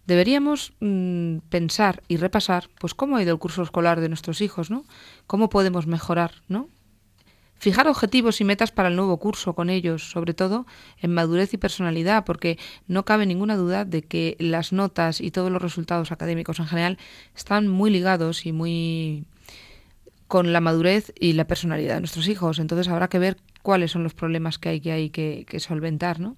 deberíamos 0.07 0.73
mm, 0.81 1.39
pensar 1.51 2.03
y 2.09 2.17
repasar 2.17 2.69
pues 2.81 2.95
cómo 2.95 3.17
ha 3.17 3.23
ido 3.23 3.33
el 3.33 3.39
curso 3.39 3.63
escolar 3.63 4.01
de 4.01 4.09
nuestros 4.09 4.41
hijos, 4.41 4.73
¿no? 4.73 4.85
Cómo 5.29 5.49
podemos 5.49 5.87
mejorar, 5.87 6.33
¿no? 6.49 6.69
Fijar 7.59 7.89
objetivos 7.89 8.41
y 8.41 8.45
metas 8.45 8.71
para 8.71 8.89
el 8.89 8.97
nuevo 8.97 9.17
curso 9.19 9.55
con 9.55 9.69
ellos, 9.69 10.11
sobre 10.11 10.33
todo 10.33 10.67
en 11.01 11.13
madurez 11.13 11.53
y 11.55 11.57
personalidad, 11.57 12.25
porque 12.25 12.59
no 12.87 13.05
cabe 13.05 13.27
ninguna 13.27 13.57
duda 13.57 13.85
de 13.85 14.03
que 14.03 14.37
las 14.39 14.73
notas 14.73 15.21
y 15.21 15.31
todos 15.31 15.51
los 15.51 15.61
resultados 15.61 16.13
académicos 16.13 16.61
en 16.61 16.67
general 16.67 16.99
están 17.37 17.67
muy 17.67 17.91
ligados 17.91 18.47
y 18.47 18.53
muy 18.53 19.25
con 20.29 20.53
la 20.53 20.61
madurez 20.61 21.13
y 21.19 21.33
la 21.33 21.47
personalidad 21.47 21.95
de 21.95 22.01
nuestros 22.01 22.29
hijos. 22.29 22.59
Entonces 22.59 22.87
habrá 22.89 23.09
que 23.09 23.19
ver 23.19 23.39
cuáles 23.63 23.91
son 23.91 24.05
los 24.05 24.15
problemas 24.15 24.59
que 24.59 24.69
hay 24.69 24.81
que, 24.81 24.93
hay 24.93 25.11
que, 25.11 25.45
que 25.49 25.59
solventar, 25.59 26.21
¿no? 26.21 26.37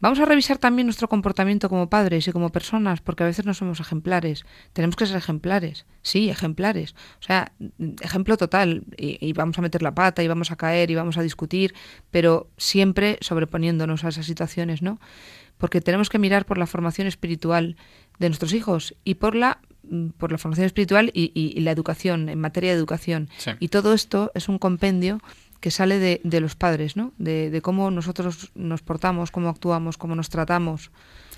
Vamos 0.00 0.18
a 0.18 0.24
revisar 0.24 0.56
también 0.56 0.86
nuestro 0.86 1.08
comportamiento 1.08 1.68
como 1.68 1.90
padres 1.90 2.26
y 2.26 2.32
como 2.32 2.50
personas, 2.50 3.02
porque 3.02 3.22
a 3.22 3.26
veces 3.26 3.44
no 3.44 3.52
somos 3.52 3.80
ejemplares. 3.80 4.46
Tenemos 4.72 4.96
que 4.96 5.04
ser 5.06 5.16
ejemplares, 5.16 5.84
sí, 6.02 6.30
ejemplares. 6.30 6.94
O 7.20 7.22
sea, 7.22 7.52
ejemplo 8.00 8.38
total. 8.38 8.84
Y, 8.96 9.32
vamos 9.34 9.58
a 9.58 9.62
meter 9.62 9.82
la 9.82 9.94
pata 9.94 10.22
y 10.22 10.28
vamos 10.28 10.50
a 10.50 10.56
caer 10.56 10.90
y 10.90 10.94
vamos 10.94 11.18
a 11.18 11.22
discutir, 11.22 11.74
pero 12.10 12.48
siempre 12.56 13.18
sobreponiéndonos 13.20 14.04
a 14.04 14.08
esas 14.08 14.24
situaciones, 14.26 14.80
¿no? 14.80 14.98
Porque 15.58 15.82
tenemos 15.82 16.08
que 16.08 16.18
mirar 16.18 16.46
por 16.46 16.56
la 16.56 16.66
formación 16.66 17.06
espiritual 17.06 17.76
de 18.18 18.28
nuestros 18.28 18.54
hijos 18.54 18.94
y 19.04 19.14
por 19.16 19.34
la 19.34 19.60
por 20.18 20.30
la 20.30 20.38
formación 20.38 20.66
espiritual 20.66 21.10
y, 21.14 21.58
la 21.60 21.72
educación, 21.72 22.28
en 22.28 22.38
materia 22.38 22.70
de 22.70 22.76
educación. 22.76 23.28
Y 23.58 23.68
todo 23.68 23.92
esto 23.92 24.30
es 24.34 24.48
un 24.48 24.58
compendio 24.58 25.20
que 25.60 25.70
sale 25.70 25.98
de, 25.98 26.20
de 26.24 26.40
los 26.40 26.56
padres, 26.56 26.96
¿no? 26.96 27.12
De, 27.18 27.50
de, 27.50 27.62
cómo 27.62 27.90
nosotros 27.90 28.50
nos 28.54 28.82
portamos, 28.82 29.30
cómo 29.30 29.48
actuamos, 29.48 29.96
cómo 29.96 30.14
nos 30.14 30.30
tratamos, 30.30 30.90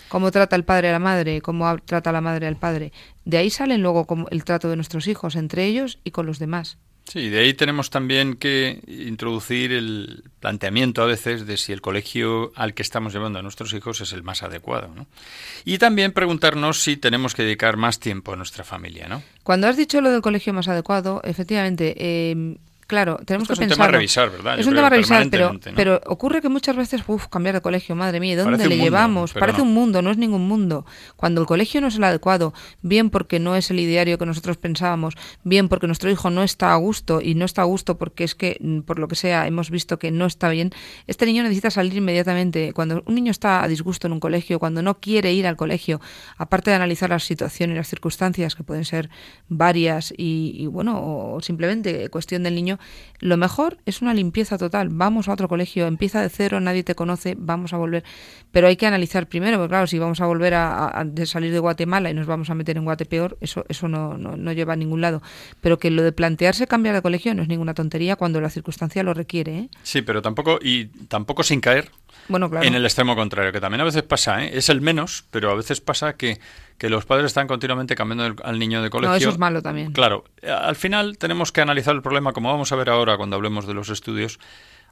cómo 0.08 0.30
trata 0.30 0.56
el 0.56 0.64
padre 0.64 0.90
a 0.90 0.92
la 0.92 0.98
madre, 0.98 1.40
cómo 1.40 1.76
trata 1.78 2.12
la 2.12 2.20
madre 2.20 2.46
al 2.46 2.56
padre. 2.56 2.92
De 3.24 3.36
ahí 3.38 3.50
salen 3.50 3.82
luego 3.82 4.06
el 4.30 4.44
trato 4.44 4.68
de 4.68 4.76
nuestros 4.76 5.06
hijos, 5.08 5.36
entre 5.36 5.66
ellos 5.66 5.98
y 6.04 6.12
con 6.12 6.26
los 6.26 6.38
demás. 6.38 6.78
Sí, 7.04 7.28
de 7.28 7.40
ahí 7.40 7.54
tenemos 7.54 7.90
también 7.90 8.36
que 8.36 8.80
introducir 8.86 9.72
el 9.72 10.24
planteamiento 10.40 11.02
a 11.02 11.06
veces 11.06 11.46
de 11.46 11.56
si 11.56 11.72
el 11.72 11.80
colegio 11.80 12.52
al 12.54 12.74
que 12.74 12.82
estamos 12.82 13.12
llevando 13.12 13.38
a 13.38 13.42
nuestros 13.42 13.74
hijos 13.74 14.00
es 14.00 14.12
el 14.12 14.22
más 14.22 14.42
adecuado, 14.42 14.88
¿no? 14.94 15.06
Y 15.64 15.78
también 15.78 16.12
preguntarnos 16.12 16.80
si 16.80 16.96
tenemos 16.96 17.34
que 17.34 17.42
dedicar 17.42 17.76
más 17.76 17.98
tiempo 17.98 18.32
a 18.32 18.36
nuestra 18.36 18.62
familia, 18.62 19.08
¿no? 19.08 19.22
Cuando 19.42 19.66
has 19.66 19.76
dicho 19.76 20.00
lo 20.00 20.10
del 20.10 20.22
colegio 20.22 20.52
más 20.52 20.68
adecuado, 20.68 21.20
efectivamente, 21.24 21.94
eh, 21.98 22.56
Claro, 22.92 23.18
tenemos 23.24 23.48
que 23.48 23.54
es 23.54 23.58
un 23.58 23.68
tema 23.68 23.86
a 23.86 23.88
revisar, 23.88 24.30
¿verdad? 24.30 24.60
Es 24.60 24.66
un 24.66 24.74
tema 24.74 24.88
a 24.88 24.90
revisar, 24.90 25.26
pero, 25.30 25.58
pero 25.74 25.98
ocurre 26.04 26.42
que 26.42 26.50
muchas 26.50 26.76
veces, 26.76 27.02
uff, 27.06 27.26
cambiar 27.28 27.54
de 27.54 27.62
colegio, 27.62 27.96
madre 27.96 28.20
mía, 28.20 28.36
¿dónde 28.36 28.68
le 28.68 28.76
llevamos? 28.76 29.32
Parece 29.32 29.62
un 29.62 29.72
mundo, 29.72 30.02
no 30.02 30.10
es 30.10 30.18
ningún 30.18 30.46
mundo. 30.46 30.84
Cuando 31.16 31.40
el 31.40 31.46
colegio 31.46 31.80
no 31.80 31.86
es 31.86 31.96
el 31.96 32.04
adecuado, 32.04 32.52
bien 32.82 33.08
porque 33.08 33.38
no 33.38 33.56
es 33.56 33.70
el 33.70 33.80
ideario 33.80 34.18
que 34.18 34.26
nosotros 34.26 34.58
pensábamos, 34.58 35.14
bien 35.42 35.70
porque 35.70 35.86
nuestro 35.86 36.10
hijo 36.10 36.28
no 36.28 36.42
está 36.42 36.74
a 36.74 36.76
gusto 36.76 37.22
y 37.22 37.34
no 37.34 37.46
está 37.46 37.62
a 37.62 37.64
gusto 37.64 37.96
porque 37.96 38.24
es 38.24 38.34
que, 38.34 38.58
mm, 38.60 38.80
por 38.80 38.98
lo 38.98 39.08
que 39.08 39.16
sea, 39.16 39.46
hemos 39.46 39.70
visto 39.70 39.98
que 39.98 40.10
no 40.10 40.26
está 40.26 40.50
bien, 40.50 40.70
este 41.06 41.24
niño 41.24 41.44
necesita 41.44 41.70
salir 41.70 41.96
inmediatamente. 41.96 42.74
Cuando 42.74 43.02
un 43.06 43.14
niño 43.14 43.30
está 43.30 43.62
a 43.62 43.68
disgusto 43.68 44.06
en 44.06 44.12
un 44.12 44.20
colegio, 44.20 44.58
cuando 44.58 44.82
no 44.82 45.00
quiere 45.00 45.32
ir 45.32 45.46
al 45.46 45.56
colegio, 45.56 46.02
aparte 46.36 46.68
de 46.68 46.76
analizar 46.76 47.08
la 47.08 47.20
situación 47.20 47.70
y 47.70 47.74
las 47.74 47.88
circunstancias, 47.88 48.54
que 48.54 48.64
pueden 48.64 48.84
ser 48.84 49.08
varias 49.48 50.12
y, 50.14 50.56
y 50.58 50.66
bueno, 50.66 51.00
o 51.02 51.40
simplemente 51.40 52.10
cuestión 52.10 52.42
del 52.42 52.54
niño, 52.54 52.78
lo 53.22 53.36
mejor 53.36 53.78
es 53.86 54.02
una 54.02 54.14
limpieza 54.14 54.58
total. 54.58 54.88
Vamos 54.90 55.28
a 55.28 55.32
otro 55.32 55.48
colegio, 55.48 55.86
empieza 55.86 56.20
de 56.20 56.28
cero, 56.28 56.58
nadie 56.58 56.82
te 56.82 56.96
conoce, 56.96 57.36
vamos 57.38 57.72
a 57.72 57.76
volver. 57.76 58.02
Pero 58.50 58.66
hay 58.66 58.76
que 58.76 58.84
analizar 58.84 59.28
primero, 59.28 59.58
porque 59.58 59.70
claro, 59.70 59.86
si 59.86 59.98
vamos 59.98 60.20
a 60.20 60.26
volver 60.26 60.54
a, 60.54 61.06
salir 61.24 61.52
de 61.52 61.60
Guatemala 61.60 62.10
y 62.10 62.14
nos 62.14 62.26
vamos 62.26 62.50
a 62.50 62.54
meter 62.54 62.76
en 62.76 62.84
Guatepeor, 62.84 63.38
eso, 63.40 63.64
eso 63.68 63.86
no, 63.86 64.18
no, 64.18 64.52
lleva 64.52 64.72
a 64.72 64.76
ningún 64.76 65.00
lado. 65.00 65.22
Pero 65.60 65.78
que 65.78 65.90
lo 65.90 66.02
de 66.02 66.10
plantearse 66.10 66.66
cambiar 66.66 66.96
de 66.96 67.02
colegio 67.02 67.32
no 67.34 67.42
es 67.42 67.48
ninguna 67.48 67.74
tontería 67.74 68.16
cuando 68.16 68.40
la 68.40 68.50
circunstancia 68.50 69.04
lo 69.04 69.14
requiere. 69.14 69.56
¿eh? 69.56 69.68
Sí, 69.84 70.02
pero 70.02 70.20
tampoco, 70.20 70.58
y 70.60 70.86
tampoco 71.06 71.44
sin 71.44 71.60
caer 71.60 71.90
bueno, 72.28 72.50
claro. 72.50 72.66
en 72.66 72.74
el 72.74 72.84
extremo 72.84 73.14
contrario, 73.14 73.52
que 73.52 73.60
también 73.60 73.80
a 73.80 73.84
veces 73.84 74.02
pasa, 74.02 74.44
¿eh? 74.44 74.50
es 74.54 74.68
el 74.68 74.80
menos, 74.80 75.24
pero 75.30 75.50
a 75.50 75.54
veces 75.54 75.80
pasa 75.80 76.16
que 76.16 76.40
que 76.82 76.90
los 76.90 77.04
padres 77.04 77.26
están 77.26 77.46
continuamente 77.46 77.94
cambiando 77.94 78.42
al 78.42 78.58
niño 78.58 78.82
de 78.82 78.90
colegio. 78.90 79.12
No, 79.12 79.16
eso 79.16 79.30
es 79.30 79.38
malo 79.38 79.62
también. 79.62 79.92
Claro, 79.92 80.24
al 80.42 80.74
final 80.74 81.16
tenemos 81.16 81.52
que 81.52 81.60
analizar 81.60 81.94
el 81.94 82.02
problema, 82.02 82.32
como 82.32 82.50
vamos 82.50 82.72
a 82.72 82.74
ver 82.74 82.90
ahora 82.90 83.16
cuando 83.16 83.36
hablemos 83.36 83.68
de 83.68 83.74
los 83.74 83.88
estudios, 83.88 84.40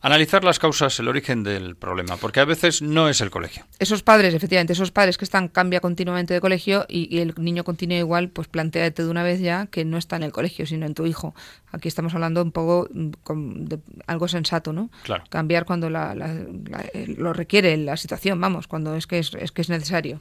analizar 0.00 0.44
las 0.44 0.58
causas, 0.58 0.98
el 0.98 1.08
origen 1.08 1.42
del 1.42 1.76
problema, 1.76 2.16
porque 2.16 2.40
a 2.40 2.44
veces 2.44 2.82
no 2.82 3.08
es 3.08 3.20
el 3.20 3.30
colegio. 3.30 3.64
Esos 3.78 4.02
padres, 4.02 4.34
efectivamente, 4.34 4.72
esos 4.72 4.90
padres 4.90 5.18
que 5.18 5.24
están 5.24 5.48
cambia 5.48 5.80
continuamente 5.80 6.34
de 6.34 6.40
colegio 6.40 6.86
y, 6.88 7.18
el 7.18 7.34
niño 7.36 7.64
continúa 7.64 7.98
igual, 7.98 8.28
pues 8.30 8.48
planteate 8.48 9.04
de 9.04 9.10
una 9.10 9.22
vez 9.22 9.40
ya 9.40 9.66
que 9.66 9.84
no 9.84 9.98
está 9.98 10.16
en 10.16 10.22
el 10.22 10.32
colegio, 10.32 10.66
sino 10.66 10.86
en 10.86 10.94
tu 10.94 11.06
hijo. 11.06 11.34
Aquí 11.72 11.88
estamos 11.88 12.14
hablando 12.14 12.42
un 12.42 12.52
poco 12.52 12.88
mm, 12.92 13.64
de 13.64 13.78
algo 14.06 14.28
sensato, 14.28 14.72
¿no? 14.72 14.90
Claro. 15.02 15.24
Cambiar 15.28 15.64
cuando 15.64 15.88
eh, 15.88 17.14
lo 17.16 17.32
requiere 17.32 17.76
la 17.76 17.96
situación, 17.96 18.40
vamos, 18.40 18.66
cuando 18.66 18.96
es 18.96 19.06
que 19.06 19.18
es, 19.18 19.34
es 19.34 19.52
que 19.52 19.62
es 19.62 19.68
necesario. 19.68 20.20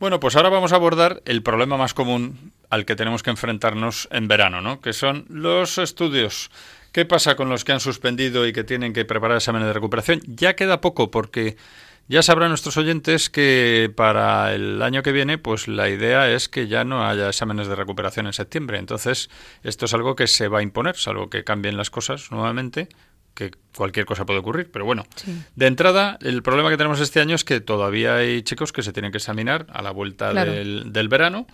Bueno, 0.00 0.20
pues 0.20 0.36
ahora 0.36 0.48
vamos 0.48 0.72
a 0.72 0.76
abordar 0.76 1.22
el 1.24 1.42
problema 1.42 1.76
más 1.76 1.94
común 1.94 2.52
al 2.68 2.84
que 2.84 2.96
tenemos 2.96 3.22
que 3.22 3.30
enfrentarnos 3.30 4.08
en 4.10 4.26
verano, 4.28 4.60
¿no? 4.60 4.80
Que 4.80 4.92
son 4.92 5.24
los 5.28 5.78
estudios. 5.78 6.50
¿Qué 6.94 7.04
pasa 7.04 7.34
con 7.34 7.48
los 7.48 7.64
que 7.64 7.72
han 7.72 7.80
suspendido 7.80 8.46
y 8.46 8.52
que 8.52 8.62
tienen 8.62 8.92
que 8.92 9.04
preparar 9.04 9.38
exámenes 9.38 9.66
de 9.66 9.72
recuperación? 9.72 10.20
Ya 10.28 10.54
queda 10.54 10.80
poco 10.80 11.10
porque 11.10 11.56
ya 12.06 12.22
sabrán 12.22 12.50
nuestros 12.50 12.76
oyentes 12.76 13.30
que 13.30 13.92
para 13.96 14.54
el 14.54 14.80
año 14.80 15.02
que 15.02 15.10
viene, 15.10 15.36
pues 15.36 15.66
la 15.66 15.88
idea 15.88 16.30
es 16.30 16.48
que 16.48 16.68
ya 16.68 16.84
no 16.84 17.04
haya 17.04 17.26
exámenes 17.26 17.66
de 17.66 17.74
recuperación 17.74 18.28
en 18.28 18.32
septiembre. 18.32 18.78
Entonces, 18.78 19.28
esto 19.64 19.86
es 19.86 19.94
algo 19.94 20.14
que 20.14 20.28
se 20.28 20.46
va 20.46 20.60
a 20.60 20.62
imponer, 20.62 20.94
salvo 20.94 21.28
que 21.28 21.42
cambien 21.42 21.76
las 21.76 21.90
cosas 21.90 22.30
nuevamente, 22.30 22.88
que 23.34 23.50
cualquier 23.74 24.06
cosa 24.06 24.24
puede 24.24 24.38
ocurrir, 24.38 24.70
pero 24.70 24.84
bueno, 24.84 25.04
de 25.56 25.66
entrada 25.66 26.16
el 26.22 26.44
problema 26.44 26.70
que 26.70 26.76
tenemos 26.76 27.00
este 27.00 27.18
año 27.18 27.34
es 27.34 27.42
que 27.42 27.60
todavía 27.60 28.18
hay 28.18 28.42
chicos 28.42 28.72
que 28.72 28.84
se 28.84 28.92
tienen 28.92 29.10
que 29.10 29.18
examinar 29.18 29.66
a 29.72 29.82
la 29.82 29.90
vuelta 29.90 30.32
del, 30.32 30.92
del, 30.92 31.08
verano 31.08 31.48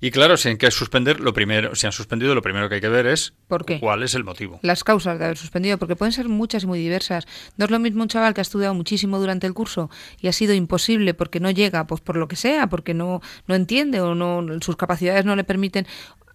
y 0.00 0.10
claro, 0.10 0.36
si 0.36 0.48
hay 0.48 0.56
que 0.56 0.70
suspender, 0.70 1.20
lo 1.20 1.32
primero, 1.32 1.74
si 1.74 1.86
han 1.86 1.92
suspendido, 1.92 2.34
lo 2.34 2.42
primero 2.42 2.68
que 2.68 2.76
hay 2.76 2.80
que 2.80 2.88
ver 2.88 3.06
es 3.06 3.34
cuál 3.80 4.02
es 4.02 4.14
el 4.14 4.24
motivo. 4.24 4.58
Las 4.62 4.82
causas 4.84 5.18
de 5.18 5.24
haber 5.26 5.36
suspendido, 5.36 5.78
porque 5.78 5.96
pueden 5.96 6.12
ser 6.12 6.28
muchas 6.28 6.64
y 6.64 6.66
muy 6.66 6.78
diversas. 6.78 7.26
No 7.56 7.66
es 7.66 7.70
lo 7.70 7.78
mismo 7.78 8.02
un 8.02 8.08
chaval 8.08 8.32
que 8.32 8.40
ha 8.40 8.42
estudiado 8.42 8.74
muchísimo 8.74 9.18
durante 9.18 9.46
el 9.46 9.54
curso 9.54 9.90
y 10.20 10.28
ha 10.28 10.32
sido 10.32 10.54
imposible 10.54 11.12
porque 11.14 11.40
no 11.40 11.50
llega, 11.50 11.86
pues 11.86 12.00
por 12.00 12.16
lo 12.16 12.28
que 12.28 12.36
sea, 12.36 12.68
porque 12.68 12.94
no, 12.94 13.20
no 13.46 13.54
entiende 13.54 14.00
o 14.00 14.14
no 14.14 14.60
sus 14.60 14.76
capacidades 14.76 15.24
no 15.24 15.36
le 15.36 15.44
permiten, 15.44 15.86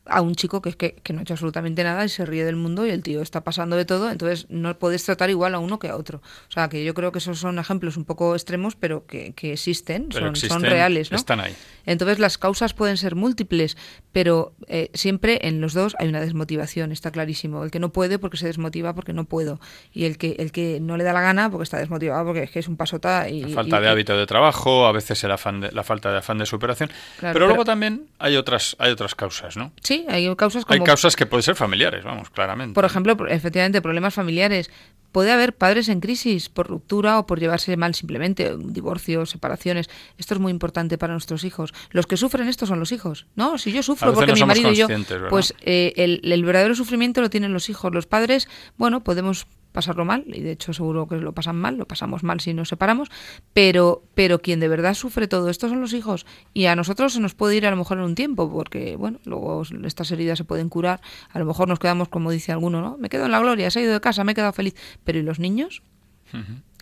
a 0.06 0.22
un 0.22 0.36
chico 0.36 0.62
que, 0.62 0.74
que, 0.74 0.96
que 0.96 1.14
no 1.14 1.20
ha 1.20 1.22
hecho 1.24 1.34
absolutamente 1.34 1.84
nada 1.84 2.06
y 2.06 2.10
se 2.10 2.26
ríe 2.26 2.46
del 2.46 2.56
mundo 2.56 2.86
y 2.86 2.90
el 2.90 3.02
tío 3.04 3.22
está 3.22 3.44
pasando 3.44 3.76
de 3.76 3.86
todo, 3.86 4.10
entonces 4.12 4.48
no 4.50 4.78
puedes 4.78 5.04
tratar 5.04 5.30
igual 5.30 5.56
a 5.56 5.60
uno 5.60 5.80
que 5.80 5.90
a 5.90 5.96
otro. 5.96 6.22
O 6.48 6.52
sea, 6.52 6.70
que 6.70 6.84
yo 6.84 6.94
creo 6.94 7.12
que 7.12 7.20
esos 7.20 7.40
son 7.40 7.60
ejemplos 7.60 7.98
un 7.98 8.06
poco 8.06 8.36
extremos, 8.36 8.76
pero 8.76 9.06
que, 9.06 9.34
que 9.34 9.54
existen, 9.54 10.12
son, 10.12 10.36
son, 10.36 10.62
reales. 10.62 11.12
¿no? 11.12 11.18
Están 11.18 11.40
ahí. 11.40 11.56
Entonces 11.86 12.20
las 12.20 12.38
causas 12.38 12.74
pueden 12.74 12.98
ser 12.98 13.16
múltiples, 13.16 13.78
pero 14.12 14.54
eh, 14.68 14.90
siempre 14.94 15.40
en 15.48 15.62
los 15.62 15.74
dos 15.74 15.96
hay 16.00 16.08
una 16.08 16.22
desmotivación, 16.22 16.92
está 16.92 17.12
clarísimo. 17.12 17.64
El 17.64 17.72
que 17.72 17.80
no 17.80 17.90
puede 17.90 18.20
porque 18.20 18.38
se 18.38 18.48
desmotiva 18.48 18.94
porque 18.94 19.14
no 19.14 19.26
puedo. 19.26 19.60
Y 19.94 20.06
el 20.06 20.18
que, 20.18 20.36
el 20.40 20.52
que 20.52 20.80
no 20.80 20.98
le 20.98 21.04
da 21.04 21.14
la 21.14 21.22
gana 21.22 21.50
porque 21.50 21.64
está 21.64 21.78
desmotivado 21.78 22.26
porque 22.26 22.44
es 22.44 22.52
que 22.52 22.60
es 22.60 22.68
un 22.68 22.78
pasota. 22.78 23.30
Y, 23.30 23.42
la 23.42 23.50
falta 23.50 23.80
de 23.80 23.90
hábito 23.90 24.18
de 24.18 24.26
trabajo, 24.26 24.86
a 24.86 24.92
veces 24.92 25.24
el 25.24 25.32
afán 25.32 25.62
de, 25.62 25.72
la 25.72 25.84
falta 25.84 26.12
de 26.12 26.18
afán 26.18 26.38
de 26.38 26.46
superación. 26.46 26.92
pero 27.20 27.48
luego 27.48 27.66
también 27.66 28.08
hay 28.20 28.36
otras, 28.38 28.76
hay 28.80 28.92
otras 28.92 29.16
causas, 29.16 29.58
¿no? 29.58 29.72
Sí, 29.82 29.95
Sí, 29.96 30.06
hay 30.10 30.36
causas 30.36 30.66
como... 30.66 30.74
Hay 30.74 30.86
causas 30.86 31.16
que 31.16 31.26
pueden 31.26 31.44
ser 31.44 31.56
familiares, 31.56 32.04
vamos, 32.04 32.30
claramente. 32.30 32.74
Por 32.74 32.86
ejemplo, 32.86 33.16
efectivamente, 33.28 33.82
problemas 33.82 34.14
familiares. 34.14 34.70
Puede 35.12 35.32
haber 35.32 35.56
padres 35.56 35.88
en 35.88 36.02
crisis 36.02 36.50
por 36.50 36.68
ruptura 36.68 37.20
o 37.20 37.26
por 37.26 37.40
llevarse 37.40 37.78
mal 37.78 37.96
simplemente, 37.96 38.54
divorcios, 38.58 39.30
separaciones. 39.30 39.90
Esto 40.18 40.34
es 40.34 40.40
muy 40.42 40.52
importante 40.52 40.98
para 40.98 41.14
nuestros 41.14 41.46
hijos. 41.46 41.74
Los 41.92 42.06
que 42.06 42.18
sufren 42.18 42.50
esto 42.50 42.66
son 42.66 42.80
los 42.80 42.92
hijos. 42.92 43.26
No, 43.36 43.58
si 43.58 43.72
yo 43.72 43.82
sufro 43.82 44.14
porque 44.14 44.34
mi 44.34 44.44
marido 44.44 44.72
y 44.72 44.76
yo, 44.76 44.88
pues 45.30 45.54
eh, 45.62 45.94
el, 45.96 46.20
el 46.24 46.44
verdadero 46.44 46.76
sufrimiento 46.76 47.22
lo 47.22 47.30
tienen 47.30 47.54
los 47.54 47.70
hijos. 47.70 47.94
Los 47.94 48.08
padres, 48.08 48.50
bueno, 48.78 49.06
podemos 49.06 49.48
pasarlo 49.76 50.06
mal, 50.06 50.24
y 50.28 50.42
de 50.42 50.54
hecho 50.54 50.74
seguro 50.74 51.08
que 51.08 51.18
lo 51.18 51.34
pasan 51.34 51.58
mal, 51.58 51.78
lo 51.78 51.86
pasamos 51.86 52.24
mal 52.24 52.40
si 52.40 52.54
nos 52.54 52.70
separamos, 52.70 53.10
pero, 53.54 54.04
pero 54.16 54.40
quien 54.40 54.60
de 54.60 54.68
verdad 54.68 54.96
sufre 54.96 55.28
todo 55.28 55.50
esto 55.50 55.70
son 55.70 55.82
los 55.82 55.94
hijos, 55.94 56.26
y 56.54 56.66
a 56.66 56.76
nosotros 56.76 57.14
se 57.14 57.20
nos 57.20 57.36
puede 57.36 57.58
ir 57.58 57.68
a 57.68 57.70
lo 57.70 57.76
mejor 57.76 57.98
en 57.98 58.06
un 58.06 58.16
tiempo, 58.16 58.50
porque 58.50 58.96
bueno, 58.96 59.20
luego 59.26 59.64
estas 59.84 60.10
heridas 60.12 60.38
se 60.38 60.46
pueden 60.46 60.70
curar, 60.70 61.02
a 61.30 61.38
lo 61.38 61.46
mejor 61.46 61.68
nos 61.68 61.78
quedamos 61.78 62.08
como 62.08 62.32
dice 62.32 62.54
alguno, 62.54 62.82
¿no? 62.82 62.98
Me 62.98 63.10
quedo 63.10 63.26
en 63.26 63.32
la 63.32 63.40
gloria, 63.40 63.70
se 63.70 63.80
ha 63.80 63.82
ido 63.84 63.94
de 63.94 64.02
casa, 64.02 64.24
me 64.24 64.32
he 64.32 64.36
quedado 64.36 64.54
feliz, 64.54 64.76
pero 65.04 65.20
¿y 65.20 65.22
los 65.22 65.40
niños? 65.40 65.84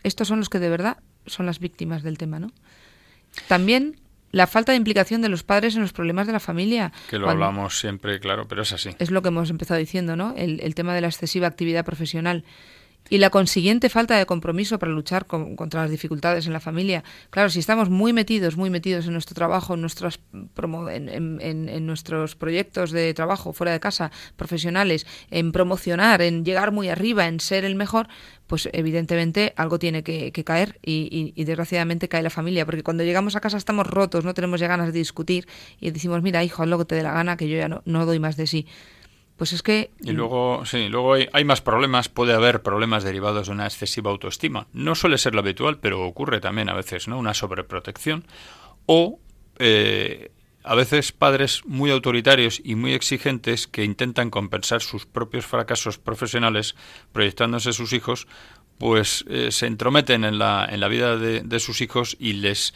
Estos 0.04 0.28
son 0.28 0.38
los 0.38 0.50
que 0.50 0.60
de 0.60 0.70
verdad 0.70 0.98
son 1.26 1.46
las 1.48 1.60
víctimas 1.60 2.04
del 2.04 2.18
tema, 2.18 2.40
¿no? 2.40 2.52
También 3.48 4.00
la 4.32 4.48
falta 4.48 4.72
de 4.72 4.78
implicación 4.78 5.22
de 5.22 5.30
los 5.30 5.44
padres 5.44 5.76
en 5.76 5.82
los 5.82 5.94
problemas 5.94 6.26
de 6.28 6.34
la 6.34 6.40
familia. 6.40 6.92
Que 7.10 7.20
lo 7.20 7.30
hablamos 7.30 7.80
siempre, 7.80 8.20
claro, 8.20 8.48
pero 8.48 8.64
es 8.64 8.74
así. 8.74 8.90
Es 8.98 9.12
lo 9.12 9.22
que 9.22 9.28
hemos 9.28 9.50
empezado 9.50 9.80
diciendo, 9.80 10.16
¿no? 10.16 10.34
El, 10.36 10.60
el 10.62 10.74
tema 10.74 10.96
de 10.96 11.02
la 11.02 11.08
excesiva 11.08 11.48
actividad 11.48 11.86
profesional 11.86 12.44
y 13.14 13.20
la 13.20 13.30
consiguiente 13.30 13.90
falta 13.90 14.18
de 14.18 14.26
compromiso 14.26 14.80
para 14.80 14.92
luchar 14.92 15.28
contra 15.28 15.84
las 15.84 15.92
dificultades 15.92 16.48
en 16.48 16.54
la 16.54 16.60
familia. 16.60 17.04
Claro, 17.30 17.52
si 17.52 17.60
estamos 17.60 17.92
muy 17.92 18.12
metidos, 18.12 18.58
muy 18.58 18.72
metidos 18.72 19.06
en 19.06 19.14
nuestro 19.14 19.36
trabajo, 19.36 19.76
en, 19.76 19.82
nuestros 19.82 20.20
en, 20.34 21.40
en, 21.40 21.86
nuestros 21.86 22.36
proyectos 22.36 22.90
de 22.90 23.14
trabajo 23.14 23.54
fuera 23.54 23.72
de 23.72 23.80
casa, 23.80 24.12
profesionales, 24.36 25.06
en 25.30 25.52
promocionar, 25.52 26.24
en 26.24 26.44
llegar 26.44 26.72
muy 26.72 26.90
arriba, 26.90 27.28
en 27.28 27.40
ser 27.40 27.66
el 27.66 27.76
mejor, 27.76 28.08
pues 28.48 28.68
evidentemente 28.74 29.54
algo 29.58 29.78
tiene 29.78 30.02
que, 30.02 30.32
caer 30.44 30.80
y, 30.82 31.34
y, 31.36 31.44
desgraciadamente 31.44 32.10
cae 32.10 32.24
la 32.24 32.32
familia, 32.32 32.66
porque 32.66 32.82
cuando 32.82 33.04
llegamos 33.04 33.36
a 33.36 33.42
casa 33.42 33.58
estamos 33.58 33.86
rotos, 33.86 34.26
no 34.26 34.34
tenemos 34.34 34.60
ya 34.60 34.66
ganas 34.66 34.88
de 34.88 34.98
discutir 34.98 35.48
y 35.80 35.92
decimos, 35.92 36.24
mira, 36.24 36.44
hijo, 36.44 36.64
haz 36.64 36.68
lo 36.68 36.80
que 36.80 36.86
te 36.86 36.96
dé 36.96 37.04
la 37.04 37.14
gana, 37.14 37.38
que 37.38 37.48
yo 37.48 37.58
ya 37.58 37.68
no 37.68 38.06
doy 38.08 38.18
más 38.18 38.38
de 38.38 38.48
sí. 38.48 38.66
Pues. 39.98 40.10
Y 40.10 40.14
luego, 40.14 40.66
sí, 40.66 40.88
luego 40.90 41.14
hay, 41.14 41.44
más 41.46 41.62
problemas, 41.62 42.10
puede 42.10 42.34
haber 42.34 42.62
problemas 42.62 43.04
derivados 43.04 43.48
de 43.48 43.54
una 43.54 43.66
excesiva 43.66 44.12
autoestima. 44.12 44.68
No 44.74 44.96
suele 44.96 45.18
ser 45.18 45.34
lo 45.34 45.42
habitual, 45.42 45.80
pero 45.80 46.06
ocurre 46.06 46.40
también 46.40 46.70
a 46.70 46.74
veces, 46.74 47.08
¿no? 47.08 47.18
Una 47.18 47.34
sobreprotección 47.34 48.26
o 48.86 49.20
eh, 49.60 50.32
a 50.64 50.76
veces 50.76 51.12
padres 51.12 51.62
muy 51.66 51.92
autoritarios 51.92 52.62
y 52.64 52.76
muy 52.76 52.94
exigentes 52.94 53.68
que 53.68 53.84
intentan 53.84 54.30
compensar 54.30 54.82
sus 54.82 55.06
propios 55.06 55.46
fracasos 55.46 55.98
profesionales 55.98 56.76
proyectándose 57.12 57.74
sus 57.74 57.94
hijos, 57.94 58.28
pues 58.78 59.26
eh, 59.28 59.52
se 59.52 59.68
entrometen 59.68 60.24
en 60.24 60.40
la, 60.40 60.68
en 60.70 60.80
la 60.80 60.88
vida 60.88 61.18
de 61.18 61.60
sus 61.60 61.82
hijos 61.82 62.16
y 62.20 62.34
les 62.34 62.74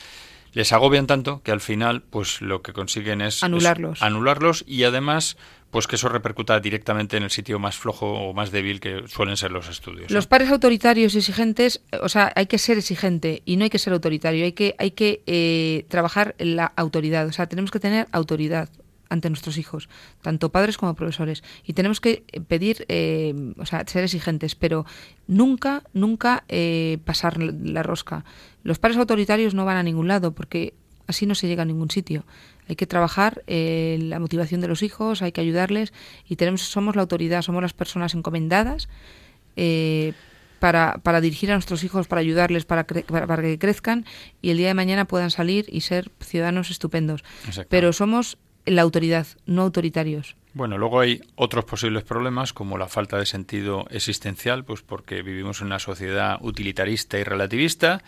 les 0.57 0.73
agobian 0.73 1.05
tanto 1.05 1.43
que 1.43 1.51
al 1.51 1.61
final 1.61 2.01
pues 2.01 2.41
lo 2.41 2.63
que 2.63 2.73
consiguen 2.73 3.21
es 3.21 3.43
anularlos, 3.43 4.01
anularlos 4.01 4.65
y 4.65 4.85
además 4.85 5.37
pues 5.69 5.85
que 5.85 5.97
eso 5.97 6.09
repercuta 6.09 6.59
directamente 6.59 7.15
en 7.15 7.21
el 7.21 7.29
sitio 7.29 7.59
más 7.59 7.77
flojo 7.77 8.11
o 8.11 8.33
más 8.33 8.49
débil 8.49 8.79
que 8.79 9.03
suelen 9.07 9.37
ser 9.37 9.51
los 9.51 9.69
estudios. 9.69 10.09
Los 10.09 10.25
pares 10.25 10.49
autoritarios 10.49 11.13
y 11.13 11.19
exigentes, 11.19 11.81
o 12.01 12.09
sea, 12.09 12.31
hay 12.35 12.47
que 12.47 12.57
ser 12.57 12.79
exigente 12.79 13.43
y 13.45 13.57
no 13.57 13.65
hay 13.65 13.69
que 13.69 13.77
ser 13.77 13.93
autoritario, 13.93 14.45
hay 14.45 14.53
que, 14.53 14.73
hay 14.79 14.91
que 14.91 15.21
eh, 15.27 15.85
trabajar 15.89 16.33
en 16.39 16.55
la 16.55 16.73
autoridad, 16.75 17.27
o 17.27 17.31
sea, 17.31 17.45
tenemos 17.45 17.69
que 17.69 17.79
tener 17.79 18.07
autoridad 18.11 18.67
ante 19.09 19.29
nuestros 19.29 19.57
hijos, 19.57 19.89
tanto 20.21 20.49
padres 20.49 20.77
como 20.77 20.95
profesores. 20.95 21.43
Y 21.65 21.73
tenemos 21.73 22.01
que 22.01 22.23
pedir, 22.47 22.85
eh, 22.89 23.53
o 23.57 23.65
sea, 23.65 23.83
ser 23.87 24.03
exigentes, 24.03 24.55
pero 24.55 24.85
nunca, 25.27 25.83
nunca 25.93 26.43
eh, 26.47 26.99
pasar 27.05 27.41
la 27.41 27.83
rosca. 27.83 28.25
Los 28.63 28.79
padres 28.79 28.97
autoritarios 28.97 29.53
no 29.53 29.65
van 29.65 29.77
a 29.77 29.83
ningún 29.83 30.07
lado 30.07 30.33
porque 30.33 30.73
así 31.07 31.25
no 31.25 31.35
se 31.35 31.47
llega 31.47 31.63
a 31.63 31.65
ningún 31.65 31.91
sitio. 31.91 32.25
Hay 32.67 32.75
que 32.75 32.87
trabajar 32.87 33.43
eh, 33.47 33.97
la 34.01 34.19
motivación 34.19 34.59
de 34.59 34.67
los 34.67 34.83
hijos, 34.83 35.21
hay 35.21 35.31
que 35.31 35.41
ayudarles 35.41 35.93
y 36.27 36.35
tenemos, 36.35 36.61
somos 36.61 36.95
la 36.95 37.03
autoridad, 37.03 37.41
somos 37.41 37.61
las 37.61 37.73
personas 37.73 38.13
encomendadas. 38.13 38.89
Para, 40.59 40.99
para, 41.03 41.21
dirigir 41.21 41.51
a 41.51 41.53
nuestros 41.53 41.83
hijos, 41.83 42.07
para 42.07 42.21
ayudarles, 42.21 42.65
para, 42.65 42.85
para, 42.85 43.41
que 43.41 43.59
crezcan 43.59 44.05
y 44.41 44.49
el 44.49 44.57
día 44.57 44.67
de 44.67 44.73
mañana 44.73 45.05
puedan 45.05 45.29
salir 45.29 45.65
y 45.67 45.81
ser 45.81 46.11
ciudadanos 46.19 46.71
estupendos. 46.71 47.23
Pero 47.69 47.93
somos 47.93 48.37
la 48.67 48.81
autoridad, 48.81 49.27
no 49.45 49.63
autoritarios. 49.63 50.35
Bueno, 50.53 50.77
luego 50.77 50.99
hay 50.99 51.21
otros 51.35 51.65
posibles 51.65 52.03
problemas 52.03 52.51
como 52.51 52.77
la 52.77 52.87
falta 52.87 53.17
de 53.17 53.25
sentido 53.25 53.85
existencial, 53.91 54.65
pues 54.65 54.81
porque 54.81 55.21
vivimos 55.21 55.61
en 55.61 55.67
una 55.67 55.79
sociedad 55.79 56.39
utilitarista 56.41 57.19
y 57.19 57.23
relativista 57.23 58.01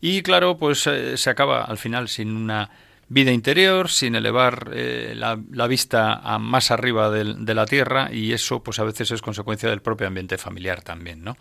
y 0.00 0.22
claro, 0.22 0.56
pues 0.56 0.86
eh, 0.86 1.16
se 1.16 1.30
acaba 1.30 1.64
al 1.64 1.78
final 1.78 2.08
sin 2.08 2.36
una 2.36 2.70
vida 3.08 3.32
interior, 3.32 3.88
sin 3.88 4.14
elevar 4.14 4.70
eh, 4.72 5.14
la, 5.16 5.66
vista 5.66 6.14
a 6.14 6.38
más 6.38 6.70
arriba 6.70 7.10
de 7.10 7.54
la 7.54 7.66
tierra 7.66 8.10
y 8.12 8.32
eso 8.32 8.62
pues 8.62 8.78
a 8.78 8.84
veces 8.84 9.10
es 9.10 9.20
consecuencia 9.20 9.68
del 9.68 9.82
propio 9.82 10.06
ambiente 10.06 10.38
familiar 10.38 10.82
también, 10.82 11.24
¿no? 11.24 11.36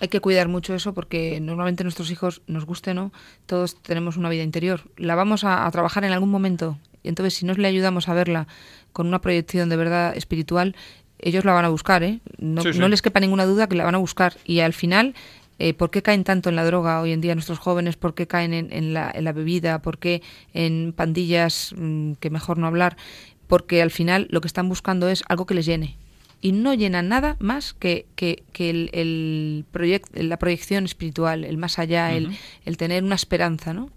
Hay 0.00 0.08
que 0.08 0.20
cuidar 0.20 0.48
mucho 0.48 0.74
eso 0.74 0.92
porque 0.92 1.40
normalmente 1.40 1.84
nuestros 1.84 2.10
hijos, 2.10 2.42
nos 2.46 2.66
guste 2.66 2.94
no, 2.94 3.12
todos 3.46 3.80
tenemos 3.80 4.16
una 4.16 4.28
vida 4.28 4.42
interior. 4.42 4.82
La 4.96 5.14
vamos 5.14 5.44
a 5.44 5.70
trabajar 5.70 6.04
en 6.04 6.12
algún 6.12 6.30
momento 6.30 6.78
y 7.04 7.08
entonces, 7.08 7.34
si 7.34 7.46
nos 7.46 7.58
le 7.58 7.68
ayudamos 7.68 8.08
a 8.08 8.14
verla 8.14 8.48
con 8.92 9.06
una 9.06 9.20
proyección 9.20 9.68
de 9.68 9.76
verdad 9.76 10.16
espiritual, 10.16 10.74
ellos 11.18 11.44
la 11.44 11.52
van 11.52 11.66
a 11.66 11.68
buscar, 11.68 12.02
¿eh? 12.02 12.20
No, 12.38 12.62
les 12.88 13.02
quepa 13.02 13.20
ninguna 13.20 13.44
duda 13.44 13.68
que 13.68 13.76
la 13.76 13.84
van 13.84 13.94
a 13.94 13.98
buscar. 13.98 14.34
Y 14.44 14.60
al 14.60 14.72
final, 14.72 15.14
eh, 15.58 15.74
¿por 15.74 15.90
qué 15.90 16.02
caen 16.02 16.24
tanto 16.24 16.48
en 16.48 16.56
la 16.56 16.64
droga 16.64 17.00
hoy 17.00 17.12
en 17.12 17.20
día 17.20 17.34
nuestros 17.34 17.58
jóvenes? 17.58 17.96
¿Por 17.96 18.14
qué 18.14 18.26
caen 18.26 18.52
en, 18.54 18.94
la, 18.94 19.12
en 19.14 19.24
la, 19.24 19.32
bebida? 19.32 19.82
¿Por 19.82 19.98
qué 19.98 20.22
en 20.54 20.94
pandillas 20.96 21.74
mm, 21.76 22.12
que 22.14 22.30
mejor 22.30 22.58
no 22.58 22.66
hablar? 22.66 22.96
Porque 23.46 23.82
al 23.82 23.90
final 23.90 24.26
lo 24.30 24.40
que 24.40 24.48
están 24.48 24.68
buscando 24.68 25.08
es 25.08 25.22
algo 25.28 25.44
que 25.44 25.54
les 25.54 25.66
llene. 25.66 25.98
Y 26.40 26.52
no 26.52 26.74
llenan 26.74 27.08
nada 27.08 27.36
más 27.38 27.74
que, 27.74 28.06
que, 28.16 28.44
el, 28.58 28.90
el 28.92 29.64
la 30.28 30.38
proyección 30.38 30.84
espiritual, 30.84 31.44
el 31.44 31.58
más 31.58 31.78
allá, 31.78 32.12
el, 32.12 32.36
el 32.64 32.76
tener 32.76 33.02
una 33.02 33.14
esperanza, 33.14 33.72
¿no? 33.72 33.90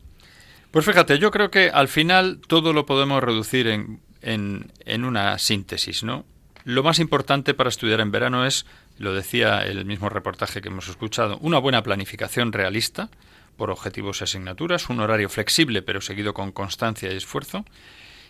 Pues 0.77 0.85
fíjate, 0.85 1.17
yo 1.17 1.31
creo 1.31 1.49
que 1.49 1.71
al 1.71 1.87
final 1.87 2.39
todo 2.45 2.71
lo 2.71 2.85
podemos 2.85 3.23
reducir 3.23 3.65
en, 3.65 3.99
en, 4.21 5.05
una 5.05 5.39
síntesis, 5.39 6.03
¿no? 6.03 6.23
Lo 6.65 6.83
más 6.83 6.99
importante 6.99 7.55
para 7.55 7.69
estudiar 7.69 7.99
en 7.99 8.11
verano 8.11 8.45
es, 8.45 8.67
lo 8.99 9.11
decía 9.11 9.65
el 9.65 9.85
mismo 9.85 10.07
reportaje 10.07 10.61
que 10.61 10.67
hemos 10.67 10.87
escuchado, 10.87 11.39
una 11.39 11.57
buena 11.57 11.81
planificación 11.81 12.53
realista 12.53 13.09
por 13.55 13.71
objetivos 13.71 14.21
y 14.21 14.25
asignaturas, 14.25 14.87
un 14.91 14.99
horario 14.99 15.29
flexible 15.29 15.81
pero 15.81 15.99
seguido 15.99 16.35
con 16.35 16.51
constancia 16.51 17.11
y 17.11 17.17
esfuerzo, 17.17 17.65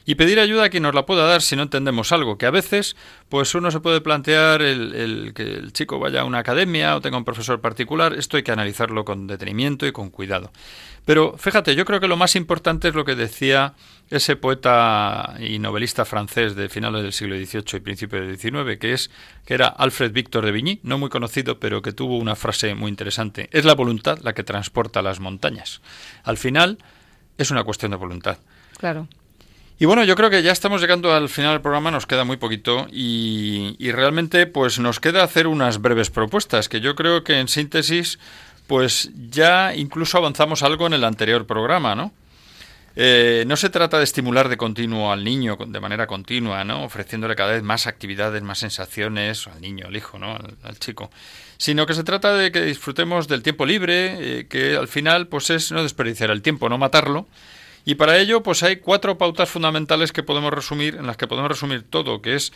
y 0.08 0.16
pedir 0.16 0.40
ayuda 0.40 0.64
a 0.64 0.70
quien 0.70 0.84
nos 0.84 0.96
la 0.96 1.06
pueda 1.06 1.28
dar 1.28 1.42
si 1.42 1.58
no 1.58 1.64
entendemos 1.64 2.14
algo, 2.14 2.38
que 2.38 2.46
a 2.46 2.52
veces 2.52 2.96
pues 3.28 3.54
uno 3.56 3.72
se 3.72 3.82
puede 3.82 4.00
plantear 4.00 4.62
el, 4.62 5.34
que 5.36 5.44
el 5.44 5.74
chico 5.74 6.00
vaya 6.00 6.22
a 6.22 6.24
una 6.24 6.40
academia 6.40 6.96
o 6.96 7.02
tenga 7.02 7.18
un 7.18 7.26
profesor 7.26 7.60
particular, 7.60 8.14
esto 8.14 8.38
hay 8.38 8.44
que 8.44 8.54
analizarlo 8.54 9.04
con 9.04 9.28
detenimiento 9.28 9.86
y 9.86 9.92
con 9.92 10.10
cuidado. 10.10 10.54
Pero 11.04 11.38
fíjate, 11.38 11.76
yo 11.76 11.84
creo 11.84 12.00
que 12.00 12.08
lo 12.08 12.16
más 12.16 12.38
importante 12.38 12.88
es 12.88 12.96
lo 12.96 13.04
que 13.04 13.16
decía 13.16 13.74
ese 14.10 14.38
poeta 14.38 15.36
y 15.42 15.60
novelista 15.60 16.06
francés 16.06 16.56
de 16.56 16.70
finales 16.70 17.04
del 17.04 17.12
siglo 17.12 17.36
XVIII 17.36 17.64
y 17.74 17.80
principios 17.82 18.26
del 18.26 18.40
XIX, 18.40 18.80
que 18.80 18.94
es 18.94 19.12
que 19.46 19.56
era 19.56 19.68
Alfred 19.68 20.14
Victor 20.14 20.46
de 20.46 20.54
Vigny, 20.54 20.80
no 20.84 20.98
muy 20.98 21.10
conocido, 21.10 21.60
pero 21.60 21.82
que 21.82 21.92
tuvo 21.92 22.18
una 22.18 22.38
frase 22.38 22.76
muy 22.76 22.90
interesante. 22.90 23.50
Es 23.52 23.66
la 23.66 23.76
voluntad 23.76 24.20
la 24.24 24.34
que 24.34 24.44
transporta 24.44 25.02
las 25.02 25.20
montañas. 25.20 25.82
Al 26.24 26.38
final 26.38 26.78
es 27.38 27.52
una 27.52 27.66
cuestión 27.66 27.92
de 27.92 27.98
voluntad. 27.98 28.38
Claro. 28.78 29.10
Y 29.80 29.86
bueno, 29.86 30.04
yo 30.04 30.16
creo 30.16 30.32
que 30.32 30.42
ya 30.42 30.52
estamos 30.52 30.82
llegando 30.82 31.14
al 31.14 31.30
final 31.30 31.52
del 31.52 31.62
programa, 31.62 31.92
nos 31.92 32.08
queda 32.08 32.24
muy 32.24 32.38
poquito 32.38 32.88
y, 32.92 33.76
realmente 33.92 34.48
pues 34.48 34.80
nos 34.80 35.00
queda 35.00 35.24
hacer 35.24 35.46
unas 35.46 35.82
breves 35.82 36.10
propuestas 36.10 36.68
que 36.68 36.82
yo 36.82 36.96
creo 36.96 37.24
que 37.24 37.40
en 37.40 37.48
síntesis 37.48 38.18
pues 38.66 39.12
ya 39.30 39.76
incluso 39.76 40.18
avanzamos 40.18 40.64
algo 40.64 40.88
en 40.88 40.94
el 40.94 41.04
anterior 41.04 41.46
programa, 41.46 41.96
¿no? 41.96 42.12
Eh, 42.96 43.44
no 43.46 43.56
se 43.56 43.70
trata 43.70 44.00
de 44.00 44.04
estimular 44.04 44.50
de 44.50 44.58
continuo 44.58 45.12
al 45.12 45.24
niño 45.24 45.56
de 45.68 45.80
manera 45.80 46.08
continua, 46.08 46.64
¿no? 46.64 46.84
ofreciéndole 46.84 47.36
cada 47.36 47.52
vez 47.52 47.62
más 47.62 47.86
actividades, 47.86 48.42
más 48.42 48.58
sensaciones 48.58 49.46
al 49.46 49.62
niño, 49.62 49.86
al 49.86 49.96
hijo, 49.96 50.18
¿no? 50.18 50.36
al, 50.64 50.80
chico, 50.80 51.12
sino 51.58 51.86
que 51.86 51.94
se 51.94 52.04
trata 52.04 52.34
de 52.34 52.52
que 52.52 52.64
disfrutemos 52.64 53.28
del 53.28 53.44
tiempo 53.44 53.68
libre, 53.68 54.40
eh, 54.40 54.48
que 54.48 54.76
al 54.76 54.88
final 54.88 55.28
pues 55.28 55.52
es 55.52 55.72
no 55.72 55.84
desperdiciar 55.84 56.32
el 56.32 56.42
tiempo, 56.42 56.68
no 56.70 56.80
matarlo 56.80 57.28
y 57.88 57.96
para 57.96 58.18
ello, 58.18 58.44
pues 58.44 58.64
hay 58.64 58.76
cuatro 58.82 59.18
pautas 59.18 59.50
fundamentales 59.50 60.12
que 60.12 60.22
podemos 60.22 60.52
resumir, 60.52 60.96
en 60.96 61.08
las 61.08 61.16
que 61.16 61.26
podemos 61.26 61.50
resumir 61.50 61.84
todo, 61.90 62.22
que 62.22 62.36
es 62.36 62.52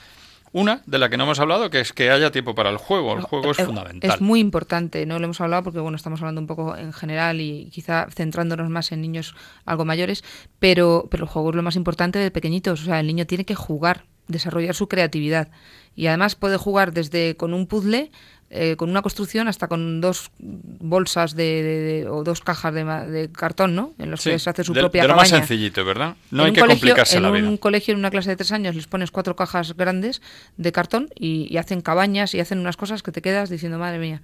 una 0.51 0.81
de 0.85 0.99
la 0.99 1.07
que 1.07 1.15
no 1.15 1.23
hemos 1.23 1.39
hablado, 1.39 1.69
que 1.69 1.79
es 1.79 1.93
que 1.93 2.11
haya 2.11 2.31
tiempo 2.31 2.53
para 2.53 2.69
el 2.69 2.75
juego. 2.75 3.13
El 3.13 3.21
juego 3.21 3.51
es, 3.51 3.57
fundamental. 3.63 4.11
Es 4.11 4.19
muy 4.19 4.41
importante, 4.41 5.05
no 5.05 5.19
lo 5.19 5.23
hemos 5.23 5.39
hablado 5.39 5.63
porque 5.63 5.79
bueno, 5.79 5.95
estamos 5.95 6.19
hablando 6.19 6.41
un 6.41 6.47
poco 6.47 6.75
en 6.75 6.91
general 6.91 7.39
y 7.39 7.69
quizá 7.71 8.07
centrándonos 8.13 8.69
más 8.69 8.91
en 8.91 8.99
niños 8.99 9.33
algo 9.63 9.85
mayores, 9.85 10.21
pero, 10.59 11.07
pero 11.09 11.23
el 11.23 11.29
juego 11.29 11.51
es 11.51 11.55
lo 11.55 11.63
más 11.63 11.77
importante 11.77 12.19
de 12.19 12.29
pequeñitos. 12.29 12.81
O 12.81 12.83
sea, 12.83 12.99
el 12.99 13.07
niño 13.07 13.25
tiene 13.25 13.45
que 13.45 13.55
jugar 13.55 14.03
desarrollar 14.27 14.75
su 14.75 14.89
creatividad. 14.89 15.47
Y 15.95 16.07
además 16.07 16.35
puede 16.35 16.57
jugar 16.57 16.91
desde 16.91 17.37
con 17.37 17.53
un 17.53 17.67
puzzle 17.67 18.11
eh, 18.53 18.75
con 18.75 18.89
una 18.89 19.01
construcción 19.01 19.47
hasta 19.47 19.69
con 19.69 20.01
dos 20.01 20.29
bolsas 20.37 21.37
de, 21.37 22.05
o 22.09 22.21
dos 22.21 22.41
cajas 22.41 22.73
de, 22.73 23.29
cartón, 23.31 23.75
¿no? 23.75 23.93
En 23.97 24.11
los 24.11 24.21
que 24.21 24.37
se 24.37 24.49
hace 24.49 24.65
su 24.65 24.73
propia 24.73 25.03
de 25.03 25.07
lo 25.07 25.15
más 25.15 25.29
sencillito, 25.29 25.85
¿verdad? 25.85 26.17
No 26.31 26.43
hay 26.43 26.51
que 26.51 26.59
complicarse 26.59 27.21
la 27.21 27.31
vida. 27.31 27.39
En 27.39 27.47
un 27.47 27.55
colegio, 27.55 27.93
en 27.93 27.99
una 27.99 28.11
clase 28.11 28.31
de 28.31 28.35
tres 28.35 28.51
años, 28.51 28.75
les 28.75 28.87
pones 28.87 29.09
cuatro 29.09 29.37
cajas 29.37 29.77
grandes 29.77 30.21
de 30.57 30.71
cartón 30.73 31.07
y, 31.15 31.55
hacen 31.55 31.79
cabañas 31.79 32.33
y 32.33 32.41
hacen 32.41 32.59
unas 32.59 32.75
cosas 32.75 33.03
que 33.03 33.13
te 33.13 33.21
quedas 33.21 33.49
diciendo, 33.49 33.77
madre 33.77 33.99
mía. 33.99 34.21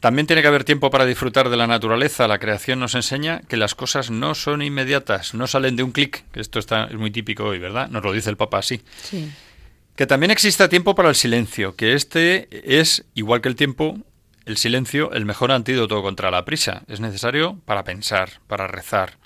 También 0.00 0.26
tiene 0.26 0.42
que 0.42 0.48
haber 0.48 0.64
tiempo 0.64 0.90
para 0.90 1.06
disfrutar 1.06 1.48
de 1.48 1.56
la 1.56 1.66
naturaleza. 1.66 2.28
La 2.28 2.38
creación 2.38 2.80
nos 2.80 2.94
enseña 2.94 3.40
que 3.48 3.56
las 3.56 3.74
cosas 3.74 4.10
no 4.10 4.34
son 4.34 4.60
inmediatas, 4.60 5.32
no 5.32 5.46
salen 5.46 5.74
de 5.74 5.84
un 5.84 5.92
clic. 5.92 6.24
Esto 6.34 6.58
está, 6.58 6.84
es 6.84 6.96
muy 6.96 7.10
típico 7.10 7.44
hoy, 7.44 7.58
¿verdad? 7.58 7.88
Nos 7.88 8.04
lo 8.04 8.12
dice 8.12 8.28
el 8.28 8.36
Papa 8.36 8.58
así. 8.58 8.82
Sí. 9.02 9.30
Que 9.98 10.06
también 10.06 10.30
exista 10.30 10.68
tiempo 10.68 10.94
para 10.94 11.08
el 11.08 11.16
silencio, 11.16 11.74
que 11.74 11.94
este 11.94 12.48
es, 12.78 13.04
igual 13.14 13.40
que 13.40 13.48
el 13.48 13.56
tiempo, 13.56 13.98
el 14.46 14.56
silencio, 14.56 15.10
el 15.10 15.24
mejor 15.24 15.50
antídoto 15.50 16.00
contra 16.02 16.30
la 16.30 16.44
prisa. 16.44 16.84
Es 16.86 17.00
necesario 17.00 17.58
para 17.64 17.82
pensar, 17.82 18.30
para 18.46 18.68
rezar. 18.68 19.18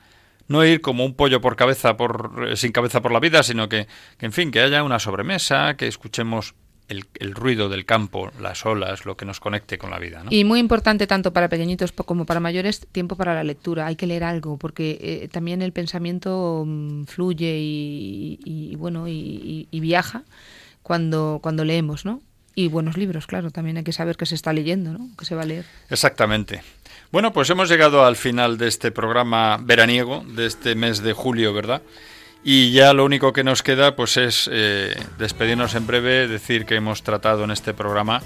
No 0.49 0.65
ir 0.65 0.81
como 0.81 1.05
un 1.05 1.13
pollo 1.13 1.43
por 1.43 1.57
cabeza 1.57 1.99
por, 1.99 2.49
eh, 2.49 2.57
sin 2.57 2.73
cabeza 2.73 3.03
por 3.03 3.13
la 3.13 3.21
vida, 3.21 3.43
sino 3.43 3.69
que, 3.69 3.87
que, 4.17 4.25
en 4.25 4.33
fin, 4.33 4.51
que 4.51 4.61
haya 4.61 4.83
una 4.83 4.99
sobremesa, 4.99 5.75
que 5.77 5.89
escuchemos 5.89 6.55
el, 6.89 7.35
ruido 7.35 7.69
del 7.69 7.85
campo, 7.85 8.31
las 8.41 8.65
olas, 8.67 9.05
lo 9.05 9.17
que 9.17 9.25
nos 9.25 9.41
conecte 9.41 9.79
con 9.79 9.91
la 9.91 9.99
vida. 9.99 10.25
Y 10.31 10.45
muy 10.45 10.61
importante 10.61 11.07
tanto 11.07 11.33
para 11.33 11.49
pequeñitos 11.49 11.93
como 11.93 12.27
para 12.27 12.41
mayores, 12.41 12.87
tiempo 12.93 13.17
para 13.17 13.35
la 13.35 13.45
lectura. 13.45 13.87
Hay 13.87 13.97
que 13.97 14.07
leer 14.07 14.25
algo 14.25 14.57
porque 14.59 14.99
eh, 15.01 15.29
también 15.29 15.63
el 15.63 15.73
pensamiento 15.73 16.65
mm, 16.67 17.05
fluye 17.05 17.57
y, 17.59 18.75
bueno 18.77 19.07
y, 19.09 19.67
viaja 19.71 20.23
cuando, 20.83 21.41
cuando 21.43 21.65
leemos, 21.65 22.05
¿no? 22.05 22.21
Y 22.55 22.69
buenos 22.69 22.97
libros, 22.97 23.27
claro, 23.27 23.51
también 23.51 23.79
hay 23.79 23.85
que 23.85 23.93
saber 23.93 24.17
qué 24.17 24.27
se 24.27 24.35
está 24.35 24.53
leyendo, 24.53 24.93
¿no? 24.93 25.09
Que 25.17 25.25
se 25.25 25.35
va 25.35 25.43
a 25.43 25.47
leer. 25.47 25.65
Exactamente. 25.89 26.63
Bueno, 27.11 27.33
pues 27.33 27.49
hemos 27.51 27.69
llegado 27.69 28.05
al 28.05 28.17
final 28.17 28.59
de 28.59 28.69
este 28.69 28.91
programa 28.91 29.59
veraniego, 29.59 30.25
de 30.27 30.47
este 30.47 30.75
mes 30.75 31.03
de 31.03 31.13
julio, 31.13 31.55
¿verdad? 31.55 31.83
Y 32.45 32.73
ya 32.73 32.93
lo 32.93 33.05
único 33.05 33.33
que 33.33 33.45
nos 33.45 33.63
queda 33.63 33.95
pues 33.97 34.17
es 34.17 34.51
eh, 34.53 34.95
despedirnos 35.19 35.75
en 35.75 35.87
breve, 35.87 36.27
decir 36.27 36.67
que 36.67 36.75
hemos 36.75 37.03
tratado 37.03 37.45
en 37.45 37.53
este 37.53 37.73
programa 37.73 38.23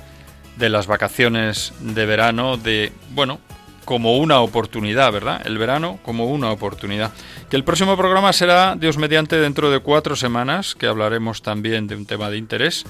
de 0.56 0.70
las 0.70 0.86
vacaciones 0.86 1.74
de 1.80 2.06
verano, 2.06 2.56
de, 2.56 2.92
bueno, 3.10 3.40
como 3.86 4.18
una 4.18 4.40
oportunidad, 4.40 5.10
¿verdad? 5.12 5.40
El 5.46 5.56
verano 5.56 5.98
como 6.02 6.26
una 6.26 6.50
oportunidad. 6.50 7.12
Que 7.48 7.56
el 7.56 7.64
próximo 7.64 7.96
programa 7.96 8.34
será, 8.34 8.76
Dios 8.76 8.98
mediante, 8.98 9.36
dentro 9.36 9.70
de 9.70 9.78
cuatro 9.78 10.16
semanas, 10.16 10.74
que 10.74 10.86
hablaremos 10.86 11.40
también 11.40 11.86
de 11.86 11.96
un 11.96 12.04
tema 12.04 12.28
de 12.28 12.36
interés. 12.36 12.84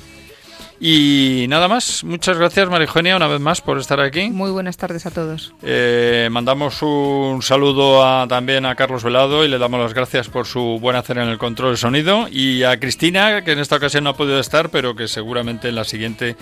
Y 0.79 1.47
nada 1.49 1.69
más, 1.69 2.05
muchas 2.05 2.37
gracias 2.37 2.69
María 2.69 3.17
una 3.17 3.29
vez 3.29 3.41
más 3.41 3.61
por 3.61 3.79
estar 3.79 4.01
aquí. 4.01 4.31
Muy 4.31 4.51
buenas 4.51 4.77
tardes 4.77 5.07
a 5.07 5.11
todos. 5.11 5.55
Eh, 5.63 6.29
mandamos 6.31 6.83
un 6.83 7.41
saludo 7.43 8.27
también 8.27 8.67
a 8.67 8.75
Carlos 8.75 9.03
Velado 9.03 9.45
y 9.45 9.49
le 9.49 9.59
damos 9.59 9.81
las 9.81 9.95
gracias 9.95 10.29
por 10.29 10.47
su 10.47 10.79
buena 10.81 10.99
hacer 11.01 11.19
en 11.19 11.29
el 11.29 11.39
control 11.39 11.73
de 11.73 11.77
sonido 11.79 12.27
y 12.31 12.63
a 12.63 12.79
Cristina, 12.79 13.43
que 13.43 13.53
en 13.53 13.59
esta 13.59 13.77
ocasión 13.77 14.05
no 14.05 14.11
ha 14.11 14.17
podido 14.17 14.39
estar, 14.39 14.71
pero 14.71 14.95
que 14.97 15.09
seguramente 15.09 15.69
en 15.69 15.77
la 15.77 15.85
siguiente 15.85 16.37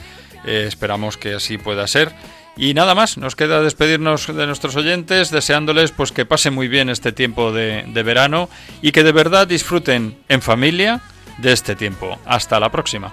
eh, 0.45 0.65
esperamos 0.67 1.17
que 1.17 1.35
así 1.35 1.59
pueda 1.59 1.87
ser. 1.87 2.13
Y 2.57 2.75
nada 2.75 2.95
más, 2.95 3.19
nos 3.19 3.35
queda 3.35 3.61
despedirnos 3.61 4.29
de 4.29 4.47
nuestros 4.47 4.77
oyentes, 4.77 5.31
deseándoles 5.31 5.91
pues 5.91 6.13
que 6.13 6.25
pasen 6.25 6.55
muy 6.55 6.69
bien 6.69 6.89
este 6.89 7.13
tiempo 7.13 7.53
de, 7.53 7.85
de 7.89 8.03
verano 8.03 8.49
y 8.81 8.93
que 8.93 9.03
de 9.03 9.13
verdad 9.13 9.49
disfruten 9.49 10.17
en 10.29 10.41
familia 10.41 11.01
de 11.39 11.53
este 11.53 11.75
tiempo. 11.75 12.19
Hasta 12.25 12.61
la 12.61 12.71
próxima. 12.71 13.13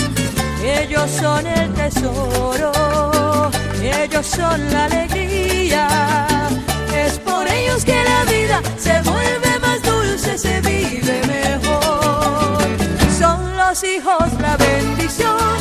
ellos 0.79 1.09
son 1.09 1.45
el 1.47 1.73
tesoro, 1.73 2.71
ellos 3.81 4.25
son 4.25 4.59
la 4.71 4.85
alegría. 4.85 5.87
Es 6.95 7.19
por 7.19 7.47
ellos 7.47 7.83
que 7.83 8.03
la 8.03 8.23
vida 8.31 8.61
se 8.77 9.01
vuelve 9.01 9.59
más 9.59 9.81
dulce, 9.83 10.37
se 10.37 10.61
vive 10.61 11.21
mejor. 11.27 12.63
Son 13.19 13.57
los 13.57 13.83
hijos 13.83 14.27
la 14.39 14.57
bendición 14.57 15.51